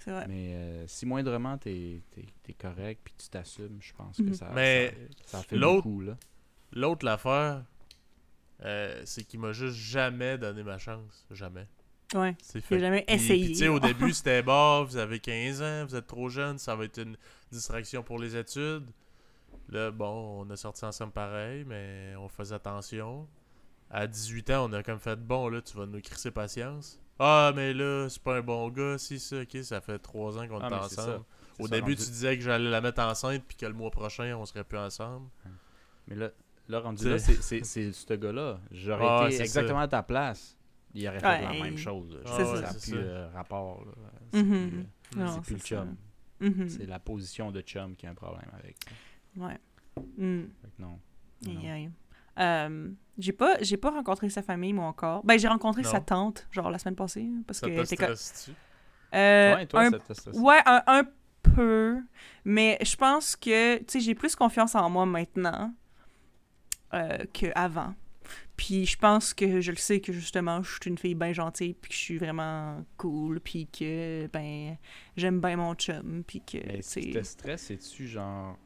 [0.06, 0.26] C'est vrai.
[0.28, 4.34] Mais euh, si moindrement t'es es, correct puis tu t'assumes, je pense que Mhm.
[4.34, 4.94] ça, Mais
[5.26, 6.00] ça, ça fait l'autre- beaucoup.
[6.00, 6.16] Là.
[6.72, 7.64] L'autre l'affaire,
[8.64, 11.26] euh, c'est qu'il m'a juste jamais donné ma chance.
[11.30, 11.66] Jamais.
[12.14, 12.36] Ouais.
[12.40, 12.78] C'est J'ai fait.
[12.78, 13.44] jamais Puis- essayé.
[13.46, 13.80] puis, tu sais, au
[14.10, 17.16] début, c'était bon, vous avez 15 ans, vous êtes trop jeune, ça va être une
[17.50, 18.88] distraction pour les études.
[19.68, 23.26] Là, bon, on a sorti ensemble pareil, mais on faisait attention.
[23.90, 27.00] À 18 ans, on a comme fait bon, là, tu vas nous crisser patience.
[27.18, 30.46] Ah, mais là, c'est pas un bon gars, si ça, ok, ça fait 3 ans
[30.48, 31.24] qu'on Ah, est ensemble.
[31.58, 33.90] Au ça, début, rendu- tu disais que j'allais la mettre enceinte, puis que le mois
[33.90, 35.28] prochain, on serait plus ensemble.
[36.08, 36.30] Mais là,
[36.68, 38.60] là rendu là, c'est- c'est c'est ce gars-là.
[38.70, 40.56] J'aurais Ah, été c'est exactement à ta place.
[40.94, 42.18] Il aurait fait Ouais, la même chose.
[42.26, 42.96] Ah ouais, ça n'a plus ça.
[42.96, 43.84] euh, rapport.
[44.32, 44.86] Mhm.
[45.10, 45.96] plus, euh, Non, c'est plus le chum.
[46.40, 46.68] Mhm.
[46.68, 48.76] C'est la position de chum qui a un problème avec.
[48.84, 49.42] ça.
[49.42, 49.58] Ouais.
[50.18, 50.42] Mm.
[50.62, 50.98] Fait que non.
[51.46, 51.70] Aïe, Non.
[51.72, 51.90] aïe.
[52.38, 55.24] Euh, j'ai pas j'ai pas rencontré sa famille moi encore.
[55.24, 55.90] Ben j'ai rencontré Non.
[55.90, 58.50] sa tante genre la semaine passée parce Ça que te stresse-tu?
[59.14, 60.36] Euh, ouais, toi, un- ça te stresse.
[60.36, 61.04] ouais un, un
[61.42, 62.00] peu
[62.44, 65.72] mais je pense que tu sais j'ai plus confiance en moi maintenant
[66.94, 67.94] euh, qu'avant.
[68.56, 71.74] Puis je pense que je le sais que justement je suis une fille bien gentille
[71.74, 74.76] puis que je suis vraiment cool puis que ben
[75.16, 78.56] j'aime bien mon chum puis que Mais si te stresse, c'est-tu genre.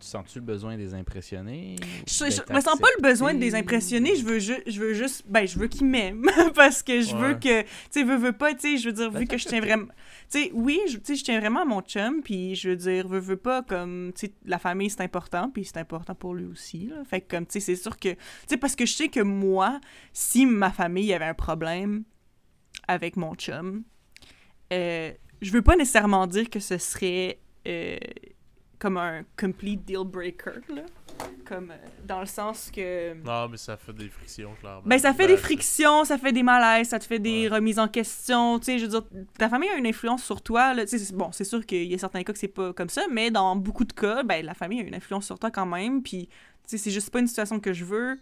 [0.00, 3.34] Tu sens-tu le besoin de les impressionner ou Je, je me sens pas le besoin
[3.34, 7.00] de les impressionner, je veux, je veux juste, ben, je veux qu'ils m'aiment, parce que
[7.00, 9.26] je veux que, tu sais, veux, veux pas, tu sais, je veux dire, vu Ben,
[9.28, 9.86] que je tiens vraiment,
[10.30, 12.76] tu sais, oui, je- tu sais, je tiens vraiment à mon chum, puis je veux
[12.76, 16.34] dire, veux, veux pas, comme, tu sais, la famille, c'est important, puis c'est important pour
[16.34, 18.16] lui aussi, là, fait que, comme, tu sais, c'est sûr que, tu
[18.48, 19.80] sais, parce que je sais que moi,
[20.12, 22.04] si ma famille avait un problème
[22.86, 23.82] avec mon chum,
[24.72, 27.96] euh, je veux pas nécessairement dire que ce serait euh,
[28.78, 30.82] comme un complete deal breaker, là.
[31.44, 31.76] Comme euh,
[32.06, 33.14] dans le sens que.
[33.24, 34.82] Non, mais ça fait des frictions, clairement.
[34.84, 37.48] Ben, ça fait Ben, des c'est- frictions, ça fait des malaises, ça te fait des
[37.48, 37.56] Ouais.
[37.56, 38.58] remises en question.
[38.60, 39.02] Tu sais, je veux dire,
[39.36, 40.74] ta famille a une influence sur toi.
[40.74, 40.84] Là.
[41.14, 43.56] Bon, c'est sûr qu'il y a certains cas que c'est pas comme ça, mais dans
[43.56, 46.02] beaucoup de cas, ben, la famille a une influence sur toi quand même.
[46.02, 46.32] Puis, tu
[46.66, 48.16] sais, c'est juste pas une situation que je veux.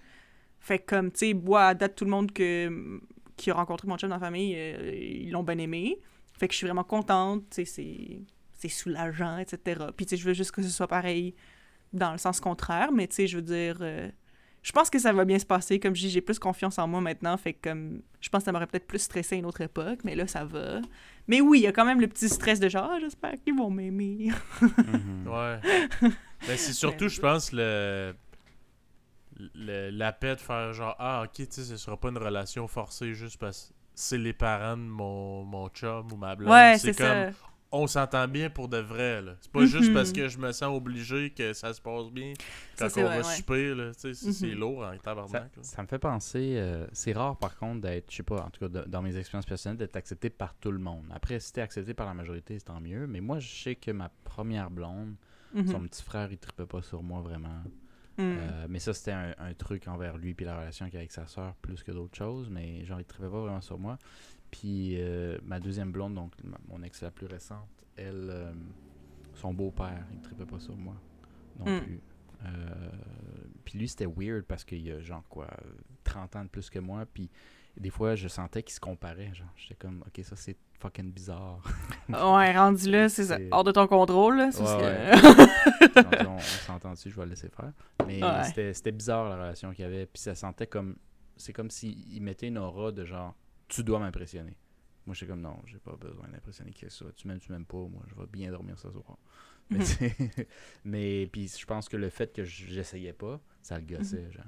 [0.61, 3.01] Fait comme, tu sais, moi, à date, tout le monde que,
[3.37, 5.99] qui a rencontré mon chum dans la famille, euh, ils l'ont bien aimé.
[6.39, 7.43] Fait que je suis vraiment contente.
[7.51, 8.21] Tu sais, c'est
[8.59, 9.87] c'est soulageant, etc.
[9.97, 11.35] Puis, tu sais, je veux juste que ce soit pareil
[11.93, 14.09] dans le sens contraire, mais tu sais, je veux dire, euh,
[14.63, 15.79] je pense que ça va bien se passer.
[15.81, 18.47] Comme je dis, j'ai plus confiance en moi maintenant, fait que comme, je pense que
[18.47, 20.81] ça m'aurait peut-être plus stressé à une autre époque, mais là, ça va.
[21.29, 23.55] Mais oui, il y a quand même le petit stress de genre, Ah, j'espère qu'ils
[23.57, 24.31] vont m'aimer.
[24.61, 25.29] Mhm.
[25.29, 25.61] Ouais.
[26.49, 28.15] Mais c'est surtout, je pense, le.
[29.55, 32.67] le- la paix de faire genre, ah, ok, tu sais, ce sera pas une relation
[32.69, 36.51] forcée juste parce que c'est les parents de mon, mon chum ou ma blonde.
[36.53, 37.31] ouais, c'est comme, ça.
[37.73, 39.33] On s'entend bien pour de vrai, là.
[39.41, 39.95] C'est pas juste Mhm.
[39.95, 42.33] parce que je me sens obligé que ça se passe bien
[42.75, 43.35] Ça, quand c'est on vrai, va ouais.
[43.37, 43.93] souper, là.
[43.95, 44.59] Tu sais, c'est c'est Mhm.
[44.61, 45.63] lourd en Ça, tabarnak, là.
[45.63, 48.61] ça me fait penser, euh, c'est rare par contre d'être, je sais pas, en tout
[48.61, 51.05] cas de- dans mes expériences personnelles, d'être accepté par tout le monde.
[51.15, 53.07] Après, si t'es accepté par la majorité, c'est tant mieux.
[53.07, 55.15] Mais moi, je sais que ma première blonde,
[55.53, 55.67] Mhm.
[55.67, 57.63] son petit frère, il tripait pas sur moi vraiment.
[58.19, 58.23] Mm.
[58.23, 61.13] Euh, mais ça, c'était un, un truc envers lui, puis la relation qu'il a avec
[61.13, 62.49] sa soeur, plus que d'autres choses.
[62.49, 63.99] Mais genre, il tripait pas vraiment sur moi.
[64.51, 68.53] Puis euh, ma deuxième blonde, donc ma- mon ex la plus récente, elle, euh,
[69.35, 70.95] son beau-père, il tripait pas sur moi
[71.59, 71.81] non Mm.
[71.81, 72.01] plus.
[72.45, 72.91] Euh,
[73.65, 75.49] puis lui, c'était weird parce qu'il a genre quoi,
[76.05, 77.05] 30 ans de plus que moi.
[77.13, 77.31] Puis
[77.79, 79.33] des fois, je sentais qu'il se comparait.
[79.35, 81.61] Genre, j'étais comme, ok, ça c'est fucking bizarre.
[82.09, 84.51] Ouais, rendu là, c'est Hors de ton contrôle, là.
[84.51, 85.13] Ouais,
[86.27, 87.73] on, on s'entend dessus, je vais le laisser faire.
[88.07, 88.73] Mais Ouais.
[88.75, 90.07] c'était bizarre la relation qu'il y avait.
[90.07, 90.97] Puis ça sentait comme.
[91.39, 93.35] C'est comme s'il mettait une aura de genre,
[93.69, 94.57] tu dois m'impressionner.
[95.07, 97.13] Moi, j'étais comme, non, j'ai pas besoin d'impressionner qui que ce soit.
[97.13, 97.77] Tu m'aimes, tu m'aimes pas.
[97.79, 99.19] Moi, je vais bien dormir ce soir.
[99.71, 99.85] Mais, Mhm.
[99.85, 100.49] tu sais,
[100.85, 104.45] mais puis je pense que le fait que j'essayais pas, ça le gossait, genre.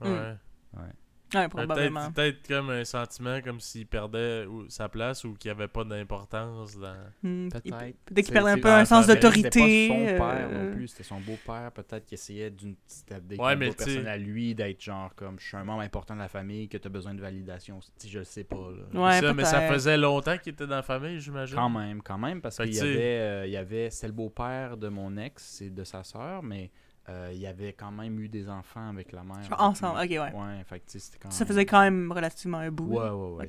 [0.00, 0.36] Ouais.
[0.74, 0.92] Ouais.
[1.34, 2.10] Ouais, Euh, probablement.
[2.10, 5.68] Peut-être peut-être comme un sentiment comme s'il perdait ou- sa place ou qu'il n'y avait
[5.68, 6.94] pas d'importance dans.
[7.22, 7.48] Mm.
[7.64, 7.96] Il- Peut-être.
[8.04, 9.50] Peut-être qu'il perdait un peu un sens d'autorité.
[9.50, 13.26] C'était pas son père euh, non plus, c'était son beau-père peut-être qui essayait d'une petite
[13.26, 15.82] des Ouais, mais tu sais- personnels à lui d'être genre comme je suis un membre
[15.82, 17.80] important de la famille que tu as besoin de validation.
[17.96, 19.00] Si je le sais pas là.
[19.00, 21.56] Ouais, ça, mais ça faisait longtemps qu'il était dans la famille, j'imagine.
[21.56, 24.06] Quand même, quand même parce Fait qu'il que y avait euh, il y avait c'est
[24.06, 26.70] le beau-père de mon ex et de sa sœur mais
[27.08, 29.38] euh, il y avait quand même eu des enfants avec la mère.
[29.58, 30.18] Ensemble, Donc, ok, ouais.
[30.40, 30.82] Ouais, fait
[31.20, 32.92] quand Ça même- faisait quand même relativement un bout.
[32.98, 33.48] Ouais, ouais, ouais.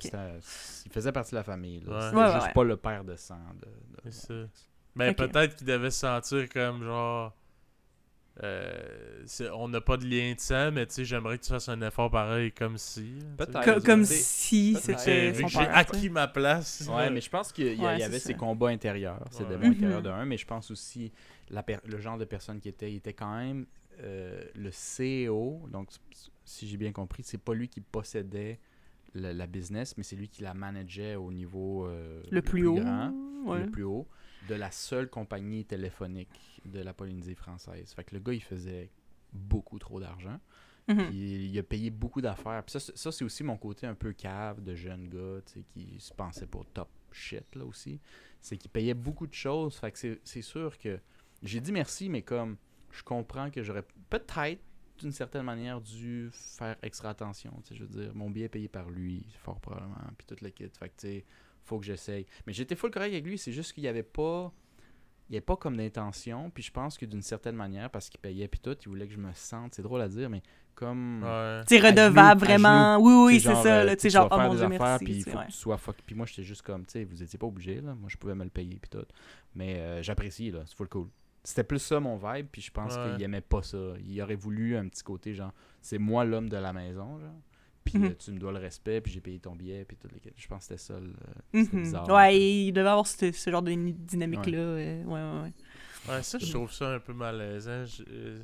[0.85, 1.83] Il faisait partie de la famille.
[1.85, 2.01] Ouais.
[2.01, 2.53] C'était Ouais, juste ouais.
[2.53, 3.37] pas le père de sang.
[3.61, 4.33] De, ça.
[5.11, 5.15] Ok.
[5.17, 7.33] peut-être qu'il devait se sentir comme genre.
[8.43, 11.69] euh, on n'a pas de lien de sang, mais tu sais, j'aimerais que tu fasses
[11.69, 13.19] un effort pareil, comme si.
[13.37, 13.61] Peut-être.
[13.75, 16.89] Co- comme si c'était Vu son que j'ai acquis ma place.
[16.89, 18.33] Ouais, mais je pense qu'il y, avait ça.
[18.33, 19.49] combats intérieurs, ses Ouais.
[19.49, 19.71] démons Mhm.
[19.73, 21.11] intérieurs de un, mais je pense aussi
[21.51, 23.65] la per- le genre de personne qui était, il était quand même
[23.99, 25.89] euh, le CEO, donc
[26.45, 28.59] si j'ai bien compris, c'est pas lui qui possédait
[29.13, 32.75] la, la business, mais c'est lui qui la manageait au niveau euh, Le plus haut.
[32.75, 33.11] grand,
[33.45, 33.65] Ouais.
[33.65, 34.07] le plus haut,
[34.49, 37.91] de la seule compagnie téléphonique de la Polynésie française.
[37.93, 38.89] Fait que le gars, il faisait
[39.33, 40.39] beaucoup trop d'argent.
[40.87, 41.07] Mhm.
[41.07, 42.63] Puis il a payé beaucoup d'affaires.
[42.63, 45.41] Puis ça, c'est- ça, c'est aussi mon côté un peu cave de jeune gars,
[45.73, 47.99] qui se pensait pour top shit, là, aussi.
[48.39, 49.75] C'est qu'il payait beaucoup de choses.
[49.77, 50.99] Fait que c'est sûr que...
[51.43, 52.57] J'ai dit merci, mais comme,
[52.91, 54.61] je comprends que j'aurais peut-être,
[54.99, 58.11] d'une certaine manière, dû faire extra attention, tu sais, je veux dire.
[58.13, 60.69] Mon billet est payé par lui, fort probablement, puis tout le kit.
[60.77, 61.25] Fait que, tu sais,
[61.63, 62.25] faut que j'essaye.
[62.45, 64.51] Mais j'étais full correct avec lui, c'est juste qu'il y avait pas...
[65.29, 68.19] Il n'y avait pas comme d'intention, puis je pense que d'une certaine manière, parce qu'il
[68.19, 70.41] payait puis tout, il voulait que je me sente, c'est drôle à dire, mais
[70.75, 71.23] comme...
[71.23, 71.29] Ouais.
[71.29, 72.97] À redevable, genoux, vraiment.
[72.99, 73.65] Oui, oui, c'est ça.
[73.79, 75.05] euh, Là, tu sais, genre, oh mon Dieu, affaires, merci.
[75.05, 75.45] puis il c'est- faut ouais.
[75.45, 75.95] que tu sois fuck.
[76.05, 77.95] Puis moi, j'étais juste comme, tu sais, vous étiez pas obligé, là.
[77.95, 79.05] Moi, je pouvais me le payer, puis tout.
[79.55, 80.63] Mais euh, j'apprécie, là.
[80.65, 81.07] C'est full cool.
[81.43, 83.13] C'était plus ça mon vibe, puis je pense Ouais.
[83.15, 83.77] qu'il aimait pas ça.
[84.05, 87.33] Il aurait voulu un petit côté, genre, c'est moi l'homme de la maison, genre.
[87.83, 88.05] Puis Mhm.
[88.05, 90.07] euh, tu me dois le respect, puis j'ai payé ton billet, puis tout.
[90.13, 90.99] les- Je pense que c'était ça.
[90.99, 91.13] le-
[91.63, 91.83] C'était Mhm.
[91.83, 92.09] bizarre.
[92.09, 94.57] Ouais, il devait avoir ce, ce genre de dynamique-là.
[94.59, 96.13] euh, Ouais, ouais, ouais.
[96.15, 97.85] Ouais, ça, je trouve ça un peu malaisant.
[97.85, 98.39] Je- euh,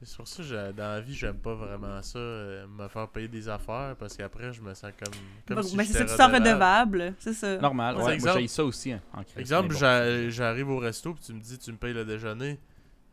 [0.00, 3.26] C'est pour ça que dans la vie, j'aime pas vraiment ça, euh, me faire payer
[3.26, 5.12] des affaires, parce qu'après, je me sens comme.
[5.46, 7.14] comme Bon, si ben, c'est ça, tu sens redevable.
[7.18, 7.58] C'est ça.
[7.58, 7.96] Normal.
[7.96, 10.30] Ouais, exemple- moi, j'ai ça aussi, hein, en Christ, Exemple, mais bon.
[10.30, 12.60] j'arrive au resto, puis tu me dis, tu me payes le déjeuner.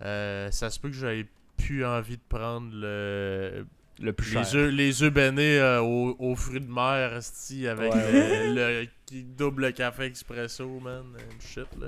[0.03, 1.25] Euh, ça se peut que j'aie
[1.57, 3.65] plus envie de prendre le.
[3.99, 4.41] Le plus cher.
[4.41, 8.81] Les œufs, les œufs bénés euh, aux, aux fruits de mer, esti, avec Ouais, euh,
[8.83, 11.03] le, qui double café expresso, man.
[11.17, 11.87] Une shit, là.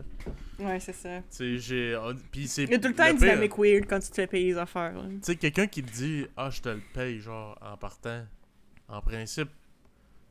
[0.59, 1.17] Ouais, c'est ça.
[1.19, 1.97] Tu sais, j'ai.
[1.97, 2.63] on- Puis c'est.
[2.63, 4.57] Il y a tout le temps une dynamique weird quand tu te fais payer les
[4.57, 4.93] affaires.
[4.93, 5.03] là.
[5.09, 8.23] Tu sais, quelqu'un qui te dit Ah, je te le paye, genre, en partant.
[8.87, 9.49] En principe,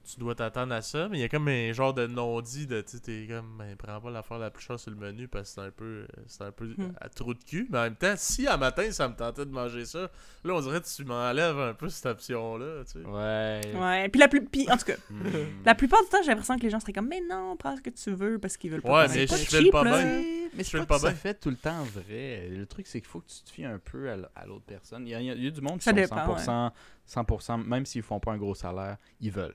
[0.06, 2.80] tu dois t'attendre à ça, mais il y a comme un genre de non-dit de,
[2.80, 5.48] tu sais, t'es comme, ben, prends pas l'affaire la plus chère sur le menu parce
[5.50, 6.92] que c'est un peu, euh, c'est un peu Hmm.
[7.00, 7.66] à trou de cul.
[7.70, 10.10] Mais en même temps, si à matin ça me tentait de manger ça,
[10.44, 13.06] là, on dirait que tu m'enlèves un peu cette option-là, tu sais.
[13.06, 13.60] Ouais.
[13.74, 14.44] Ouais, puis la plus.
[14.44, 15.22] Puis, en tout cas, Hmm.
[15.64, 17.82] la plupart du temps, j'ai l'impression que les gens seraient comme, mais non, prends ce
[17.82, 19.06] que tu veux parce qu'ils veulent pas.
[19.06, 20.02] Ouais, mais je pas fais pas là.
[20.02, 20.22] bien.
[20.54, 21.10] Mais Je c'est fais pas bien.
[21.12, 22.48] fait tout le temps vrai.
[22.50, 25.06] Le truc, c'est qu'il faut que tu te fies un peu à l'autre personne.
[25.06, 26.72] Il y, a, il y du monde qui Ça sont dépend, 100%,
[27.06, 29.54] 100%, même s'ils font pas un gros salaire, ils veulent.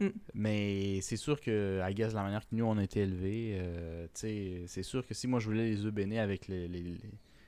[0.00, 0.08] Mm.
[0.34, 4.06] Mais c'est sûr que, I guess, la manière que nous, on a été élevés, euh,
[4.14, 6.82] tu sais, c'est sûr que si moi, je voulais les œufs bénis avec les, les,
[6.82, 6.98] les,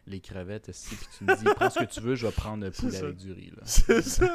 [0.06, 2.64] les crevettes, si, puis tu me dis, prends ce que tu veux, je vais prendre
[2.64, 3.50] le poulet avec du riz.
[3.54, 3.62] Là.
[3.64, 4.26] C'est ça.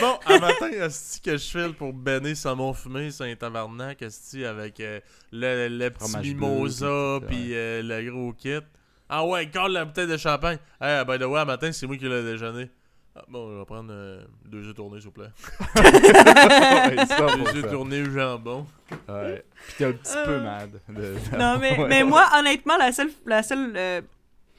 [0.00, 4.44] Bon, à matin, esti que je file pour bénir saumon fumé, c'est un tabarnak, esti,
[4.44, 5.00] avec euh,
[5.32, 8.60] le, le petit mimosa, puis euh, le gros kit.
[9.08, 10.58] Ah ouais, colle la bouteille de champagne.
[10.80, 12.70] Hey, by the way, à matin, c'est moi qui l'ai déjeuné.
[13.16, 15.28] Ah, bon, je vais prendre euh, deux œufs tournés, s'il vous plaît.
[15.76, 18.66] Ouais, deux œufs tournés au jambon.
[19.08, 19.44] Ouais.
[19.66, 20.70] Puis t'es un petit peu mad.
[20.88, 21.88] de- Non, mais, Ouais.
[21.88, 24.02] mais moi, honnêtement, la seule, la seule euh,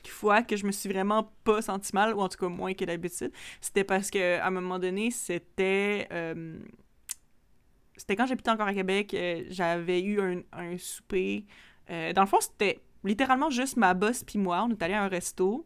[0.07, 2.85] fois que je me suis vraiment pas senti mal, ou en tout cas moins que
[2.85, 6.07] d'habitude, c'était parce que à un moment donné, c'était.
[6.11, 6.57] euh,
[7.97, 11.45] c'était quand j'habitais encore à Québec, euh, j'avais eu un, un souper.
[11.89, 14.63] euh, dans le fond, c'était littéralement juste ma boss puis moi.
[14.67, 15.65] On est allé à un resto.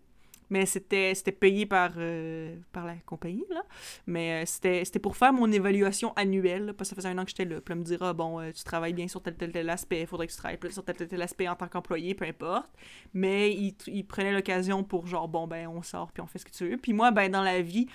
[0.49, 3.63] Mais c'était payé par, euh, par la compagnie, là.
[4.07, 7.29] Mais euh, c'était pour faire mon évaluation annuelle, parce que ça faisait un an que
[7.29, 7.61] j'étais là.
[7.61, 10.01] Puis là, me dire, ah, bon, euh, tu travailles bien sur tel, tel, tel aspect,
[10.01, 12.25] il faudrait que tu travailles plus sur tel, tel, tel aspect en tant qu'employé, peu
[12.25, 12.69] importe.
[13.13, 16.45] Mais il, il prenait l'occasion pour genre, bon, ben, on sort, puis on fait ce
[16.45, 16.77] que tu veux.
[16.77, 17.87] Puis moi, ben, dans la vie,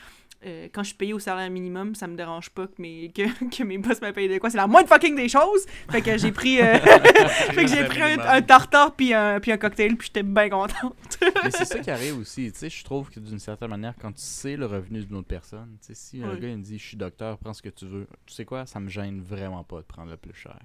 [0.47, 3.23] euh, quand je suis payée au salaire minimum, ça me dérange pas que mes, que,
[3.57, 4.51] que mes boss me payent de quoi.
[4.51, 5.65] C'est la moindre fucking des choses.
[5.91, 9.53] Fait que j'ai pris, euh, fait que j'ai pris un, un tartare puis un, puis
[9.53, 10.95] un cocktail, puis j'étais bien contente.
[11.45, 12.53] Mais c'est ça qui arrive aussi.
[12.53, 15.29] Tu sais, je trouve que d'une certaine manière, quand tu sais le revenu d'une autre
[15.29, 17.71] personne, tu sais, si un gars il me dit je suis docteur, prends ce que
[17.71, 20.59] tu veux, tu sais quoi, ça me gêne vraiment pas de prendre le plus cher.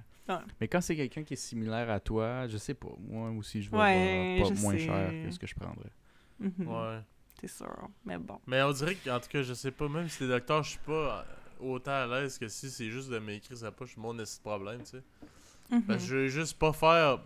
[0.61, 2.89] Mais quand c'est quelqu'un qui est similaire à toi, je sais pas.
[2.99, 4.79] Moi aussi, je vais Ouais, avoir pas je moins sais.
[4.85, 5.89] cher que ce que je prendrais.
[6.39, 6.67] Mhm.
[6.67, 6.99] Ouais.
[7.41, 7.67] C'est sûr.
[8.05, 8.39] Mais bon.
[8.47, 10.79] Mais on dirait qu'en tout cas, je sais pas, même si t'es docteur, je suis
[10.79, 11.25] pas
[11.61, 14.43] euh, autant à l'aise que si c'est juste de m'écrire sa poche, mon esti de
[14.43, 15.03] problème, tu sais.
[15.71, 15.83] Mhm.
[15.83, 17.19] Parce que je veux juste pas faire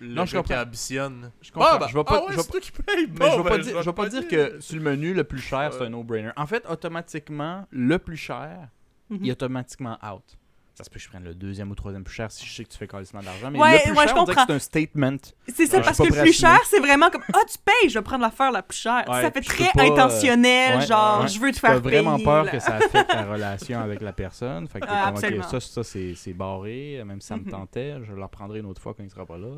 [0.00, 0.62] le Non, je gars qui comprends.
[0.62, 1.32] ambitionne.
[1.42, 1.68] Je comprends.
[1.72, 3.06] Ah, bah, je vais pas, ah ouais, je vais c'est toi qui paye.
[3.08, 4.82] Mais Bon, je vais ben, pas dire, je vais pas te dire que sur le
[4.82, 6.30] menu, le plus cher, c'est un no-brainer.
[6.36, 8.68] En fait, automatiquement, le plus cher,
[9.10, 9.18] Mhm.
[9.22, 10.37] il est automatiquement out.
[10.78, 12.62] Ça se peut que je prenne le deuxième ou troisième plus cher si je sais
[12.64, 13.50] que tu fais carrément d'argent.
[13.50, 14.44] Mais Ouais, le plus ouais, cher, je on comprends.
[14.46, 15.16] c'est un statement.
[15.52, 17.98] C'est ça, Ouais, parce que le plus cher, c'est vraiment comme Ah, tu payes, je
[17.98, 19.04] vais prendre l'affaire la plus chère.
[19.08, 21.28] Ouais, ça fait très pas, euh, intentionnel, genre, ouais.
[21.28, 22.50] je veux te T'as faire vraiment payer, peur là.
[22.52, 24.68] que ça affecte ta relation avec la personne.
[24.68, 27.02] Fait que Ah, comme, ça, ça c'est, c'est barré.
[27.04, 27.50] Même si ça me Mhm.
[27.50, 29.48] tentait, je le reprendrai une autre fois quand il sera pas là.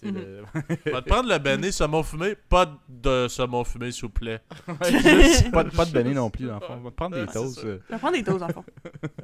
[0.00, 0.42] Tu le-
[0.86, 4.40] On va te prendre le béné saumon fumé, pas de saumon fumé, s'il vous plaît.
[4.90, 6.74] Juste pas, de- pas de non plus, dans le fond.
[6.78, 7.64] On va te prendre des toasts.
[7.64, 7.78] euh.
[7.90, 8.64] Vais prendre des doses, en fond.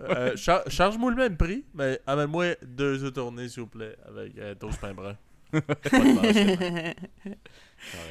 [0.00, 4.36] Euh, char- Charge-moi le même prix, mais amène-moi deux œufs tournés, s'il vous plaît, avec
[4.38, 5.16] euh, toast pain brun.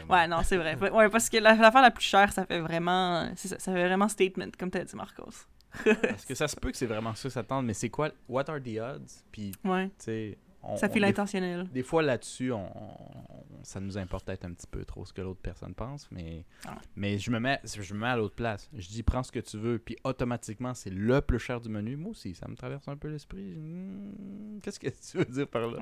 [0.10, 0.78] Ouais, non, c'est vrai.
[0.92, 3.30] Ouais, parce que la- l'affaire la plus chère, ça fait vraiment.
[3.36, 5.48] ça, ça fait vraiment statement, comme t'as dit, Marcos.
[5.84, 8.10] Parce que ça se peut que c'est vraiment ça que ça tente, mais c'est quoi
[8.30, 9.24] What are the odds?
[9.32, 9.90] Puis, tu Ouais.
[9.98, 10.38] sais,
[10.68, 11.68] on- Ça fait des, l'intentionnel.
[11.72, 15.22] des fois là-dessus, on, on- ça nous importe peut-être un petit peu trop ce que
[15.22, 16.76] l'autre personne pense, mais, Ah.
[16.96, 18.70] mais je me mets je me mets à l'autre place.
[18.76, 21.96] Je dis prends ce que tu veux, puis automatiquement c'est le plus cher du menu.
[21.96, 23.56] Moi aussi, ça me traverse un peu l'esprit.
[23.56, 25.80] Hmm, Qu'est-ce que tu veux dire par là?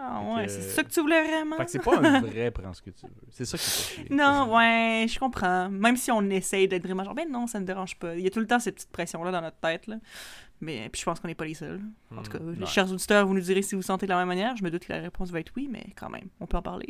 [0.00, 1.56] Ah ouais, que- c'est ça que tu voulais vraiment?
[1.56, 3.12] Fait que c'est pas un vrai prends ce que tu veux.
[3.30, 4.12] C'est ça qui.
[4.12, 5.68] Non, ouais, je comprends.
[5.70, 8.16] Même si on essaye d'être vraiment genre, ben non, ça ne dérange pas.
[8.16, 9.96] Il y a tout le temps cette petite pression-là dans notre tête, là.
[10.64, 11.80] Mais puis je pense qu'on n'est pas les seuls.
[12.16, 12.52] En tout cas, Hmm.
[12.54, 12.66] les ouais.
[12.66, 14.56] chers auditeurs, vous nous direz si vous sentez de la même manière.
[14.56, 16.62] Je me doute que la réponse va être oui, mais quand même, on peut en
[16.62, 16.86] parler.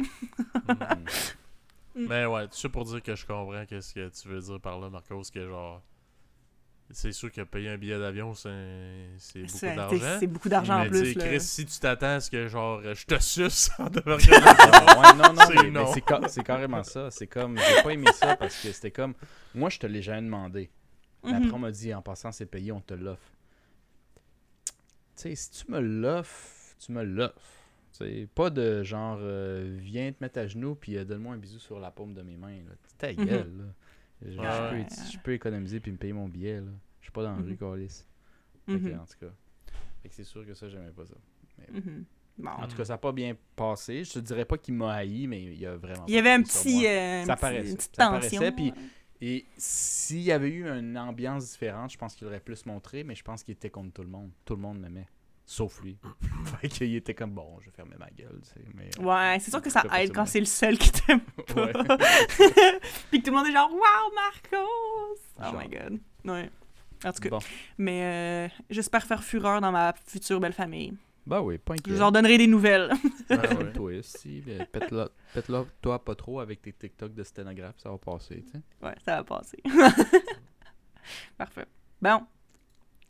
[1.96, 2.06] Hmm.
[2.08, 4.78] Mais ouais, tout ça pour dire que je comprends qu'est-ce que tu veux dire par
[4.78, 5.82] là, Marcos, que genre.
[6.90, 10.16] C'est sûr que payer un billet d'avion, c'est c'est beaucoup C'est d'argent.
[10.20, 11.14] c'est beaucoup d'argent en Mais plus.
[11.14, 15.16] Chris, si tu t'attends à ce que genre je te suce en devant Ah, ouais,
[15.18, 15.86] non, non, C'est mais- mais non.
[15.94, 17.10] c'est ca- c'est carrément ça.
[17.10, 19.14] C'est comme, j'ai pas aimé ça parce que c'était comme,
[19.54, 20.70] moi je te l'ai jamais demandé.
[21.24, 21.36] Mais Mhm.
[21.38, 23.32] après on m'a dit, en passant c'est payé, on te l'offre.
[25.16, 27.34] Tu sais, si tu me l'offres, tu me l'offres.
[27.92, 31.38] Tu sais, pas de genre, euh, viens te mettre à genoux puis euh, donne-moi un
[31.38, 32.58] bisou sur la paume de mes mains.
[32.68, 32.74] Là.
[32.98, 33.24] Ta Mhm.
[33.24, 33.64] gueule, là.
[34.26, 34.86] Je, Ouais.
[35.22, 36.70] peux, économiser puis me payer mon billet, là.
[37.00, 37.56] Je suis pas dans la rue, Mhm.
[37.58, 38.04] Calis.
[38.66, 39.00] Fait que, Mhm.
[39.00, 39.32] En tout cas.
[40.10, 41.14] C'est sûr que ça, j'aimais pas ça.
[41.72, 42.04] Mhm.
[42.38, 42.50] Bon.
[42.50, 44.02] En tout cas, ça n'a pas bien passé.
[44.04, 46.04] Je te dirais pas qu'il m'a haï, mais il y a vraiment.
[46.08, 47.70] Il y avait un petit, euh, un Ça petit- paraissait.
[47.70, 48.52] une petite Ça tension.
[48.52, 48.72] puis-
[49.26, 53.14] Et s'il y avait eu une ambiance différente, je pense qu'il aurait plus montré, mais
[53.14, 54.30] je pense qu'il était contre tout le monde.
[54.44, 55.08] Tout le monde l'aimait.
[55.46, 55.96] Sauf lui.
[56.60, 58.38] fait qu'il était comme bon, je vais fermer ma gueule.
[58.42, 61.20] tu sais, Mais, Ouais, c'est sûr que ça aide quand c'est le seul qui t'aime
[61.54, 61.68] pas.
[63.10, 65.18] Puis que tout le monde est genre, wow, Marcos!
[65.38, 65.54] Oh Genre.
[65.58, 66.00] my god.
[66.24, 66.50] Ouais.
[67.04, 67.38] En tout cas, Bon.
[67.78, 70.94] mais euh, j'espère faire fureur dans ma future belle famille.
[71.26, 71.92] Bah oui, pas Je inquiet.
[71.92, 72.92] vous en donnerai des nouvelles.
[73.30, 73.72] Ouais, ouais.
[73.72, 74.42] toi aussi.
[74.46, 78.42] mais Pète-la, pète-la, toi pas trop avec tes TikTok de sténographe, ça va passer.
[78.44, 78.62] tu sais.
[78.82, 79.58] Ouais, ça va passer.
[81.38, 81.66] Parfait.
[82.00, 82.20] Bon,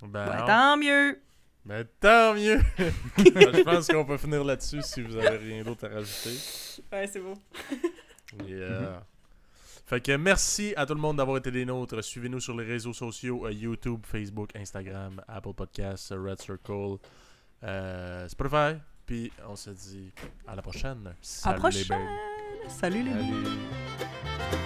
[0.02, 0.46] Ben, non.
[0.46, 1.20] tant mieux.
[1.64, 2.60] Ben, tant mieux!
[3.18, 6.36] je pense qu'on peut finir là-dessus si vous avez rien d'autre à rajouter.
[6.92, 7.34] Ouais, c'est beau.
[8.46, 9.02] Yeah.
[9.86, 12.02] Fait que merci à tout le monde d'avoir été des nôtres.
[12.02, 16.96] Suivez-nous sur les réseaux sociaux euh, YouTube, Facebook, Instagram, Apple Podcasts, Red Circle,
[17.64, 18.78] euh, Spotify.
[19.06, 20.12] Puis on se dit
[20.46, 21.06] à la prochaine.
[21.08, 22.08] À Salut la les prochaine.
[22.68, 24.63] Salut les Salut.